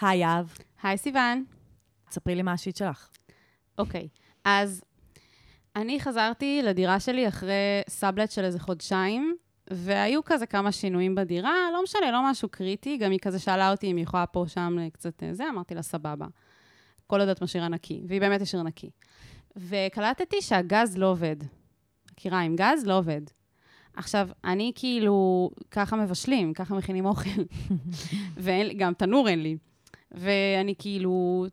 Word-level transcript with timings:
היי, 0.00 0.24
אהב. 0.24 0.46
היי 0.82 0.98
סיוון. 0.98 1.44
ספרי 2.10 2.34
לי 2.34 2.42
מה 2.42 2.52
השיט 2.52 2.76
שלך. 2.76 3.08
אוקיי, 3.78 4.08
אז 4.44 4.84
אני 5.76 6.00
חזרתי 6.00 6.60
לדירה 6.62 7.00
שלי 7.00 7.28
אחרי 7.28 7.82
סאבלט 7.88 8.30
של 8.30 8.44
איזה 8.44 8.60
חודשיים, 8.60 9.36
והיו 9.70 10.24
כזה 10.24 10.46
כמה 10.46 10.72
שינויים 10.72 11.14
בדירה, 11.14 11.54
לא 11.72 11.82
משנה, 11.82 12.10
לא 12.10 12.30
משהו 12.30 12.48
קריטי, 12.48 12.96
גם 12.96 13.10
היא 13.10 13.18
כזה 13.22 13.38
שאלה 13.38 13.70
אותי 13.70 13.90
אם 13.90 13.96
היא 13.96 14.02
יכולה 14.02 14.26
פה, 14.26 14.44
שם, 14.48 14.76
קצת 14.92 15.22
אה, 15.22 15.34
זה, 15.34 15.44
אמרתי 15.48 15.74
לה, 15.74 15.82
סבבה. 15.82 16.26
כל 17.06 17.20
עוד 17.20 17.28
את 17.28 17.42
משאירה 17.42 17.68
נקי, 17.68 18.02
והיא 18.08 18.20
באמת 18.20 18.40
השאירה 18.40 18.64
נקי. 18.64 18.90
וקלטתי 19.56 20.42
שהגז 20.42 20.96
לא 20.96 21.10
עובד. 21.10 21.36
מכירה, 22.12 22.40
עם 22.40 22.56
גז 22.56 22.86
לא 22.86 22.98
עובד. 22.98 23.20
עכשיו, 23.96 24.28
אני 24.44 24.72
כאילו, 24.74 25.50
ככה 25.70 25.96
מבשלים, 25.96 26.52
ככה 26.52 26.74
מכינים 26.74 27.06
אוכל. 27.06 27.42
וגם 28.36 28.94
תנור 28.94 29.28
אין 29.28 29.42
לי. 29.42 29.56
ואני 30.12 30.74
כאילו, 30.78 31.46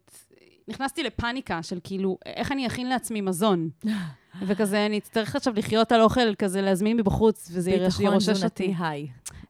נכנסתי 0.68 1.04
לפאניקה 1.04 1.64
של 1.64 1.80
כאילו, 1.84 2.18
איך 2.26 2.52
אני 2.52 2.68
אכין 2.68 2.90
לעצמי 2.90 3.22
מזון? 3.22 3.70
וכזה, 4.48 4.86
אני 4.86 4.98
אצטרך 4.98 5.36
עכשיו 5.36 5.54
לחיות 5.58 5.92
על 5.92 6.02
אוכל, 6.02 6.36
כזה 6.36 6.62
להזמין 6.62 6.98
מבחוץ, 6.98 7.50
וזה 7.52 7.72
ירושש 7.72 7.94
אותי. 8.00 8.08
ביטחון 8.08 8.34
תזונתי, 8.34 8.74
היי. 8.80 9.08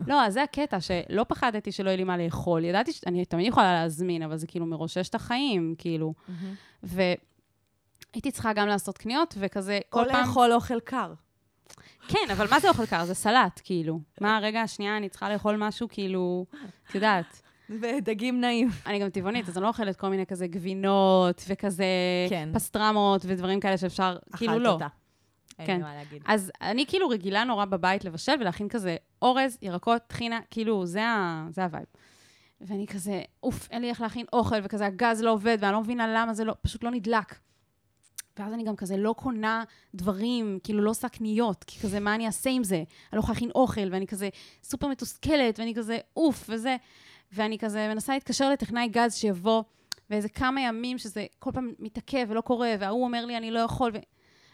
לא, 0.08 0.26
אז 0.26 0.34
זה 0.34 0.44
הקטע, 0.44 0.82
שלא 0.82 1.26
פחדתי 1.27 1.72
שלא 1.72 1.90
יהיה 1.90 1.98
לי 1.98 2.04
מה 2.04 2.18
לאכול. 2.18 2.63
ידעתי 2.63 2.91
שאני 2.91 3.26
תמיד 3.26 3.48
יכולה 3.48 3.74
להזמין, 3.74 4.24
אבל 4.24 4.38
זה 4.38 4.48
כאילו 4.48 4.66
מרושש 4.66 5.10
את 5.10 5.16
החיים, 5.16 5.76
כאילו. 5.77 6.13
והייתי 6.84 8.32
צריכה 8.32 8.54
גם 8.54 8.68
לעשות 8.68 8.98
קניות, 8.98 9.35
וכזה, 9.38 9.80
כל 9.90 10.05
פעם... 10.08 10.16
או 10.16 10.22
לאכול 10.22 10.54
אוכל 10.54 10.80
קר. 10.80 11.13
כן, 12.08 12.32
אבל 12.32 12.48
מה 12.49 12.60
זה 12.60 12.70
אוכל 12.70 12.85
קר? 12.85 13.05
זה 13.05 13.13
סלט, 13.13 13.62
כאילו. 13.63 13.99
מה, 14.22 14.40
רגע, 14.41 14.62
השנייה, 14.62 14.98
אני 14.98 15.10
צריכה 15.10 15.34
לאכול 15.34 15.55
משהו, 15.58 15.88
כאילו, 15.91 16.46
את 16.90 16.96
יודעת. 16.96 17.41
ודגים 17.70 18.41
נעים. 18.41 18.70
אני 18.85 18.99
גם 18.99 19.09
טבעונית, 19.09 19.49
אז 19.49 19.58
אני 19.58 19.63
לא 19.63 19.67
אוכלת 19.67 19.95
כל 19.95 20.09
מיני 20.09 20.26
כזה 20.26 20.48
גבינות, 20.48 21.44
וכזה 21.48 21.85
כן. 22.30 22.49
פסטרמות, 22.54 23.21
ודברים 23.26 23.60
כאלה 23.60 23.77
שאפשר, 23.77 24.18
כאילו 24.38 24.60
לא. 24.60 24.70
אכלת 24.70 24.74
אותה. 24.74 24.88
כן. 25.65 25.82
אז 26.26 26.51
אני 26.62 26.85
כאילו 26.85 27.10
רגילה 27.10 27.43
נורא 27.43 27.65
בבית 27.65 28.05
לבשל 28.05 28.32
ולהכין 28.40 28.70
כזה 28.70 28.96
אורז, 29.21 29.57
ירקות, 29.62 30.01
טחינה, 30.07 30.40
כאילו, 30.51 30.85
זה, 30.85 31.05
ה... 31.05 31.48
זה 31.49 31.63
ה 31.63 31.67
vibe. 31.67 31.85
ואני 32.62 32.88
כזה, 32.88 33.21
אוף, 33.43 33.68
אין 33.71 33.82
לי 33.82 33.90
איך 33.90 34.01
להכין 34.01 34.26
אוכל, 34.34 34.55
וכזה 34.63 34.85
הגז 34.85 35.21
לא 35.21 35.32
עובד, 35.32 35.57
ואני 35.60 35.73
לא 35.73 35.82
מבינה 35.82 36.07
למה 36.07 36.34
זה 36.34 36.43
לא, 36.43 36.54
פשוט 36.62 36.84
לא 36.84 36.91
נדלק. 36.91 37.35
ואז 38.38 38.54
אני 38.54 38.63
גם 38.63 38.76
כזה 38.76 38.98
לא 38.98 39.13
קונה 39.18 39.63
דברים, 39.95 40.60
כאילו 40.63 40.82
לא 40.82 40.90
עושה 40.90 41.10
קניות, 41.10 41.63
כי 41.63 41.79
כזה, 41.79 41.99
מה 41.99 42.16
אני 42.16 42.27
אעשה 42.27 42.49
עם 42.49 42.63
זה? 42.63 42.76
אני 42.76 42.85
לא 43.13 43.20
יכולה 43.20 43.34
להכין 43.34 43.51
אוכל, 43.55 43.88
ואני 43.91 44.07
כזה 44.07 44.29
סופר 44.63 44.88
מתוסכלת, 44.88 45.60
ואני 45.60 45.73
כזה, 45.76 45.98
אוף, 46.18 46.45
וזה. 46.49 46.76
ואני 47.32 47.57
כזה 47.60 47.88
מנסה 47.88 48.13
להתקשר 48.13 48.49
לטכנאי 48.49 48.88
גז 48.88 49.16
שיבוא, 49.16 49.63
ואיזה 50.10 50.29
כמה 50.29 50.62
ימים 50.62 50.98
שזה 50.98 51.26
כל 51.40 51.52
פעם 51.52 51.74
מתעכב 51.79 52.26
ולא 52.29 52.41
קורה, 52.41 52.76
וההוא 52.79 53.04
אומר 53.04 53.26
לי, 53.26 53.38
אני 53.38 53.52
לא 53.52 53.60
יכול. 53.60 53.91
ו... 53.93 53.98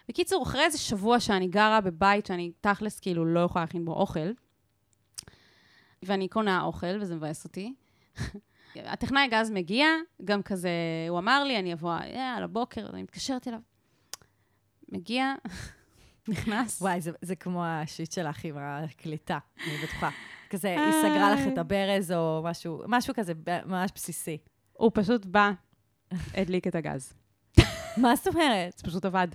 בקיצור, 0.09 0.43
אחרי 0.43 0.63
איזה 0.63 0.77
שבוע 0.77 1.19
שאני 1.19 1.47
גרה 1.47 1.81
בבית, 1.81 2.25
שאני 2.25 2.51
תכלס 2.61 2.99
כאילו 2.99 3.25
לא 3.25 3.39
יכולה 3.39 3.63
להכין 3.63 3.85
בו 3.85 3.93
אוכל, 3.93 4.31
ואני 6.03 6.27
קונה 6.27 6.61
אוכל, 6.61 7.01
וזה 7.01 7.15
מבאס 7.15 7.43
אותי. 7.43 7.73
הטכנאי 8.75 9.27
גז 9.27 9.51
מגיע, 9.51 9.87
גם 10.25 10.41
כזה, 10.41 10.69
הוא 11.09 11.19
אמר 11.19 11.43
לי, 11.43 11.59
אני 11.59 11.73
אבוא, 11.73 11.91
אה, 11.91 12.33
על 12.37 12.43
הבוקר, 12.43 12.89
אני 12.89 13.03
מתקשרת 13.03 13.47
אליו. 13.47 13.59
מגיע, 14.89 15.33
נכנס. 16.27 16.81
וואי, 16.81 17.01
זה, 17.01 17.11
זה 17.21 17.35
כמו 17.35 17.65
השיט 17.65 18.11
שלך 18.11 18.45
עם 18.45 18.57
הקליטה, 18.57 19.37
אני 19.67 19.77
בטוחה. 19.83 20.09
כזה, 20.49 20.69
היא 20.69 20.93
סגרה 21.01 21.31
לך 21.31 21.39
את 21.53 21.57
הברז 21.57 22.11
או 22.11 22.41
משהו, 22.43 22.83
משהו 22.87 23.13
כזה 23.13 23.33
ממש 23.65 23.91
בסיסי. 23.95 24.37
הוא 24.73 24.91
פשוט 24.93 25.25
בא, 25.25 25.51
הדליק 26.33 26.67
את 26.67 26.75
הגז. 26.75 27.13
מה 27.97 28.15
זאת 28.15 28.27
אומרת? 28.27 28.77
זה 28.77 28.83
פשוט 28.83 29.05
עבד. 29.05 29.27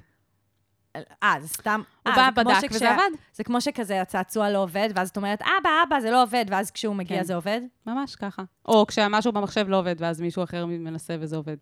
אה, 1.22 1.34
זה 1.40 1.48
סתם... 1.48 1.82
הוא 2.06 2.12
אה, 2.12 2.30
בא, 2.30 2.42
בדק, 2.42 2.68
וזה 2.70 2.90
עבד. 2.90 3.10
זה 3.34 3.44
כמו 3.44 3.60
שכזה 3.60 4.00
הצעצוע 4.00 4.50
לא 4.50 4.62
עובד, 4.62 4.88
ואז 4.94 5.08
את 5.08 5.16
אומרת, 5.16 5.42
אבא, 5.42 5.70
אבא, 5.88 6.00
זה 6.00 6.10
לא 6.10 6.22
עובד, 6.22 6.44
ואז 6.48 6.70
כשהוא 6.70 6.96
מגיע 6.96 7.18
כן. 7.18 7.24
זה 7.24 7.34
עובד? 7.34 7.60
ממש 7.86 8.16
ככה. 8.16 8.42
או 8.64 8.86
כשמשהו 8.86 9.32
במחשב 9.32 9.68
לא 9.68 9.78
עובד, 9.78 9.96
ואז 9.98 10.20
מישהו 10.20 10.44
אחר 10.44 10.66
מנסה 10.66 11.16
וזה 11.20 11.36
עובד. 11.36 11.56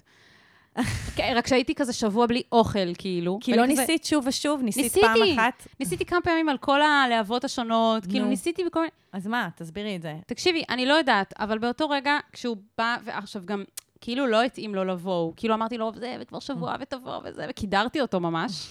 כן, 1.16 1.33
רק 1.37 1.47
שהייתי 1.47 1.75
כזה 1.75 1.93
שבוע 1.93 2.27
בלי 2.27 2.43
אוכל, 2.53 2.94
כאילו. 2.99 3.38
כי 3.41 3.53
לא 3.53 3.62
כזה- 3.62 3.66
ניסית 3.81 4.05
שוב 4.05 4.25
ושוב, 4.27 4.62
ניסית 4.62 4.83
ניסיתי. 4.84 5.00
פעם 5.06 5.38
אחת. 5.38 5.66
ניסיתי 5.81 6.05
כמה 6.05 6.21
פעמים 6.21 6.49
על 6.49 6.59
כל 6.59 6.83
הלהבות 6.83 7.44
השונות, 7.44 8.06
כאילו. 8.06 8.27
ניסיתי 8.27 8.65
בכל 8.65 8.81
מיני... 8.81 8.91
אז 9.12 9.27
מה, 9.27 9.49
תסבירי 9.56 9.97
את 9.97 10.03
זה. 10.03 10.15
תקשיבי, 10.27 10.62
אני 10.71 10.87
לא 10.87 10.94
יודעת, 10.94 11.34
אבל 11.38 11.59
באותו 11.59 11.88
רגע, 11.88 12.19
כשהוא 12.33 12.56
בא, 12.78 12.97
ועכשיו 13.05 13.43
גם, 13.44 13.65
כאילו 14.00 14.27
לא 14.27 14.43
התאים 14.43 14.75
לו 14.75 14.84
לבוא, 14.84 15.33
כאילו 15.37 15.55
אמרתי 15.55 15.78
לו, 15.78 15.93
זה, 15.94 16.16
וכבר 16.21 16.38
שבוע 16.41 16.77
ותבוא 16.81 17.19
וזה, 17.25 17.47
וקידרתי 17.50 18.00
אותו 18.00 18.21
ממש. 18.21 18.69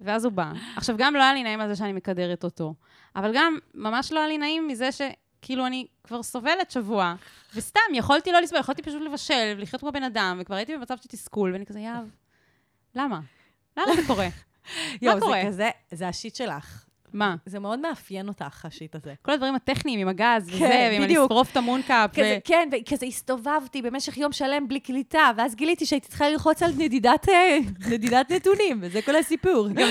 ואז 0.00 0.24
הוא 0.24 0.32
בא. 0.32 0.52
עכשיו, 0.76 0.96
גם 0.98 1.14
לא 1.14 1.22
היה 1.22 1.34
לי 1.34 1.42
נעים 1.42 1.60
על 1.60 1.68
זה 1.68 1.76
שאני 1.76 1.92
מקדרת 1.92 2.44
אותו, 2.44 2.74
אבל 3.16 3.30
גם 3.34 3.58
ממש 3.74 4.12
לא 4.12 4.18
היה 4.18 4.28
לי 4.28 4.38
נעים 4.38 4.68
מזה 4.68 4.88
שכאילו 5.40 5.66
אני 5.66 5.86
כבר 6.04 6.22
סובלת 6.22 6.70
שבוע, 6.70 7.14
וסתם, 7.54 7.80
יכולתי 7.94 8.32
לא 8.32 8.40
לסבול, 8.40 8.60
יכולתי 8.60 8.82
פשוט 8.82 9.02
לבשל 9.02 9.54
ולחיות 9.56 9.80
כמו 9.80 9.92
בן 9.92 10.02
אדם, 10.02 10.38
וכבר 10.40 10.54
הייתי 10.54 10.76
במצב 10.76 10.96
של 10.96 11.08
תסכול, 11.08 11.52
ואני 11.52 11.66
כזה, 11.66 11.80
יהב, 11.80 12.04
למה? 12.94 13.20
למה 13.76 13.96
זה 13.96 14.02
קורה? 14.06 14.28
זה 15.00 15.10
קורה? 15.20 15.46
כזה, 15.46 15.70
זה 15.90 16.08
השיט 16.08 16.34
שלך. 16.34 16.84
מה? 17.12 17.36
זה 17.46 17.58
מאוד 17.58 17.78
מאפיין 17.80 18.28
אותך, 18.28 18.64
השיט 18.64 18.94
הזה. 18.94 19.14
כל 19.22 19.32
הדברים 19.32 19.54
הטכניים 19.54 20.00
עם 20.00 20.08
הגז 20.08 20.48
וזה, 20.48 20.58
כן, 20.58 20.88
ועם 20.92 21.02
בדיוק. 21.02 21.30
לשרוף 21.30 21.52
את 21.52 21.56
המונקאפ. 21.56 22.10
כזה, 22.12 22.38
כן, 22.44 22.68
וכזה 22.72 23.06
הסתובבתי 23.06 23.82
במשך 23.82 24.16
יום 24.18 24.32
שלם 24.32 24.68
בלי 24.68 24.80
קליטה, 24.80 25.30
ואז 25.36 25.54
גיליתי 25.54 25.86
שהייתי 25.86 26.08
צריכה 26.08 26.28
ללחוץ 26.28 26.62
על 26.62 26.70
נדידת, 26.78 27.28
אה, 27.28 27.58
נדידת 27.90 28.30
נתונים, 28.32 28.78
וזה 28.82 29.02
כל 29.02 29.16
הסיפור. 29.16 29.68
גם, 29.68 29.88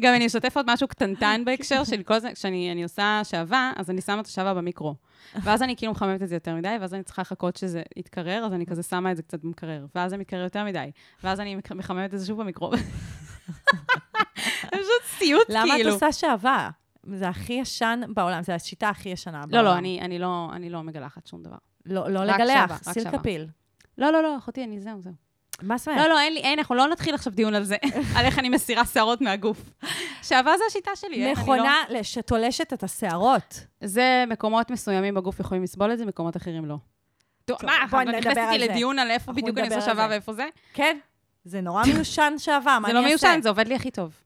גם 0.00 0.14
אני 0.14 0.26
אשתף 0.26 0.56
עוד 0.56 0.66
משהו 0.72 0.88
קטנטן 0.88 1.42
בהקשר 1.44 1.84
של 1.84 2.02
כל 2.02 2.18
זה, 2.18 2.28
כשאני 2.34 2.72
אני 2.72 2.82
עושה 2.82 3.20
שעווה, 3.24 3.72
אז 3.76 3.90
אני 3.90 4.00
שמה 4.00 4.20
את 4.20 4.26
השעווה 4.26 4.54
במיקרו. 4.54 4.94
ואז 5.42 5.62
אני 5.62 5.76
כאילו 5.76 5.92
מחממת 5.92 6.22
את 6.22 6.28
זה 6.28 6.36
יותר 6.36 6.54
מדי, 6.54 6.76
ואז 6.80 6.94
אני 6.94 7.02
צריכה 7.02 7.22
לחכות 7.22 7.56
שזה 7.56 7.82
יתקרר, 7.96 8.44
אז 8.46 8.52
אני 8.52 8.66
כזה 8.66 8.82
שמה 8.82 9.10
את 9.12 9.16
זה 9.16 9.22
קצת 9.22 9.40
במקרר. 9.44 9.86
ואז 9.94 10.10
זה 10.10 10.16
מתקרר 10.16 10.40
יותר 10.42 10.64
מדי. 10.64 10.90
ואז 11.24 11.40
אני 11.40 11.54
מח- 11.54 11.72
מחממת 11.72 12.14
את 12.14 12.18
זה 12.18 12.26
שוב 12.26 12.40
במיקרו. 12.40 12.70
זה 14.72 14.78
פשוט 14.82 15.18
סיוט, 15.18 15.46
למה 15.48 15.64
את 15.64 15.70
כאילו. 15.76 15.92
עושה 15.92 16.12
שעווה? 16.12 16.70
זה 17.06 17.28
הכי 17.28 17.52
ישן 17.52 18.00
בעולם, 18.14 18.42
זו 18.42 18.52
השיטה 18.52 18.88
הכי 18.88 19.08
ישנה 19.08 19.40
לא, 19.40 19.46
בעולם. 19.46 19.64
לא, 19.64 19.78
אני, 19.78 20.00
אני 20.00 20.18
לא, 20.18 20.48
אני 20.52 20.70
לא 20.70 20.82
מגלחת 20.82 21.26
שום 21.26 21.42
דבר. 21.42 21.56
לא, 21.86 22.08
לא 22.10 22.20
רק 22.20 22.26
לגלח, 22.40 22.54
שעווה, 22.54 22.76
רק 22.76 22.82
סילקפיל. 22.82 23.46
לא, 23.98 24.12
לא, 24.12 24.22
לא, 24.22 24.38
אחותי, 24.38 24.64
אני 24.64 24.80
זהו, 24.80 25.00
זהו. 25.02 25.12
מה 25.62 25.78
זאת 25.78 25.88
אומרת? 25.88 26.00
לא, 26.00 26.08
לא, 26.08 26.20
אין 26.20 26.34
לי, 26.34 26.40
אין, 26.40 26.58
אנחנו 26.58 26.74
לא 26.74 26.88
נתחיל 26.88 27.14
עכשיו 27.14 27.32
דיון 27.32 27.54
על 27.54 27.64
זה, 27.64 27.76
על 28.16 28.24
איך 28.24 28.38
אני 28.38 28.48
מסירה 28.48 28.84
שערות 28.84 29.20
מהגוף. 29.20 29.62
שעווה 30.22 30.58
זה 30.58 30.64
השיטה 30.68 30.90
שלי. 30.96 31.16
אני 31.16 31.34
לא- 31.34 31.42
מכונה 31.42 31.74
שתולשת 32.02 32.72
את 32.72 32.82
השערות. 32.82 33.66
זה 33.80 34.24
מקומות 34.28 34.70
מסוימים 34.70 35.14
בגוף 35.14 35.40
יכולים 35.40 35.62
לסבול 35.62 35.92
את 35.92 35.98
זה, 35.98 36.06
מקומות 36.06 36.36
אחרים 36.36 36.64
לא. 36.64 36.76
טוב, 37.44 37.56
מה, 37.62 37.72
בואי 37.90 38.02
את 38.02 38.08
נדבר 38.08 38.18
נכנסת 38.18 38.36
על 38.36 38.52
איתי 38.52 38.66
זה. 38.66 38.72
לדיון 38.72 38.98
על 38.98 39.10
איפה 39.10 39.32
בדיוק 39.32 39.58
אני 39.58 39.74
עושה 39.74 39.94
זה. 39.94 40.06
ואיפה 40.10 40.32
זה? 40.32 40.46
כן, 40.74 40.98
זה 41.44 41.60
נורא 41.60 41.84
מיושן 41.86 42.32
שעווה, 42.38 42.78
מה 42.78 42.88
זה 42.88 42.94
אני 42.98 43.04
לא 43.06 43.12
אעשה? 43.12 43.26
מיושן, 43.28 43.42
זה 43.42 43.48
עובד 43.48 43.68
לי 43.68 43.74
הכי 43.74 43.90
טוב. 43.90 44.21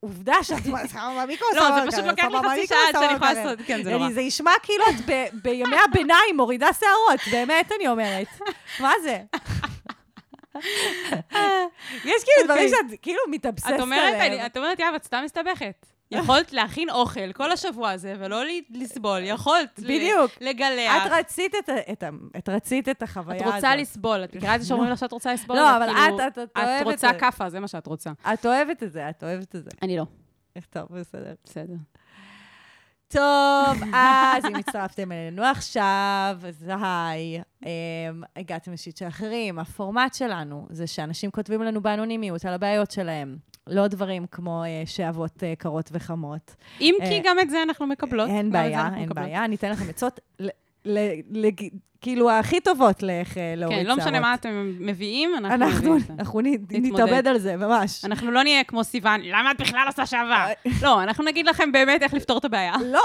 עובדה 0.00 0.34
שאת 0.42 0.58
שמה 0.92 1.22
במיקרו, 1.22 1.48
לא, 1.54 1.80
זה 1.80 1.90
פשוט 1.90 2.04
לוקח 2.04 2.24
לי 2.24 2.38
חצי 2.38 2.66
שעה 2.66 2.78
עד 2.88 2.92
שאני 2.92 3.12
יכולה 3.14 3.30
במקרר. 3.30 3.44
לעשות, 3.44 3.66
כן, 3.66 3.82
זה 3.82 3.92
נורא. 3.92 4.10
זה 4.10 4.22
נשמע 4.22 4.50
כאילו 4.62 4.84
את 4.90 5.30
בימי 5.42 5.76
הביניים 5.88 6.36
מורידה 6.36 6.68
שערות, 6.72 7.20
באמת 7.30 7.72
אני 7.76 7.88
אומרת. 7.88 8.26
מה 8.80 8.92
זה? 9.02 9.18
יש 12.04 12.24
כאילו 12.24 12.44
דברים 12.44 12.66
אוקיי. 12.66 12.68
שאת 12.68 13.00
כאילו 13.02 13.18
מתאבססת 13.30 13.70
עליהם. 13.70 14.46
את 14.46 14.56
אומרת, 14.56 14.78
יאב, 14.78 14.94
את 14.94 15.04
סתם 15.04 15.22
מסתבכת. 15.24 15.86
יכולת 16.10 16.52
להכין 16.52 16.90
אוכל 16.90 17.32
כל 17.32 17.52
השבוע 17.52 17.90
הזה, 17.90 18.14
ולא 18.18 18.42
לסבול, 18.70 19.18
יכולת 19.24 19.80
בדיוק. 19.80 20.30
לגלח. 20.40 21.06
את 21.06 21.12
רצית 21.12 21.54
את 21.54 21.70
את 21.92 22.04
את 22.38 22.48
רצית 22.48 22.88
את 22.88 23.02
החוויה 23.02 23.36
את 23.38 23.42
הזאת. 23.42 23.54
רוצה 23.54 23.76
לסבול. 23.76 24.24
את 24.24 24.34
מכירה 24.36 24.54
את 24.56 24.62
זה 24.62 24.68
שאומרים 24.68 24.90
לך 24.90 24.98
שאת 24.98 25.12
רוצה 25.12 25.32
לסבול? 25.34 25.56
לא, 25.56 25.76
אבל 25.76 25.86
כאילו, 25.94 26.16
את- 26.18 26.38
את- 26.38 26.38
את 26.38 26.56
אוהבת 26.58 26.80
את 26.80 26.86
רוצה 26.86 27.08
את 27.10 27.14
זה. 27.14 27.20
כאפה, 27.20 27.50
זה 27.50 27.60
מה 27.60 27.68
שאת 27.68 27.86
רוצה. 27.86 28.10
את 28.34 28.46
אוהבת 28.46 28.82
את 28.82 28.92
זה, 28.92 29.08
את 29.10 29.24
אוהבת 29.24 29.56
את 29.56 29.64
זה. 29.64 29.70
אני 29.82 29.96
לא. 29.96 30.04
טוב, 30.70 30.86
בסדר. 30.90 31.34
בסדר. 31.44 31.74
טוב, 33.08 33.82
אז 33.94 34.44
אם 34.44 34.56
הצטרפתם 34.56 35.12
אלינו 35.12 35.42
עכשיו, 35.44 36.36
אז 36.48 36.64
היי, 36.80 37.40
um, 37.62 37.66
הגעתם 38.36 38.72
לשיט 38.72 38.96
של 38.96 39.08
אחרים. 39.08 39.58
הפורמט 39.58 40.14
שלנו 40.14 40.66
זה 40.70 40.86
שאנשים 40.86 41.30
כותבים 41.30 41.62
לנו 41.62 41.80
באנונימיות 41.82 42.44
על 42.44 42.54
הבעיות 42.54 42.90
שלהם. 42.90 43.36
לא 43.66 43.86
דברים 43.86 44.26
כמו 44.30 44.62
uh, 44.64 44.88
שאבות 44.88 45.36
uh, 45.36 45.58
קרות 45.58 45.90
וחמות. 45.92 46.54
אם 46.80 46.94
אה, 47.00 47.06
כי 47.08 47.20
גם 47.24 47.40
את 47.40 47.50
זה 47.50 47.62
אנחנו 47.62 47.86
מקבלות. 47.86 48.28
אין 48.28 48.50
בעיה, 48.52 48.86
אין 48.94 49.04
מקבלות. 49.04 49.26
בעיה. 49.26 49.44
אני 49.44 49.56
אתן 49.56 49.70
לכם 49.70 49.88
עצות. 49.88 50.20
ל- 50.40 50.48
ל- 50.84 51.20
לג- 51.30 51.68
כאילו, 52.00 52.30
הכי 52.30 52.60
טובות 52.60 53.02
לאיך 53.02 53.38
אה, 53.38 53.54
להוריד 53.56 53.78
כן, 53.78 53.84
שערות. 53.84 53.98
לא 53.98 54.04
משנה 54.04 54.20
מה 54.20 54.34
אתם 54.34 54.74
מביאים, 54.80 55.30
אנחנו 55.38 55.66
אנחנו. 55.66 55.96
אנחנו. 56.18 56.40
נתאבד 56.70 57.26
על 57.26 57.38
זה, 57.38 57.56
ממש. 57.56 58.04
אנחנו 58.04 58.30
לא 58.30 58.42
נהיה 58.42 58.64
כמו 58.64 58.84
סיוון, 58.84 59.20
למה 59.20 59.50
את 59.50 59.60
בכלל 59.60 59.84
עושה 59.86 60.06
שעבר? 60.06 60.32
אה. 60.32 60.52
לא, 60.82 61.02
אנחנו 61.02 61.24
נגיד 61.24 61.46
לכם 61.46 61.72
באמת 61.72 62.02
איך 62.02 62.14
לפתור 62.14 62.38
את 62.38 62.44
הבעיה. 62.44 62.74
לא, 62.84 63.02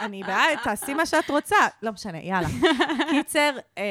אני 0.00 0.22
בעד, 0.22 0.58
תעשי 0.64 0.94
מה 0.94 1.06
שאת 1.06 1.30
רוצה. 1.30 1.56
לא 1.82 1.92
משנה, 1.92 2.18
יאללה. 2.18 2.48
קיצר, 3.10 3.50
אה, 3.78 3.84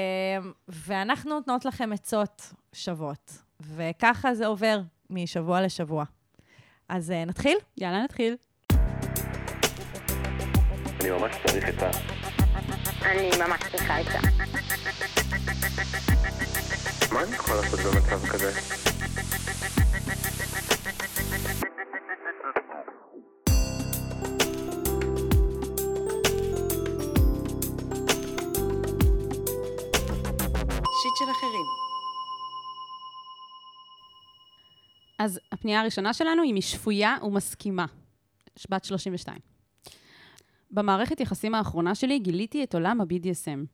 ואנחנו 0.68 1.36
נותנות 1.36 1.66
לכם 1.66 1.94
עצות 1.94 2.54
שוות, 2.74 3.32
וככה 3.76 4.34
זה 4.34 4.48
עובר 4.48 4.80
משבוע 5.10 5.62
לשבוע. 5.62 6.04
אז 6.90 7.12
אה, 7.12 7.26
נתחיל? 7.26 7.58
יאללה, 7.78 8.04
נתחיל. 8.04 8.36
אני 11.02 11.10
ממש 11.10 11.36
צריך 11.46 11.66
עצה. 11.66 11.90
אני 13.02 13.30
ממש 13.40 13.62
צריכה 13.72 13.98
עצה. 13.98 14.20
מה 17.12 17.24
אני 17.24 17.36
יכול 17.36 17.56
לעשות 17.56 17.80
במצב 17.80 18.28
כזה? 18.28 18.52
שיט 31.02 31.16
של 31.20 31.30
אז 35.18 35.40
הפנייה 35.52 35.82
הראשונה 35.82 36.14
שלנו 36.14 36.44
היא 36.44 36.54
משפויה 36.54 37.16
ומסכימה, 37.24 37.86
בת 38.70 38.84
32. 38.84 39.40
במערכת 40.72 41.20
יחסים 41.20 41.56
האחרונה 41.56 41.96
שלי 41.96 42.20
גיליתי 42.20 42.64
את 42.64 42.74
עולם 42.74 43.02
ה-BDSM. 43.02 43.66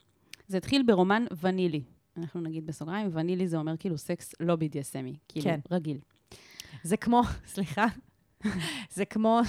זה 0.47 0.57
התחיל 0.57 0.83
ברומן 0.83 1.25
ונילי. 1.41 1.81
אנחנו 2.17 2.41
נגיד 2.41 2.65
בסוגריים, 2.65 3.09
ונילי 3.13 3.47
זה 3.47 3.57
אומר 3.57 3.77
כאילו 3.77 3.97
סקס 3.97 4.33
לא 4.39 4.53
BDSMי, 4.53 5.17
כאילו 5.27 5.45
כן. 5.45 5.59
רגיל. 5.71 5.99
זה 6.83 6.97
כמו, 6.97 7.21
סליחה, 7.53 7.85
זה 8.89 9.05
כמו 9.05 9.41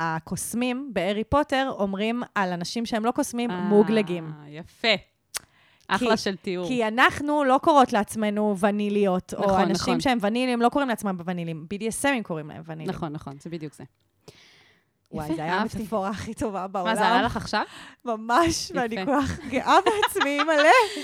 שהקוסמים 0.00 0.90
בהארי 0.92 1.24
פוטר 1.24 1.74
אומרים 1.78 2.22
על 2.34 2.52
אנשים 2.52 2.86
שהם 2.86 3.04
לא 3.04 3.10
קוסמים, 3.10 3.50
מוגלגים. 3.50 4.32
אה, 4.40 4.48
יפה. 4.48 5.11
אחלה 5.94 6.16
של 6.16 6.36
תיאור. 6.36 6.68
כי 6.68 6.88
אנחנו 6.88 7.44
לא 7.44 7.60
קוראות 7.62 7.92
לעצמנו 7.92 8.58
וניליות, 8.58 9.34
או 9.34 9.42
נכון, 9.42 9.60
אנשים 9.60 9.82
נכון. 9.82 10.00
שהם 10.00 10.18
ונילים 10.20 10.62
לא 10.62 10.68
קוראים 10.68 10.88
לעצמם 10.88 11.18
ונילים, 11.24 11.66
BDSMים 11.74 12.22
קוראים 12.22 12.48
להם 12.48 12.62
ונילים. 12.66 12.94
נכון, 12.94 13.12
נכון, 13.12 13.36
זה 13.40 13.50
בדיוק 13.50 13.74
זה. 13.74 13.84
וואי, 15.12 15.34
זה 15.34 15.42
היה. 15.42 15.54
המטאפורה 15.54 16.10
הכי 16.10 16.34
טובה 16.34 16.66
בעולם. 16.66 16.88
מה, 16.88 16.96
זה 16.96 17.06
עלה 17.06 17.22
לך 17.22 17.36
עכשיו? 17.36 17.62
ממש. 18.04 18.72
ואני 18.74 19.04
כל 19.04 19.12
כך 19.22 19.38
גאה 19.48 19.78
בעצמי 19.84 20.38
מלא, 20.42 21.02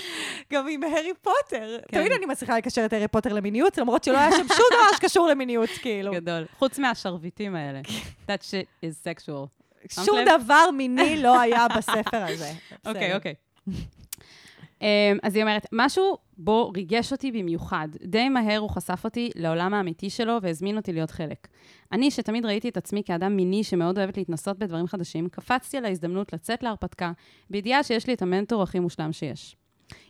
גם 0.53 0.67
עם 0.69 0.83
הארי 0.83 1.11
פוטר. 1.21 1.77
כן. 1.87 1.99
תמיד 1.99 2.11
אני 2.11 2.25
מצליחה 2.25 2.57
לקשר 2.57 2.85
את 2.85 2.93
הארי 2.93 3.07
פוטר 3.07 3.33
למיניות, 3.33 3.77
למרות 3.77 4.03
שלא 4.03 4.17
היה 4.17 4.31
שם 4.31 4.47
שום 4.47 4.65
דבר 4.71 4.97
שקשור 4.97 5.27
למיניות, 5.27 5.69
כאילו. 5.81 6.13
גדול. 6.13 6.45
חוץ 6.59 6.79
מהשרביטים 6.79 7.55
האלה. 7.55 7.81
That 8.27 8.41
shit 8.41 8.85
is 8.85 9.07
sexual. 9.07 9.47
שום 10.05 10.17
לב? 10.17 10.41
דבר 10.43 10.71
מיני 10.71 11.21
לא 11.21 11.39
היה 11.39 11.67
בספר 11.77 12.23
הזה. 12.23 12.51
אוקיי. 12.87 13.15
אוקיי. 13.15 13.33
אמ, 14.81 15.17
אז 15.23 15.35
היא 15.35 15.43
אומרת, 15.43 15.65
משהו 15.71 16.17
בו 16.37 16.71
ריגש 16.75 17.11
אותי 17.11 17.31
במיוחד. 17.31 17.87
די 18.03 18.29
מהר 18.29 18.57
הוא 18.57 18.69
חשף 18.69 19.01
אותי 19.03 19.29
לעולם 19.35 19.73
האמיתי 19.73 20.09
שלו 20.09 20.37
והזמין 20.41 20.77
אותי 20.77 20.93
להיות 20.93 21.11
חלק. 21.11 21.47
אני, 21.91 22.11
שתמיד 22.11 22.45
ראיתי 22.45 22.69
את 22.69 22.77
עצמי 22.77 23.03
כאדם 23.05 23.35
מיני 23.35 23.63
שמאוד 23.63 23.97
אוהבת 23.97 24.17
להתנסות 24.17 24.59
בדברים 24.59 24.87
חדשים, 24.87 25.29
קפצתי 25.29 25.77
על 25.77 25.85
ההזדמנות 25.85 26.33
לצאת 26.33 26.63
להרפתקה, 26.63 27.11
בידיעה 27.49 27.83
שיש 27.83 28.07
לי 28.07 28.13
את 28.13 28.21
המנטור 28.21 28.63
הכי 28.63 28.79
מושלם 28.79 29.11
שיש. 29.11 29.55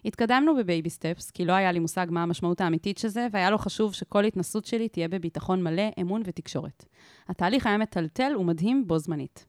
התקדמנו 0.05 0.55
בבייבי 0.55 0.89
סטפס, 0.89 1.31
כי 1.31 1.45
לא 1.45 1.53
היה 1.53 1.71
לי 1.71 1.79
מושג 1.79 2.07
מה 2.09 2.23
המשמעות 2.23 2.61
האמיתית 2.61 2.97
של 2.97 3.07
זה, 3.07 3.27
והיה 3.31 3.49
לו 3.49 3.57
חשוב 3.57 3.93
שכל 3.93 4.25
התנסות 4.25 4.65
שלי 4.65 4.89
תהיה 4.89 5.07
בביטחון 5.07 5.63
מלא, 5.63 5.89
אמון 6.01 6.21
ותקשורת. 6.25 6.85
התהליך 7.27 7.67
היה 7.67 7.77
מטלטל 7.77 8.37
ומדהים 8.37 8.87
בו 8.87 8.97
זמנית. 8.97 9.48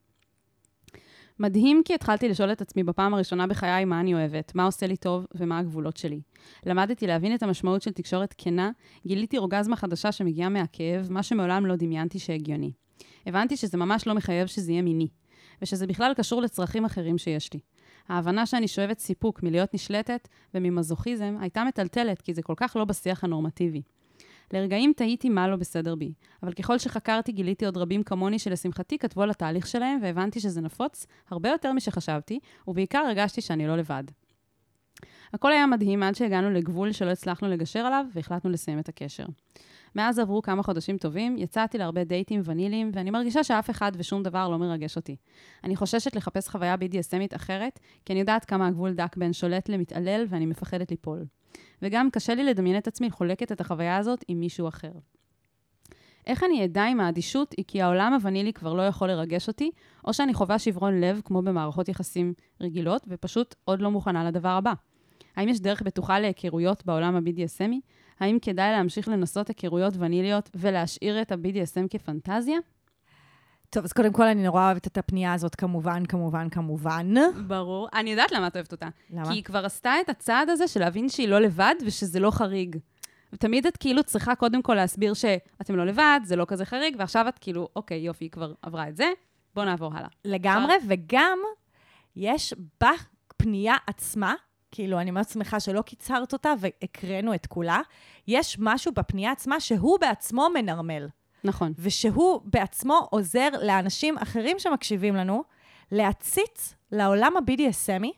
מדהים 1.41 1.83
כי 1.85 1.95
התחלתי 1.95 2.29
לשאול 2.29 2.53
את 2.53 2.61
עצמי 2.61 2.83
בפעם 2.83 3.15
הראשונה 3.15 3.47
בחיי 3.47 3.85
מה 3.85 4.01
אני 4.01 4.15
אוהבת, 4.15 4.55
מה 4.55 4.65
עושה 4.65 4.87
לי 4.87 4.97
טוב 4.97 5.27
ומה 5.35 5.59
הגבולות 5.59 5.97
שלי. 5.97 6.21
למדתי 6.67 7.07
להבין 7.07 7.35
את 7.35 7.43
המשמעות 7.43 7.83
של 7.83 7.91
תקשורת 7.91 8.35
כנה, 8.39 8.71
גיליתי 9.07 9.39
אורגזמה 9.39 9.77
חדשה 9.77 10.13
שמגיעה 10.13 10.49
מהכאב, 10.49 11.07
מה 11.11 11.23
שמעולם 11.23 11.67
לא 11.67 11.77
דמיינתי 11.77 12.19
שהגיוני. 12.19 12.73
הבנתי 13.27 13.57
שזה 13.57 13.79
ממש 13.79 14.07
לא 14.07 14.15
מחייב 14.15 14.47
שזה 14.47 14.73
יהיה 14.73 14.83
מיני, 14.83 15.09
ושזה 15.63 15.87
בכלל 15.87 16.13
קשור 16.17 16.43
לצרכים 16.43 16.85
אחרים 16.85 17.19
שיש 17.19 17.53
לי. 17.53 17.61
ההבנה 18.09 18.47
שאני 18.47 18.69
שואבת 18.69 18.99
סיפוק 18.99 19.43
מלהיות 19.43 19.75
נשלטת 19.75 20.29
וממזוכיזם 20.55 21.37
הייתה 21.41 21.65
מטלטלת, 21.65 22.23
כי 22.23 22.35
זה 22.35 22.43
כל 22.43 22.55
כך 22.57 22.77
לא 22.77 22.85
בשיח 22.85 23.25
הנורמטיבי. 23.25 23.83
לרגעים 24.53 24.93
תהיתי 24.97 25.29
מה 25.29 25.49
לא 25.49 25.57
בסדר 25.57 25.95
בי, 25.95 26.13
אבל 26.43 26.53
ככל 26.53 26.79
שחקרתי 26.79 27.33
גיליתי 27.33 27.65
עוד 27.65 27.77
רבים 27.77 28.03
כמוני 28.03 28.39
שלשמחתי 28.39 28.99
כתבו 28.99 29.23
על 29.23 29.31
התהליך 29.31 29.67
שלהם 29.67 29.99
והבנתי 30.03 30.41
שזה 30.41 30.61
נפוץ 30.61 31.07
הרבה 31.31 31.49
יותר 31.49 31.73
משחשבתי, 31.73 32.39
ובעיקר 32.69 32.99
הרגשתי 32.99 33.41
שאני 33.41 33.67
לא 33.67 33.77
לבד. 33.77 34.05
הכל 35.33 35.53
היה 35.53 35.67
מדהים 35.67 36.03
עד 36.03 36.15
שהגענו 36.15 36.51
לגבול 36.51 36.93
שלא 36.93 37.11
הצלחנו 37.11 37.49
לגשר 37.49 37.81
עליו 37.81 38.05
והחלטנו 38.15 38.51
לסיים 38.51 38.79
את 38.79 38.89
הקשר. 38.89 39.25
מאז 39.95 40.19
עברו 40.19 40.43
כמה 40.43 40.63
חודשים 40.63 40.99
טובים, 40.99 41.39
יצאתי 41.39 41.79
להרבה 41.79 42.05
דייטים 42.05 42.41
ונילים, 42.45 42.91
ואני 42.95 43.11
מרגישה 43.11 43.45
שאף 43.45 43.71
אחד 43.71 43.93
ושום 43.97 44.23
דבר 44.23 44.49
לא 44.49 44.59
מרגש 44.59 44.97
אותי. 44.97 45.17
אני 45.65 45.77
חוששת 45.77 46.17
לחפש 46.17 46.49
חוויה 46.49 46.75
BDSMית 46.75 47.37
אחרת, 47.37 47.81
כי 48.05 48.13
אני 48.13 48.21
יודעת 48.21 48.45
כמה 48.45 48.67
הגבול 48.67 48.93
דק 48.93 49.17
בין 49.17 49.33
שולט 49.33 49.69
למתעלל 49.69 50.25
ואני 50.29 50.47
מפחדת 50.47 50.91
ליפול. 50.91 51.25
וגם 51.83 52.11
קשה 52.11 52.35
לי 52.35 52.45
לדמיין 52.45 52.79
את 52.79 52.89
עצמי 52.89 53.11
חולקת 53.11 53.53
את 53.53 53.61
החוויה 53.61 53.97
הזאת 53.97 54.25
עם 54.29 54.41
מישהו 54.41 54.69
אחר. 54.69 54.93
איך 56.27 56.45
אני 56.45 56.65
אדע 56.65 56.87
אם 56.87 57.01
האדישות 57.01 57.55
היא 57.57 57.65
כי 57.69 57.83
העולם 57.83 58.13
הוונילי 58.15 58.53
כבר 58.53 58.75
לא 58.75 58.83
יכול 58.83 59.09
לרגש 59.09 59.49
אותי, 59.49 59.71
או 60.05 60.13
שאני 60.13 60.35
חווה 60.35 60.59
שברון 60.59 61.01
לב 61.01 61.21
כמו 61.25 61.43
במערכות 61.43 61.89
יחסים 61.89 62.33
רגילות, 62.61 63.03
ופשוט 63.09 63.55
עוד 63.65 63.83
לא 63.83 63.91
מוכנה 63.91 64.25
לדבר 64.25 64.49
הבא. 64.49 64.73
האם 65.37 65.49
יש 65.49 65.61
דרך 65.61 65.83
בטוחה 65.83 66.21
להיכרויות 66.21 66.87
בעולם 66.87 67.17
ה-BDSMי? 67.17 67.77
האם 68.21 68.39
כדאי 68.43 68.71
להמשיך 68.73 69.09
לנסות 69.09 69.49
היכרויות 69.49 69.95
וניליות 69.99 70.51
ולהשאיר 70.55 71.23
את 71.23 71.33
ה-BDSM 71.33 71.89
כפנטזיה? 71.91 72.59
טוב, 73.71 73.85
אז 73.85 73.93
קודם 73.93 74.13
כל 74.13 74.23
אני 74.23 74.43
נורא 74.43 74.65
אוהבת 74.65 74.87
את 74.87 74.99
הפנייה 74.99 75.33
הזאת, 75.33 75.55
כמובן, 75.55 76.07
כמובן, 76.07 76.49
כמובן. 76.49 77.15
ברור. 77.47 77.89
אני 77.95 78.11
יודעת 78.11 78.33
למה 78.33 78.47
את 78.47 78.57
אוהבת 78.57 78.73
אותה. 78.73 78.89
למה? 79.11 79.27
כי 79.27 79.33
היא 79.33 79.45
כבר 79.45 79.67
עשתה 79.67 79.93
את 80.01 80.09
הצעד 80.09 80.51
הזה 80.51 80.69
של 80.69 80.81
להבין 80.81 81.09
שהיא 81.09 81.29
לא 81.29 81.41
לבד 81.41 81.75
ושזה 81.87 82.21
לא 82.21 82.31
חריג. 82.31 82.77
ותמיד 83.33 83.67
את 83.67 83.77
כאילו 83.77 84.03
צריכה 84.03 84.35
קודם 84.35 84.63
כל 84.63 84.75
להסביר 84.75 85.15
שאתם 85.15 85.77
לא 85.77 85.87
לבד, 85.87 86.21
זה 86.25 86.37
לא 86.37 86.45
כזה 86.49 86.65
חריג, 86.65 86.97
ועכשיו 86.99 87.29
את 87.29 87.39
כאילו, 87.39 87.69
אוקיי, 87.77 87.99
יופי, 87.99 88.25
היא 88.25 88.31
כבר 88.31 88.53
עברה 88.63 88.89
את 88.89 88.97
זה, 88.97 89.13
בואו 89.55 89.67
נעבור 89.67 89.95
הלאה. 89.95 90.09
לגמרי, 90.25 90.75
וגם 90.89 91.39
יש 92.17 92.55
בפנייה 92.81 93.75
עצמה, 93.87 94.35
כאילו, 94.71 95.01
אני 95.01 95.11
מאוד 95.11 95.29
שמחה 95.29 95.61
שלא 95.61 95.83
קיצרת 95.83 96.33
אותה 96.33 96.53
והקראנו 96.59 97.35
את 97.35 97.47
כולה, 97.47 97.81
יש 98.29 98.57
משהו 98.61 98.93
בפנייה 98.93 99.33
עצמה 99.33 99.61
שהוא 99.61 99.99
בעצמו 100.01 100.49
מנרמל, 100.55 101.09
נכון. 101.45 101.73
ושהוא 101.79 102.41
בעצמו 102.45 103.07
עוזר 103.11 103.49
לאנשים 103.63 104.19
אחרים 104.19 104.59
שמקשיבים 104.59 105.17
לנו 105.17 105.45
להציץ 105.93 106.75
לעולם 106.93 107.33
ה-BDSMי 107.37 108.11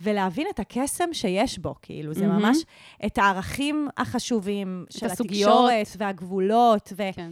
ולהבין 0.00 0.46
את 0.50 0.60
הקסם 0.60 1.08
שיש 1.12 1.58
בו, 1.58 1.74
כאילו, 1.82 2.14
זה 2.14 2.26
מהמם. 2.26 2.42
ממש 2.42 2.58
את 3.06 3.18
הערכים 3.18 3.88
החשובים 3.96 4.86
של 4.90 5.06
הסוגיות. 5.06 5.50
התקשורת 5.50 5.96
והגבולות, 5.98 6.92
ו... 6.96 7.02
כן. 7.14 7.28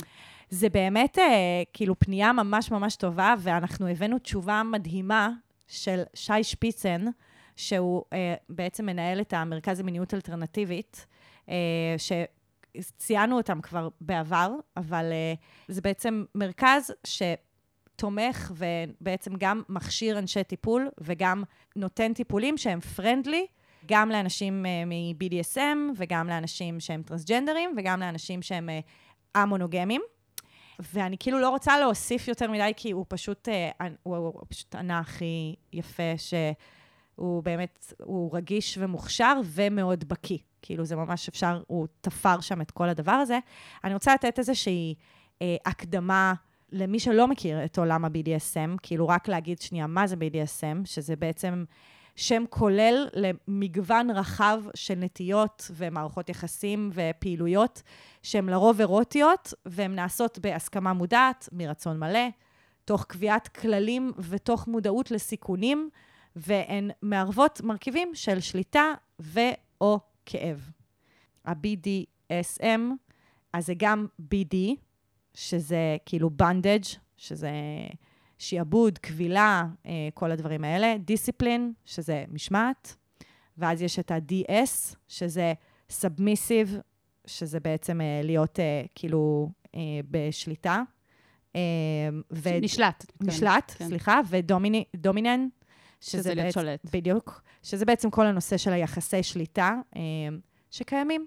זה 0.51 0.69
באמת 0.69 1.19
אה, 1.19 1.63
כאילו 1.73 1.99
פנייה 1.99 2.33
ממש 2.33 2.71
ממש 2.71 2.97
טובה, 2.97 3.35
ואנחנו 3.39 3.89
הבאנו 3.89 4.19
תשובה 4.19 4.63
מדהימה 4.63 5.31
של 5.69 6.03
שי 6.15 6.43
שפיצן, 6.45 7.05
שהוא 7.57 8.03
אה, 8.13 8.35
בעצם 8.49 8.87
מנהל 8.87 9.21
את 9.21 9.33
המרכז 9.33 9.81
למיניות 9.81 10.15
אלטרנטיבית, 10.15 11.07
אה, 11.49 11.55
שציינו 12.81 13.37
אותם 13.37 13.61
כבר 13.61 13.89
בעבר, 14.01 14.51
אבל 14.77 15.13
אה, 15.13 15.35
זה 15.69 15.81
בעצם 15.81 16.25
מרכז 16.35 16.93
שתומך 17.07 18.53
ובעצם 18.57 19.31
גם 19.39 19.63
מכשיר 19.69 20.19
אנשי 20.19 20.45
טיפול 20.45 20.89
וגם 21.01 21.43
נותן 21.77 22.13
טיפולים 22.13 22.59
שהם 22.59 22.81
פרנדלי. 22.81 23.47
גם 23.87 24.11
לאנשים 24.11 24.67
אה, 24.67 24.85
מ-BDSM 24.85 25.79
וגם 25.97 26.29
לאנשים 26.29 26.81
שהם 26.81 27.03
טרנסג'נדרים 27.03 27.75
וגם 27.77 28.01
לאנשים 28.01 28.43
שהם 28.43 28.69
אה, 28.69 28.81
א-מונוגמים. 29.35 30.03
ואני 30.79 31.19
כאילו 31.19 31.39
לא 31.39 31.49
רוצה 31.49 31.79
להוסיף 31.79 32.29
יותר 32.29 32.51
מדי, 32.51 32.73
כי 32.77 32.91
הוא 32.91 33.05
פשוט, 33.09 33.49
אה, 33.49 33.71
הוא, 34.03 34.17
הוא 34.17 34.43
פשוט 34.49 34.75
ענה 34.75 34.99
הכי 34.99 35.55
יפה, 35.73 36.17
שהוא 37.17 37.43
באמת, 37.43 37.93
הוא 38.03 38.37
רגיש 38.37 38.79
ומוכשר 38.81 39.41
ומאוד 39.45 40.05
בקיא. 40.09 40.39
כאילו, 40.63 40.85
זה 40.85 40.97
ממש 40.97 41.29
אפשר, 41.29 41.63
הוא 41.67 41.87
תפר 42.01 42.41
שם 42.41 42.61
את 42.61 42.71
כל 42.71 42.89
הדבר 42.89 43.13
הזה. 43.13 43.39
אני 43.85 43.95
רוצה 43.95 44.15
לתת 44.15 44.39
איזושהי 44.39 44.95
אה, 45.43 45.57
הקדמה 45.67 46.35
למי 46.73 47.01
שלא 47.01 47.29
מכיר 47.29 47.65
את 47.65 47.79
עולם 47.79 48.05
ה-BDSM, 48.05 48.77
כאילו 48.83 49.09
רק 49.09 49.29
להגיד 49.29 49.61
שנייה 49.61 49.87
מה 49.87 50.07
זה 50.07 50.17
BDSM, 50.17 50.85
שזה 50.85 51.17
בעצם 51.17 51.65
שם 52.17 52.45
כולל 52.51 53.09
למגוון 53.13 54.11
רחב 54.11 54.63
של 54.75 54.95
נטיות 54.95 55.71
ומערכות 55.75 56.29
יחסים 56.29 56.91
ופעילויות 56.95 57.83
שהן 58.23 58.49
לרוב 58.49 58.81
אירוטיות, 58.81 59.55
והן 59.67 59.95
נעשות 59.95 60.39
בהסכמה 60.39 60.93
מודעת, 60.93 61.49
מרצון 61.53 61.99
מלא, 61.99 62.29
תוך 62.85 63.05
קביעת 63.05 63.49
כללים 63.49 64.13
ותוך 64.19 64.69
מודעות 64.69 65.11
לסיכונים, 65.11 65.91
והן 66.37 66.91
מערבות 67.03 67.61
מרכיבים 67.61 68.11
של 68.15 68.41
שליטה 68.41 68.95
ו/או 69.21 70.01
כאב. 70.27 70.71
ה-BDSM, 71.45 72.81
אז 73.53 73.67
זה 73.67 73.75
גם 73.77 74.07
BD, 74.21 74.57
שזה 75.35 75.97
כאילו 76.07 76.31
בנדג', 76.31 76.83
שזה 77.17 77.51
שיעבוד, 78.39 78.99
כבילה, 78.99 79.67
אה, 79.87 80.09
כל 80.15 80.31
הדברים 80.31 80.65
האלה, 80.65 80.97
דיסציפלין, 80.99 81.73
שזה 81.85 82.25
משמעת, 82.33 82.97
ואז 83.59 83.83
יש 83.83 83.99
את 83.99 84.11
ה-DS, 84.11 84.97
שזה 85.09 85.53
סאבמיסיב, 85.91 86.79
שזה 87.27 87.61
בעצם 87.61 88.01
אה, 88.01 88.21
להיות 88.25 88.61
אה, 88.61 88.83
כאילו 88.95 89.51
בשליטה. 90.11 90.83
ו... 92.33 92.61
נשלט. 92.61 93.07
נשלט, 93.21 93.75
כן. 93.79 93.89
סליחה, 93.89 94.21
ודומינן, 94.29 95.49
שזה, 96.01 96.35
להיות 96.35 96.53
שולט. 96.53 96.81
בדיוק. 96.93 97.43
שזה 97.63 97.85
בעצם 97.85 98.11
כל 98.11 98.27
הנושא 98.27 98.57
של 98.57 98.73
היחסי 98.73 99.23
שליטה 99.23 99.75
שקיימים 100.71 101.27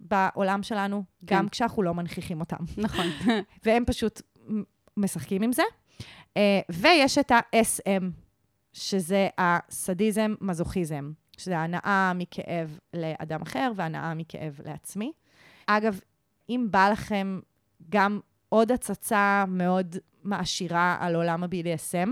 בעולם 0.00 0.62
שלנו, 0.62 1.04
כן. 1.26 1.36
גם 1.36 1.48
כשאנחנו 1.48 1.82
לא 1.82 1.94
מנכיחים 1.94 2.40
אותם. 2.40 2.56
נכון. 2.76 3.06
והם 3.64 3.84
פשוט 3.84 4.22
משחקים 4.96 5.42
עם 5.42 5.52
זה. 5.52 5.62
Uh, 6.00 6.42
ויש 6.70 7.18
את 7.18 7.30
ה-SM, 7.30 8.02
שזה 8.72 9.28
הסדיזם, 9.38 10.34
מזוכיזם, 10.40 11.12
שזה 11.38 11.58
הנאה 11.58 12.12
מכאב 12.14 12.78
לאדם 12.94 13.42
אחר 13.42 13.72
והנאה 13.76 14.14
מכאב 14.14 14.60
לעצמי. 14.64 15.12
אגב, 15.66 16.00
אם 16.48 16.68
בא 16.70 16.88
לכם 16.88 17.40
גם 17.88 18.20
עוד 18.48 18.72
הצצה 18.72 19.44
מאוד 19.48 19.96
מעשירה 20.22 20.96
על 21.00 21.16
עולם 21.16 21.44
ה-BDSM, 21.44 22.10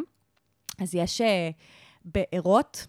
אז 0.79 0.95
יש 0.95 1.21
uh, 1.21 1.25
בארות, 2.05 2.87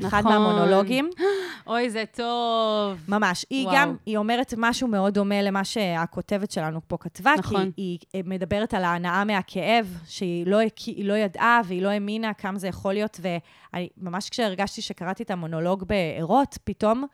אחד 0.00 0.20
נכון. 0.20 0.32
מהמונולוגים. 0.32 1.10
אוי, 1.66 1.90
זה 1.90 2.04
טוב. 2.12 3.04
ממש. 3.08 3.46
היא 3.50 3.66
וואו. 3.66 3.76
גם, 3.76 3.96
היא 4.06 4.16
אומרת 4.16 4.54
משהו 4.56 4.88
מאוד 4.88 5.14
דומה 5.14 5.42
למה 5.42 5.64
שהכותבת 5.64 6.50
שלנו 6.50 6.80
פה 6.88 6.96
כתבה, 7.00 7.34
נכון. 7.38 7.64
כי 7.64 7.82
היא, 7.82 7.98
היא 8.12 8.24
מדברת 8.26 8.74
על 8.74 8.84
ההנאה 8.84 9.24
מהכאב, 9.24 9.98
שהיא 10.06 10.46
לא, 10.46 10.58
לא 10.98 11.14
ידעה 11.14 11.60
והיא 11.64 11.82
לא 11.82 11.88
האמינה 11.88 12.34
כמה 12.34 12.58
זה 12.58 12.68
יכול 12.68 12.92
להיות, 12.92 13.20
וממש 13.22 14.30
כשהרגשתי 14.30 14.82
שקראתי 14.82 15.22
את 15.22 15.30
המונולוג 15.30 15.84
בערות, 15.84 16.58
פתאום, 16.64 17.04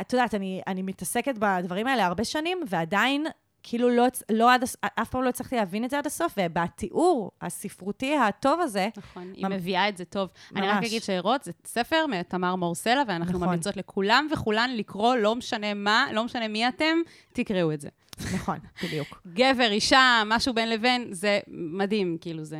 את 0.00 0.12
יודעת, 0.12 0.34
אני, 0.34 0.62
אני 0.66 0.82
מתעסקת 0.82 1.34
בדברים 1.38 1.86
האלה 1.86 2.06
הרבה 2.06 2.24
שנים, 2.24 2.60
ועדיין 2.68 3.26
כאילו 3.62 3.88
לא, 3.88 4.06
לא 4.32 4.54
עד, 4.54 4.64
אף 4.80 5.10
פעם 5.10 5.22
לא 5.22 5.28
הצלחתי 5.28 5.56
להבין 5.56 5.84
את 5.84 5.90
זה 5.90 5.98
עד 5.98 6.06
הסוף, 6.06 6.34
ובתיאור 6.36 7.30
הספרותי 7.40 8.16
הטוב 8.16 8.60
הזה... 8.60 8.88
נכון, 8.96 9.32
היא 9.36 9.46
מביאה 9.46 9.88
את 9.88 9.96
זה 9.96 10.04
טוב. 10.04 10.28
ממש. 10.52 10.62
אני 10.62 10.68
רק 10.68 10.84
אגיד 10.84 11.02
שערות 11.02 11.44
זה 11.44 11.52
ספר 11.64 12.06
מתמר 12.08 12.56
מורסלה, 12.56 13.02
ואנחנו 13.08 13.34
נכון. 13.34 13.48
ממליצות 13.48 13.76
לכולם 13.76 14.26
וכולן 14.32 14.70
לקרוא, 14.76 15.16
לא 15.16 15.36
משנה 15.36 15.74
מה, 15.74 16.06
לא 16.12 16.24
משנה 16.24 16.48
מי 16.48 16.68
אתם, 16.68 16.98
תקראו 17.32 17.72
את 17.72 17.80
זה. 17.80 17.88
נכון, 18.34 18.58
בדיוק. 18.84 19.22
גבר, 19.34 19.70
אישה, 19.70 20.22
משהו 20.26 20.54
בין 20.54 20.70
לבין, 20.70 21.08
זה 21.10 21.40
מדהים, 21.48 22.18
כאילו 22.20 22.44
זה... 22.44 22.58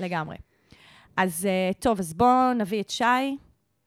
לגמרי. 0.00 0.36
אז 1.16 1.46
אה, 1.46 1.70
טוב, 1.78 1.98
אז 1.98 2.14
בואו 2.14 2.52
נביא 2.52 2.80
את 2.80 2.90
שי, 2.90 3.36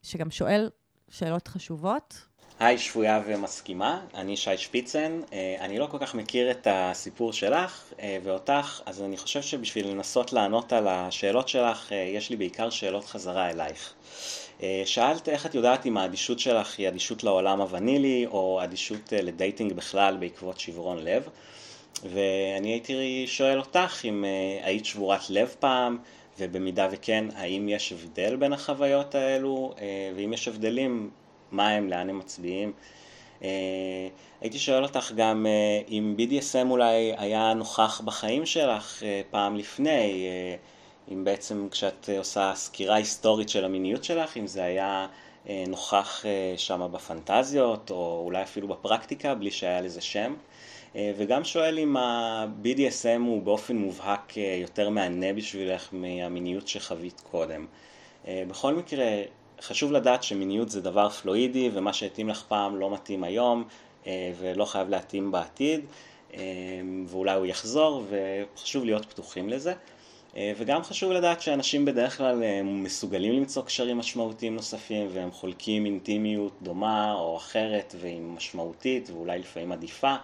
שגם 0.04 0.32
שואל 0.32 0.70
שאלות 1.10 1.48
חשובות. 1.48 2.26
היי, 2.60 2.78
שבויה 2.78 3.22
ומסכימה, 3.26 4.02
אני 4.16 4.38
שי 4.38 4.58
שפיצן. 4.58 5.22
אה, 5.34 5.56
אני 5.60 5.80
לא 5.80 5.86
כל 5.86 5.98
כך 5.98 6.16
מכיר 6.16 6.52
את 6.52 6.68
הסיפור 6.72 7.34
שלך 7.34 7.84
אה, 8.00 8.18
ואותך, 8.24 8.82
אז 8.86 9.02
אני 9.02 9.18
חושב 9.18 9.42
שבשביל 9.42 9.88
לנסות 9.88 10.34
לענות 10.34 10.74
על 10.74 10.88
השאלות 10.88 11.48
שלך, 11.48 11.92
אה, 11.92 11.98
יש 11.98 12.30
לי 12.30 12.36
בעיקר 12.36 12.70
שאלות 12.70 13.06
חזרה 13.06 13.50
אלייך. 13.50 13.94
שאלת 14.86 15.30
איך 15.30 15.46
את 15.46 15.56
יודעת 15.56 15.86
אם 15.86 15.98
האדישות 15.98 16.40
שלך 16.40 16.80
היא 16.80 16.88
אדישות 16.88 17.24
לעולם 17.24 17.62
הוונילי, 17.62 18.26
או 18.28 18.64
אדישות 18.64 19.14
לדייטינג 19.14 19.74
בכלל 19.74 20.18
בעקבות 20.18 20.60
שברון 20.60 21.04
לב. 21.04 21.28
ואני 22.04 22.70
הייתי 22.70 23.24
שואל 23.28 23.60
אותך 23.60 24.02
אם 24.06 24.26
היית 24.64 24.86
שבורת 24.86 25.30
לב 25.30 25.56
פעם, 25.60 25.98
ובמידה 26.40 26.88
וכן, 26.92 27.26
האם 27.36 27.70
יש 27.70 27.94
הבדל 27.94 28.36
בין 28.36 28.54
החוויות 28.54 29.16
האלו, 29.16 29.74
ואם 30.16 30.34
יש 30.34 30.48
הבדלים, 30.48 31.10
מה 31.54 31.70
הם, 31.70 31.90
לאן 31.90 32.10
הם 32.10 32.20
מצביעים. 32.20 32.74
Uh, 33.42 33.46
הייתי 34.42 34.60
שואל 34.60 34.84
אותך 34.84 35.12
גם 35.16 35.46
uh, 35.46 35.90
אם 35.92 36.16
BDSM 36.18 36.70
אולי 36.70 37.14
היה 37.18 37.54
נוכח 37.54 38.02
בחיים 38.02 38.46
שלך 38.46 39.00
uh, 39.00 39.04
פעם 39.32 39.56
לפני, 39.56 40.28
אם 41.12 41.24
בעצם 41.24 41.68
כשאת 41.72 42.10
עושה 42.18 42.52
סקירה 42.56 42.96
היסטורית 42.96 43.50
של 43.50 43.66
המיניות 43.66 44.04
שלך, 44.04 44.38
אם 44.38 44.48
זה 44.48 44.64
היה 44.64 45.08
נוכח 45.68 46.26
שם 46.58 46.88
בפנטזיות, 46.92 47.92
או 47.92 48.22
אולי 48.26 48.44
אפילו 48.44 48.68
בפרקטיקה, 48.68 49.36
בלי 49.36 49.52
שהיה 49.52 49.82
לזה 49.82 50.02
שם. 50.02 50.34
וגם 50.96 51.44
שואל 51.44 51.80
אם 51.80 51.98
ה-BDSM 51.98 53.22
הוא 53.26 53.42
באופן 53.42 53.78
מובהק 53.78 54.34
יותר 54.38 54.90
מהנה 54.90 55.34
בשבילך 55.34 55.90
מהמיניות 55.92 56.68
שחווית 56.68 57.22
קודם. 57.32 57.66
בכל 58.28 58.74
מקרה, 58.74 59.06
חשוב 59.62 59.92
לדעת 59.92 60.24
שמיניות 60.24 60.70
זה 60.70 60.82
דבר 60.82 61.10
פלואידי, 61.10 61.70
ומה 61.74 61.94
שהתאים 61.94 62.30
לך 62.30 62.44
פעם 62.48 62.76
לא 62.76 62.94
מתאים 62.94 63.24
היום, 63.24 63.64
אה, 64.08 64.32
ולא 64.40 64.66
חייב 64.66 64.90
להתאים 64.90 65.32
בעתיד, 65.32 65.86
אה, 66.34 66.42
ואולי 67.08 67.34
הוא 67.36 67.46
יחזור, 67.46 68.04
וחשוב 68.10 68.86
להיות 68.86 69.06
פתוחים 69.06 69.50
לזה. 69.50 69.74
אה, 70.36 70.54
וגם 70.58 70.84
חשוב 70.84 71.12
לדעת 71.12 71.42
שאנשים 71.42 71.86
בדרך 71.86 72.18
כלל 72.18 72.44
מסוגלים 72.64 73.34
למצוא 73.34 73.64
קשרים 73.64 73.98
משמעותיים 73.98 74.56
נוספים, 74.56 75.08
והם 75.14 75.32
חולקים 75.32 75.86
אינטימיות 75.86 76.54
דומה 76.62 77.14
או 77.14 77.38
אחרת, 77.38 77.96
והיא 78.00 78.22
משמעותית, 78.22 79.10
ואולי 79.10 79.40
לפעמים 79.40 79.72
עדיפה. 79.72 80.16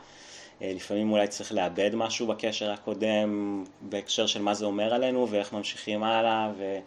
לפעמים 0.61 1.11
אולי 1.11 1.27
צריך 1.27 1.51
לאבד 1.53 1.95
משהו 1.95 2.27
בקשר 2.27 2.71
הקודם, 2.71 3.63
בהקשר 3.81 4.27
של 4.27 4.41
מה 4.41 4.53
זה 4.53 4.65
אומר 4.65 4.93
עלינו, 4.93 5.27
ואיך 5.29 5.53
ממשיכים 5.53 6.03
הלאה, 6.03 6.51
ו... 6.57 6.79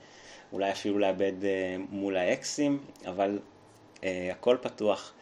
אולי 0.52 0.71
אפילו 0.73 0.99
לאבד 0.99 1.44
אה, 1.44 1.76
מול 1.90 2.16
האקסים, 2.16 2.78
אבל 3.06 3.38
אה, 4.04 4.28
הכל 4.32 4.56
פתוח 4.61 5.12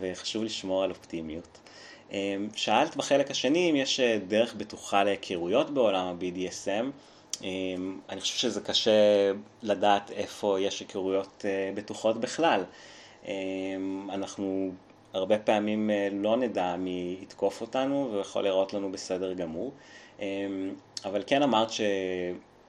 וחשוב 0.00 0.44
לשמור 0.44 0.82
על 0.82 0.90
אופטימיות. 0.90 1.58
אה, 2.12 2.36
שאלת 2.54 2.96
בחלק 2.96 3.30
השני 3.30 3.70
אם 3.70 3.76
יש 3.76 4.00
דרך 4.28 4.54
בטוחה 4.54 5.04
להיכרויות 5.04 5.70
בעולם 5.70 6.06
ה-BDSM. 6.06 6.84
אני 8.08 8.20
חושב 8.20 8.38
שזה 8.38 8.60
קשה 8.60 9.32
לדעת 9.62 10.10
איפה 10.10 10.60
יש 10.60 10.80
היכרויות 10.80 11.44
בטוחות 11.74 12.20
בכלל. 12.20 12.64
אנחנו 14.08 14.70
הרבה 15.12 15.38
פעמים 15.38 15.90
לא 16.12 16.36
נדע 16.36 16.76
מי 16.76 17.18
יתקוף 17.22 17.60
אותנו 17.60 18.10
ויכול 18.12 18.42
להיראות 18.42 18.74
לנו 18.74 18.92
בסדר 18.92 19.32
גמור. 19.32 19.72
אבל 21.04 21.22
כן 21.26 21.42
אמרת 21.42 21.70
ש... 21.70 21.80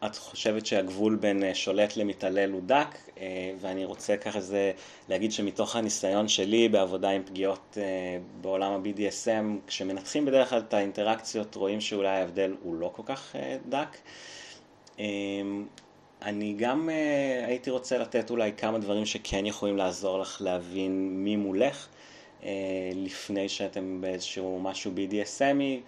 את 0.05 0.15
חושבת 0.15 0.65
שהגבול 0.65 1.15
בין 1.15 1.43
אה, 1.43 1.55
שולט 1.55 1.97
למתעלל 1.97 2.51
הוא 2.51 2.61
דק, 2.65 2.97
אה, 3.17 3.53
ואני 3.59 3.85
רוצה 3.85 4.17
ככה 4.17 4.41
זה 4.41 4.71
להגיד 5.09 5.31
שמתוך 5.31 5.75
הניסיון 5.75 6.27
שלי 6.27 6.69
בעבודה 6.69 7.09
עם 7.09 7.23
פגיעות 7.23 7.77
אה, 7.81 8.17
בעולם 8.41 8.71
ה-BDSM, 8.71 9.67
כשמנתחים 9.67 10.25
בדרך 10.25 10.49
כלל 10.49 10.59
את 10.59 10.73
האינטראקציות, 10.73 11.55
רואים 11.55 11.81
שאולי 11.81 12.07
ההבדל 12.09 12.55
הוא 12.63 12.75
לא 12.75 12.91
כל 12.95 13.03
כך 13.05 13.35
דק. 13.69 13.97
אני 16.21 16.53
גם 16.57 16.89
הייתי 17.47 17.69
רוצה 17.69 17.97
לתת 17.97 18.29
אולי 18.29 18.51
כמה 18.57 18.77
דברים 18.77 19.05
שכן 19.05 19.45
יכולים 19.45 19.77
לעזור 19.77 20.19
לך 20.19 20.37
להבין 20.41 21.23
מי 21.23 21.35
מולך, 21.35 21.87
לפני 22.95 23.49
שאתם 23.49 24.01
באיזשהו 24.01 24.59
משהו 24.59 24.91
BDSMי. 24.91 25.81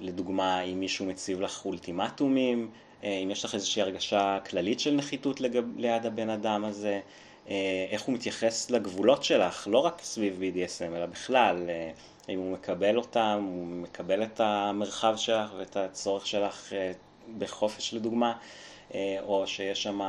לדוגמה, 0.00 0.62
אם 0.62 0.80
מישהו 0.80 1.06
מציב 1.06 1.40
לך 1.40 1.64
אולטימטומים, 1.64 2.70
אם 3.02 3.28
יש 3.30 3.44
לך 3.44 3.54
איזושהי 3.54 3.82
הרגשה 3.82 4.38
כללית 4.50 4.80
של 4.80 4.94
נחיתות 4.94 5.40
לגב, 5.40 5.64
ליד 5.76 6.06
הבן 6.06 6.30
אדם 6.30 6.64
הזה, 6.64 7.00
אה, 7.48 7.86
איך 7.90 8.02
הוא 8.02 8.14
מתייחס 8.14 8.70
לגבולות 8.70 9.24
שלך, 9.24 9.68
לא 9.70 9.78
רק 9.78 10.02
סביב 10.02 10.40
BDSM, 10.40 10.96
אלא 10.96 11.06
בכלל, 11.06 11.70
אה, 11.70 11.90
אם 12.28 12.38
הוא 12.38 12.52
מקבל 12.52 12.96
אותם, 12.96 13.44
הוא 13.46 13.66
מקבל 13.66 14.22
את 14.22 14.40
המרחב 14.40 15.16
שלך 15.16 15.50
ואת 15.58 15.76
הצורך 15.76 16.26
שלך 16.26 16.72
בחופש 17.38 17.94
לדוגמה, 17.94 18.32
או 19.22 19.46
שיש 19.46 19.82
שם 19.82 20.00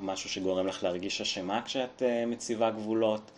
משהו 0.00 0.30
שגורם 0.30 0.66
לך 0.66 0.84
להרגיש 0.84 1.20
אשמה 1.20 1.62
כשאת 1.64 2.02
מציבה 2.26 2.70
גבולות. 2.70 3.30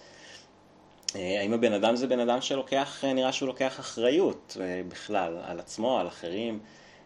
האם 1.15 1.53
הבן 1.53 1.73
אדם 1.73 1.97
זה 1.97 2.07
בן 2.07 2.21
אדם 2.21 2.41
שלוקח, 2.41 3.05
נראה 3.05 3.33
שהוא 3.33 3.47
לוקח 3.47 3.81
אחריות 3.81 4.57
בכלל, 4.89 5.37
על 5.45 5.61
עצמו, 5.61 6.01
על 6.01 6.09
אחרים. 6.09 6.61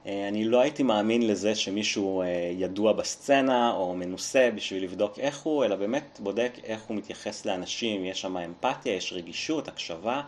אה, 0.07 0.29
אני 0.29 0.45
לא 0.45 0.61
הייתי 0.61 0.83
מאמין 0.83 1.27
לזה 1.27 1.55
שמישהו 1.55 2.23
אה, 2.23 2.27
ידוע 2.53 2.93
בסצנה 2.93 3.73
או 3.73 3.95
מנוסה 3.95 4.51
בשביל 4.55 4.83
לבדוק 4.83 5.19
איך 5.19 5.43
הוא, 5.43 5.65
אלא 5.65 5.77
באמת 5.77 6.21
בודק 6.23 6.53
איך 6.65 6.83
הוא 6.83 6.97
מתייחס 6.97 7.47
לאנשים, 7.47 8.05
יש 8.05 8.21
שם 8.21 8.37
אמפתיה, 8.37 8.95
יש 8.95 9.13
רגישות, 9.13 9.69
הקשבה 9.69 10.23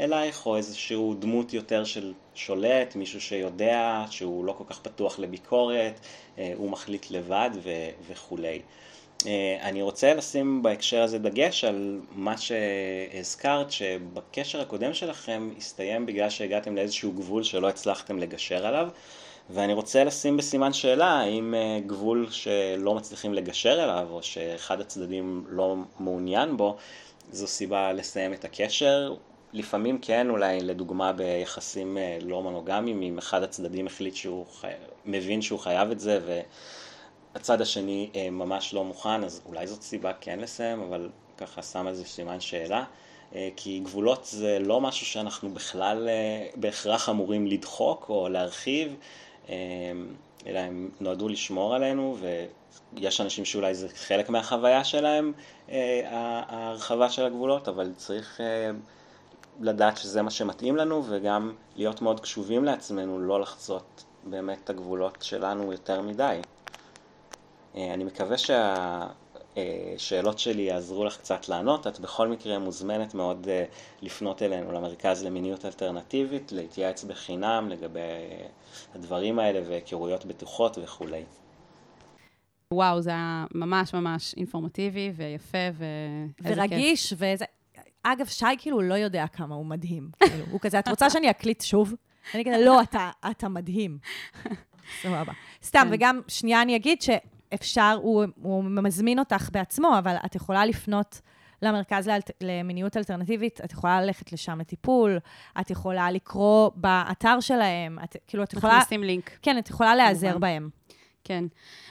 אלייך, 0.00 0.46
או 0.46 0.56
איזשהו 0.56 1.14
דמות 1.14 1.52
יותר 1.52 1.84
של 1.84 2.12
שולט, 2.34 2.96
מישהו 2.96 3.20
שיודע 3.20 4.04
שהוא 4.10 4.44
לא 4.44 4.52
כל 4.52 4.64
כך 4.66 4.80
פתוח 4.80 5.18
לביקורת, 5.18 6.00
אה, 6.38 6.52
הוא 6.56 6.70
מחליט 6.70 7.10
לבד 7.10 7.50
ו- 7.62 7.90
וכולי. 8.08 8.60
אני 9.62 9.82
רוצה 9.82 10.14
לשים 10.14 10.62
בהקשר 10.62 11.02
הזה 11.02 11.18
דגש 11.18 11.64
על 11.64 12.00
מה 12.12 12.34
שהזכרת, 12.38 13.70
שבקשר 13.70 14.60
הקודם 14.60 14.94
שלכם 14.94 15.50
הסתיים 15.58 16.06
בגלל 16.06 16.30
שהגעתם 16.30 16.76
לאיזשהו 16.76 17.12
גבול 17.12 17.42
שלא 17.42 17.68
הצלחתם 17.68 18.18
לגשר 18.18 18.66
עליו, 18.66 18.88
ואני 19.50 19.72
רוצה 19.72 20.04
לשים 20.04 20.36
בסימן 20.36 20.72
שאלה 20.72 21.06
האם 21.06 21.54
גבול 21.86 22.26
שלא 22.30 22.94
מצליחים 22.94 23.34
לגשר 23.34 23.84
אליו, 23.84 24.06
או 24.10 24.22
שאחד 24.22 24.80
הצדדים 24.80 25.44
לא 25.48 25.76
מעוניין 26.00 26.56
בו, 26.56 26.76
זו 27.32 27.46
סיבה 27.46 27.92
לסיים 27.92 28.32
את 28.32 28.44
הקשר. 28.44 29.14
לפעמים 29.52 29.98
כן, 29.98 30.30
אולי 30.30 30.60
לדוגמה 30.60 31.12
ביחסים 31.12 31.98
לא 32.20 32.42
מונוגמיים, 32.42 33.02
אם 33.02 33.18
אחד 33.18 33.42
הצדדים 33.42 33.86
החליט 33.86 34.14
שהוא 34.14 34.46
חי... 34.60 34.68
מבין 35.06 35.42
שהוא 35.42 35.58
חייב 35.58 35.90
את 35.90 36.00
זה, 36.00 36.20
ו... 36.26 36.40
הצד 37.34 37.60
השני 37.60 38.10
אה, 38.14 38.30
ממש 38.30 38.74
לא 38.74 38.84
מוכן, 38.84 39.24
אז 39.24 39.40
אולי 39.46 39.66
זאת 39.66 39.82
סיבה 39.82 40.12
כן 40.20 40.38
לסיים, 40.38 40.80
אבל 40.80 41.08
ככה 41.38 41.62
שם 41.62 41.88
איזה 41.88 42.04
סימן 42.04 42.40
שאלה. 42.40 42.84
אה, 43.34 43.48
כי 43.56 43.78
גבולות 43.78 44.24
זה 44.24 44.58
לא 44.58 44.80
משהו 44.80 45.06
שאנחנו 45.06 45.54
בכלל 45.54 46.08
אה, 46.08 46.46
בהכרח 46.54 47.08
אמורים 47.08 47.46
לדחוק 47.46 48.06
או 48.08 48.28
להרחיב, 48.28 48.94
אלא 50.46 50.58
הם 50.58 50.90
נועדו 51.00 51.28
לשמור 51.28 51.74
עלינו, 51.74 52.16
ויש 52.94 53.20
אנשים 53.20 53.44
שאולי 53.44 53.74
זה 53.74 53.88
חלק 53.88 54.28
מהחוויה 54.28 54.84
שלהם, 54.84 55.32
ההרחבה 56.04 57.10
של 57.10 57.24
הגבולות, 57.26 57.68
אבל 57.68 57.92
צריך 57.96 58.40
לדעת 59.60 59.96
שזה 59.96 60.22
מה 60.22 60.30
שמתאים 60.30 60.76
לנו, 60.76 61.04
וגם 61.08 61.52
להיות 61.76 62.02
מאוד 62.02 62.20
קשובים 62.20 62.64
לעצמנו, 62.64 63.18
לא 63.18 63.40
לחצות 63.40 64.04
באמת 64.24 64.58
את 64.64 64.70
הגבולות 64.70 65.18
שלנו 65.20 65.72
יותר 65.72 66.00
מדי. 66.00 66.40
אה, 67.76 67.94
אני 67.94 68.04
מקווה 68.04 68.36
שהשאלות 69.56 70.38
שלי 70.38 70.62
יעזרו 70.62 71.04
לך 71.04 71.16
קצת 71.16 71.48
לענות. 71.48 71.86
את 71.86 72.00
בכל 72.00 72.28
מקרה 72.28 72.58
מוזמנת 72.58 73.14
מאוד 73.14 73.48
אה, 73.48 73.64
לפנות 74.02 74.42
אלינו 74.42 74.72
למרכז 74.72 75.24
למיניות 75.24 75.64
אלטרנטיבית, 75.64 76.52
להתייעץ 76.52 77.04
בחינם 77.04 77.68
לגבי 77.68 78.00
הדברים 78.94 79.38
האלה 79.38 79.60
והיכרויות 79.68 80.24
בטוחות 80.24 80.78
וכולי. 80.82 81.24
וואו, 82.74 83.02
זה 83.02 83.10
היה 83.10 83.44
ממש 83.54 83.94
ממש 83.94 84.34
אינפורמטיבי 84.36 85.12
ויפה 85.16 85.58
ו... 85.74 85.84
ורגיש, 86.42 87.14
וזה... 87.16 87.44
אגב, 88.02 88.26
שי 88.26 88.46
כאילו 88.58 88.80
לא 88.80 88.94
יודע 88.94 89.26
כמה 89.26 89.54
הוא 89.54 89.66
מדהים. 89.66 90.10
כאילו, 90.18 90.44
הוא 90.50 90.60
כזה, 90.60 90.78
את 90.78 90.88
רוצה 90.88 91.10
שאני 91.10 91.30
אקליט 91.30 91.60
שוב? 91.60 91.94
אני 92.34 92.44
כזה, 92.44 92.64
לא, 92.64 92.82
אתה, 92.82 93.10
אתה 93.30 93.48
מדהים. 93.48 93.98
סבבה. 95.02 95.32
סתם, 95.62 95.80
כן. 95.84 95.88
וגם, 95.92 96.20
שנייה 96.28 96.62
אני 96.62 96.76
אגיד 96.76 97.02
ש... 97.02 97.10
אפשר, 97.54 97.98
הוא, 98.02 98.24
הוא 98.42 98.64
מזמין 98.64 99.18
אותך 99.18 99.48
בעצמו, 99.52 99.98
אבל 99.98 100.16
את 100.26 100.34
יכולה 100.34 100.64
לפנות 100.66 101.20
למרכז 101.62 102.08
לאלט, 102.08 102.30
למיניות 102.40 102.96
אלטרנטיבית, 102.96 103.60
את 103.64 103.72
יכולה 103.72 104.02
ללכת 104.02 104.32
לשם 104.32 104.60
לטיפול, 104.60 105.18
את 105.60 105.70
יכולה 105.70 106.10
לקרוא 106.10 106.70
באתר 106.74 107.40
שלהם, 107.40 107.98
את, 108.04 108.16
כאילו, 108.26 108.42
את 108.42 108.52
יכולה... 108.52 108.78
נשים 108.86 109.02
לינק. 109.02 109.30
כן, 109.42 109.58
את 109.58 109.70
יכולה 109.70 109.94
להיעזר 109.94 110.38
בהם. 110.38 110.70
כן. 111.24 111.44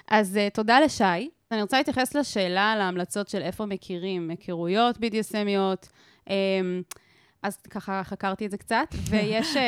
אז 0.07 0.37
uh, 0.37 0.53
תודה 0.53 0.79
לשי. 0.79 1.29
אני 1.51 1.61
רוצה 1.61 1.77
להתייחס 1.77 2.15
לשאלה 2.15 2.71
על 2.71 2.81
ההמלצות 2.81 3.27
של 3.27 3.41
איפה 3.41 3.65
מכירים, 3.65 4.29
היכרויות 4.29 4.97
BDSMיות. 4.97 5.87
Um, 6.27 6.31
אז 7.43 7.58
ככה 7.58 8.01
חקרתי 8.03 8.46
את 8.46 8.51
זה 8.51 8.58
קצת, 8.58 8.88
ויש, 9.10 9.58
אה, 9.58 9.62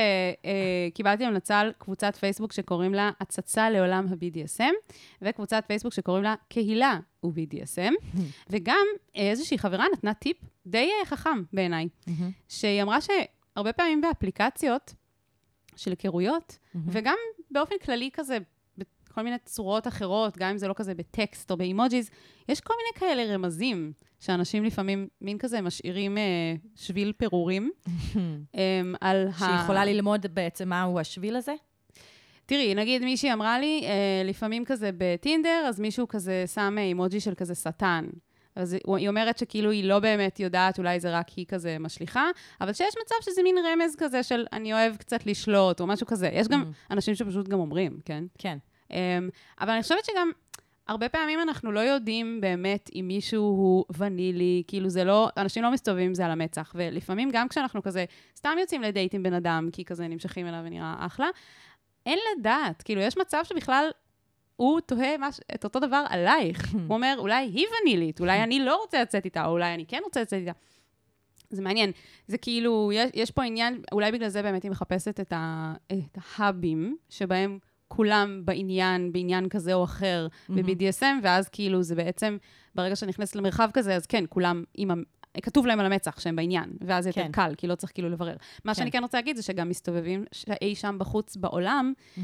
אה, 0.45 0.87
קיבלתי 0.93 1.25
המלצה 1.25 1.59
על 1.59 1.71
קבוצת 1.77 2.15
פייסבוק 2.15 2.53
שקוראים 2.53 2.93
לה 2.93 3.11
הצצה 3.19 3.69
לעולם 3.69 4.07
ה-BDSM, 4.09 4.93
וקבוצת 5.21 5.63
פייסבוק 5.67 5.93
שקוראים 5.93 6.23
לה 6.23 6.35
קהילה 6.49 6.99
ו-BDSM, 7.23 7.93
וגם 8.51 8.85
איזושהי 9.15 9.57
חברה 9.57 9.85
נתנה 9.93 10.13
טיפ 10.13 10.37
די 10.65 10.89
אה, 10.99 11.05
חכם 11.05 11.43
בעיניי, 11.53 11.87
שהיא 12.49 12.81
אמרה 12.81 12.97
שהרבה 13.01 13.73
פעמים 13.73 14.01
באפליקציות 14.01 14.93
של 15.75 15.91
היכרויות, 15.91 16.57
וגם 16.87 17.15
באופן 17.51 17.75
כללי 17.85 18.09
כזה, 18.13 18.37
בכל 19.11 19.21
מיני 19.21 19.35
צורות 19.45 19.87
אחרות, 19.87 20.37
גם 20.37 20.49
אם 20.49 20.57
זה 20.57 20.67
לא 20.67 20.73
כזה 20.73 20.93
בטקסט 20.93 21.51
או 21.51 21.57
באימוג'יז, 21.57 22.09
יש 22.49 22.61
כל 22.61 22.73
מיני 22.77 22.99
כאלה 22.99 23.33
רמזים. 23.33 23.93
שאנשים 24.19 24.63
לפעמים 24.63 25.07
מין 25.21 25.37
כזה 25.37 25.61
משאירים 25.61 26.17
אה, 26.17 26.23
שביל 26.75 27.13
פירורים 27.17 27.71
אה, 28.55 28.81
על 29.01 29.27
ה... 29.27 29.39
שיכולה 29.39 29.85
ללמוד 29.85 30.25
בעצם 30.33 30.69
מהו 30.69 30.99
השביל 30.99 31.35
הזה? 31.35 31.53
תראי, 32.45 32.75
נגיד 32.75 33.03
מישהי 33.03 33.33
אמרה 33.33 33.59
לי, 33.59 33.83
אה, 33.83 34.23
לפעמים 34.25 34.65
כזה 34.65 34.89
בטינדר, 34.97 35.65
אז 35.67 35.79
מישהו 35.79 36.07
כזה 36.07 36.43
שם 36.53 36.75
אה, 36.77 36.83
אימוג'י 36.83 37.19
של 37.19 37.35
כזה 37.35 37.55
שטן. 37.55 38.05
אז 38.55 38.77
היא 38.97 39.09
אומרת 39.09 39.37
שכאילו 39.37 39.71
היא 39.71 39.83
לא 39.83 39.99
באמת 39.99 40.39
יודעת, 40.39 40.79
אולי 40.79 40.99
זה 40.99 41.17
רק 41.17 41.29
היא 41.29 41.45
כזה 41.47 41.77
משליכה, 41.79 42.25
אבל 42.61 42.73
שיש 42.73 42.95
מצב 43.05 43.15
שזה 43.21 43.43
מין 43.43 43.55
רמז 43.57 43.95
כזה 43.97 44.23
של 44.23 44.45
אני 44.53 44.73
אוהב 44.73 44.95
קצת 44.95 45.25
לשלוט, 45.25 45.81
או 45.81 45.87
משהו 45.87 46.07
כזה. 46.07 46.29
יש 46.33 46.47
גם 46.47 46.61
mm. 46.61 46.93
אנשים 46.93 47.15
שפשוט 47.15 47.47
גם 47.47 47.59
אומרים, 47.59 47.99
כן? 48.05 48.23
כן. 48.37 48.57
Um, 48.91 48.93
אבל 49.61 49.69
אני 49.69 49.81
חושבת 49.81 50.05
שגם 50.05 50.31
הרבה 50.87 51.09
פעמים 51.09 51.39
אנחנו 51.41 51.71
לא 51.71 51.79
יודעים 51.79 52.41
באמת 52.41 52.89
אם 52.95 53.05
מישהו 53.07 53.43
הוא 53.43 53.85
ונילי, 53.97 54.63
כאילו 54.67 54.89
זה 54.89 55.03
לא, 55.03 55.29
אנשים 55.37 55.63
לא 55.63 55.71
מסתובבים 55.71 56.05
עם 56.05 56.13
זה 56.13 56.25
על 56.25 56.31
המצח, 56.31 56.73
ולפעמים 56.75 57.29
גם 57.33 57.47
כשאנחנו 57.47 57.83
כזה 57.83 58.05
סתם 58.35 58.57
יוצאים 58.59 58.81
לדייט 58.81 59.13
עם 59.13 59.23
בן 59.23 59.33
אדם, 59.33 59.69
כי 59.73 59.85
כזה 59.85 60.07
נמשכים 60.07 60.47
אליו 60.47 60.59
ונראה 60.65 60.95
אחלה, 60.99 61.27
אין 62.05 62.19
לדעת, 62.37 62.81
כאילו 62.81 63.01
יש 63.01 63.17
מצב 63.17 63.41
שבכלל 63.43 63.89
הוא 64.55 64.79
תוהה 64.79 65.17
מש... 65.17 65.39
את 65.55 65.63
אותו 65.63 65.79
דבר 65.79 66.03
עלייך. 66.09 66.73
הוא 66.87 66.95
אומר, 66.95 67.15
אולי 67.17 67.45
היא 67.45 67.67
ונילית, 67.81 68.19
אולי 68.19 68.43
אני 68.43 68.59
לא 68.59 68.75
רוצה 68.75 69.01
לצאת 69.01 69.25
איתה, 69.25 69.45
או 69.45 69.51
אולי 69.51 69.73
אני 69.73 69.85
כן 69.85 69.99
רוצה 70.03 70.21
לצאת 70.21 70.39
איתה. 70.39 70.51
זה 71.49 71.61
מעניין. 71.61 71.91
זה 72.27 72.37
כאילו, 72.37 72.91
יש, 72.93 73.09
יש 73.13 73.31
פה 73.31 73.43
עניין, 73.43 73.81
אולי 73.91 74.11
בגלל 74.11 74.29
זה 74.29 74.41
באמת 74.41 74.63
היא 74.63 74.71
מחפשת 74.71 75.19
את, 75.19 75.33
ה, 75.33 75.73
את 75.91 76.17
ההאבים, 76.37 76.97
שבהם 77.09 77.59
כולם 77.93 78.41
בעניין, 78.45 79.13
בעניין 79.13 79.49
כזה 79.49 79.73
או 79.73 79.83
אחר 79.83 80.27
mm-hmm. 80.31 80.53
ב-BDSM, 80.53 81.23
ואז 81.23 81.49
כאילו 81.49 81.83
זה 81.83 81.95
בעצם, 81.95 82.37
ברגע 82.75 82.95
שנכנסת 82.95 83.35
למרחב 83.35 83.69
כזה, 83.73 83.95
אז 83.95 84.05
כן, 84.05 84.23
כולם 84.29 84.63
עם 84.73 84.91
ה... 84.91 84.93
כתוב 85.41 85.65
להם 85.65 85.79
על 85.79 85.85
המצח 85.85 86.19
שהם 86.19 86.35
בעניין, 86.35 86.69
ואז 86.81 87.07
יותר 87.07 87.23
כן. 87.23 87.31
קל, 87.31 87.53
כי 87.57 87.67
לא 87.67 87.75
צריך 87.75 87.93
כאילו 87.93 88.09
לברר. 88.09 88.35
מה 88.65 88.73
כן. 88.73 88.79
שאני 88.79 88.91
כן 88.91 89.03
רוצה 89.03 89.17
להגיד 89.17 89.35
זה 89.35 89.43
שגם 89.43 89.69
מסתובבים 89.69 90.25
אי 90.61 90.75
שם 90.75 90.95
בחוץ 90.99 91.37
בעולם, 91.37 91.93
mm-hmm. 91.95 92.21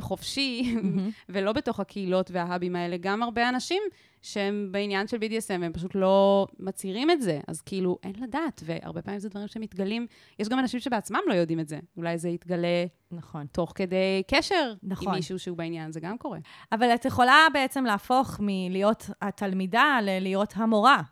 חופשי. 0.00 0.76
ולא 1.28 1.52
בתוך 1.52 1.80
הקהילות 1.80 2.30
וההאבים 2.30 2.76
האלה, 2.76 2.96
גם 2.96 3.22
הרבה 3.22 3.48
אנשים 3.48 3.82
שהם 4.22 4.68
בעניין 4.70 5.06
של 5.06 5.16
BDSM, 5.16 5.64
הם 5.64 5.72
פשוט 5.72 5.94
לא 5.94 6.46
מצהירים 6.58 7.10
את 7.10 7.22
זה, 7.22 7.40
אז 7.48 7.60
כאילו, 7.60 7.98
אין 8.02 8.12
לדעת, 8.22 8.62
והרבה 8.64 9.02
פעמים 9.02 9.20
זה 9.20 9.28
דברים 9.28 9.48
שמתגלים, 9.48 10.06
יש 10.38 10.48
גם 10.48 10.58
אנשים 10.58 10.80
שבעצמם 10.80 11.20
לא 11.26 11.34
יודעים 11.34 11.60
את 11.60 11.68
זה. 11.68 11.78
אולי 11.96 12.18
זה 12.18 12.28
יתגלה 12.28 12.86
נכון. 13.10 13.46
תוך 13.52 13.72
כדי 13.74 14.22
קשר 14.30 14.74
נכון. 14.82 15.08
עם 15.08 15.14
מישהו 15.14 15.38
שהוא 15.38 15.56
בעניין, 15.56 15.92
זה 15.92 16.00
גם 16.00 16.18
קורה. 16.18 16.38
אבל 16.72 16.94
את 16.94 17.04
יכולה 17.04 17.46
בעצם 17.52 17.84
להפוך 17.84 18.36
מלהיות 18.40 19.10
התלמידה 19.22 19.98
ללהיות 20.02 20.52
המורה. 20.56 21.02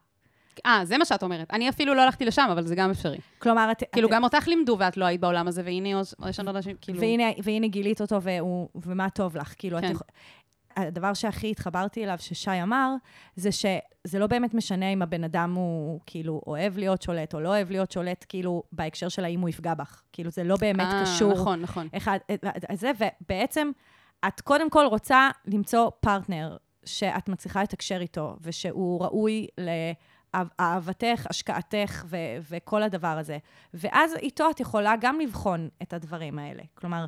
אה, 0.66 0.80
זה 0.84 0.98
מה 0.98 1.04
שאת 1.04 1.22
אומרת. 1.22 1.50
אני 1.52 1.68
אפילו 1.68 1.94
לא 1.94 2.02
הלכתי 2.02 2.24
לשם, 2.24 2.48
אבל 2.52 2.66
זה 2.66 2.74
גם 2.74 2.90
אפשרי. 2.90 3.18
כלומר, 3.38 3.72
את... 3.72 3.82
כאילו, 3.92 4.08
את... 4.08 4.12
גם 4.12 4.24
אותך 4.24 4.48
לימדו 4.48 4.76
ואת 4.78 4.96
לא 4.96 5.04
היית 5.04 5.20
בעולם 5.20 5.48
הזה, 5.48 5.62
והנה 5.64 6.00
יש 6.28 6.40
לנו 6.40 6.50
אנשים, 6.50 6.76
כאילו... 6.80 7.00
והנה, 7.00 7.24
והנה 7.42 7.68
גילית 7.68 8.00
אותו, 8.00 8.22
והוא, 8.22 8.68
ומה 8.74 9.10
טוב 9.10 9.36
לך. 9.36 9.54
כאילו, 9.58 9.78
כן. 9.80 9.96
את... 9.96 10.02
הדבר 10.76 11.14
שהכי 11.14 11.50
התחברתי 11.50 12.04
אליו, 12.04 12.16
ששי 12.20 12.62
אמר, 12.62 12.94
זה 13.36 13.52
שזה 13.52 14.18
לא 14.18 14.26
באמת 14.26 14.54
משנה 14.54 14.88
אם 14.88 15.02
הבן 15.02 15.24
אדם 15.24 15.54
הוא 15.54 16.00
כאילו 16.06 16.40
אוהב 16.46 16.78
להיות 16.78 17.02
שולט 17.02 17.34
או 17.34 17.40
לא 17.40 17.48
אוהב 17.48 17.70
להיות 17.70 17.90
שולט, 17.90 18.24
כאילו, 18.28 18.62
בהקשר 18.72 19.08
של 19.08 19.24
האם 19.24 19.40
הוא 19.40 19.48
יפגע 19.48 19.74
בך. 19.74 20.02
כאילו, 20.12 20.30
זה 20.30 20.44
לא 20.44 20.56
באמת 20.60 20.88
아, 20.90 20.94
אה, 20.94 21.02
קשור. 21.02 21.32
נכון, 21.32 21.60
נכון. 21.60 21.88
אחד, 21.96 22.18
זה, 22.72 22.90
ובעצם, 22.98 23.70
את 24.28 24.40
קודם 24.40 24.70
כל 24.70 24.86
רוצה 24.90 25.30
למצוא 25.46 25.90
פרטנר 26.00 26.56
שאת 26.84 27.28
מצליחה 27.28 27.62
לתקשר 27.62 28.00
איתו, 28.00 28.36
ושהוא 28.40 29.04
ראוי 29.04 29.46
ל... 29.58 29.70
אהבתך, 30.60 31.26
השקעתך 31.30 32.04
ו- 32.06 32.16
וכל 32.50 32.82
הדבר 32.82 33.18
הזה. 33.18 33.38
ואז 33.74 34.14
איתו 34.14 34.50
את 34.50 34.60
יכולה 34.60 34.94
גם 35.00 35.20
לבחון 35.20 35.68
את 35.82 35.92
הדברים 35.92 36.38
האלה. 36.38 36.62
כלומר, 36.74 37.06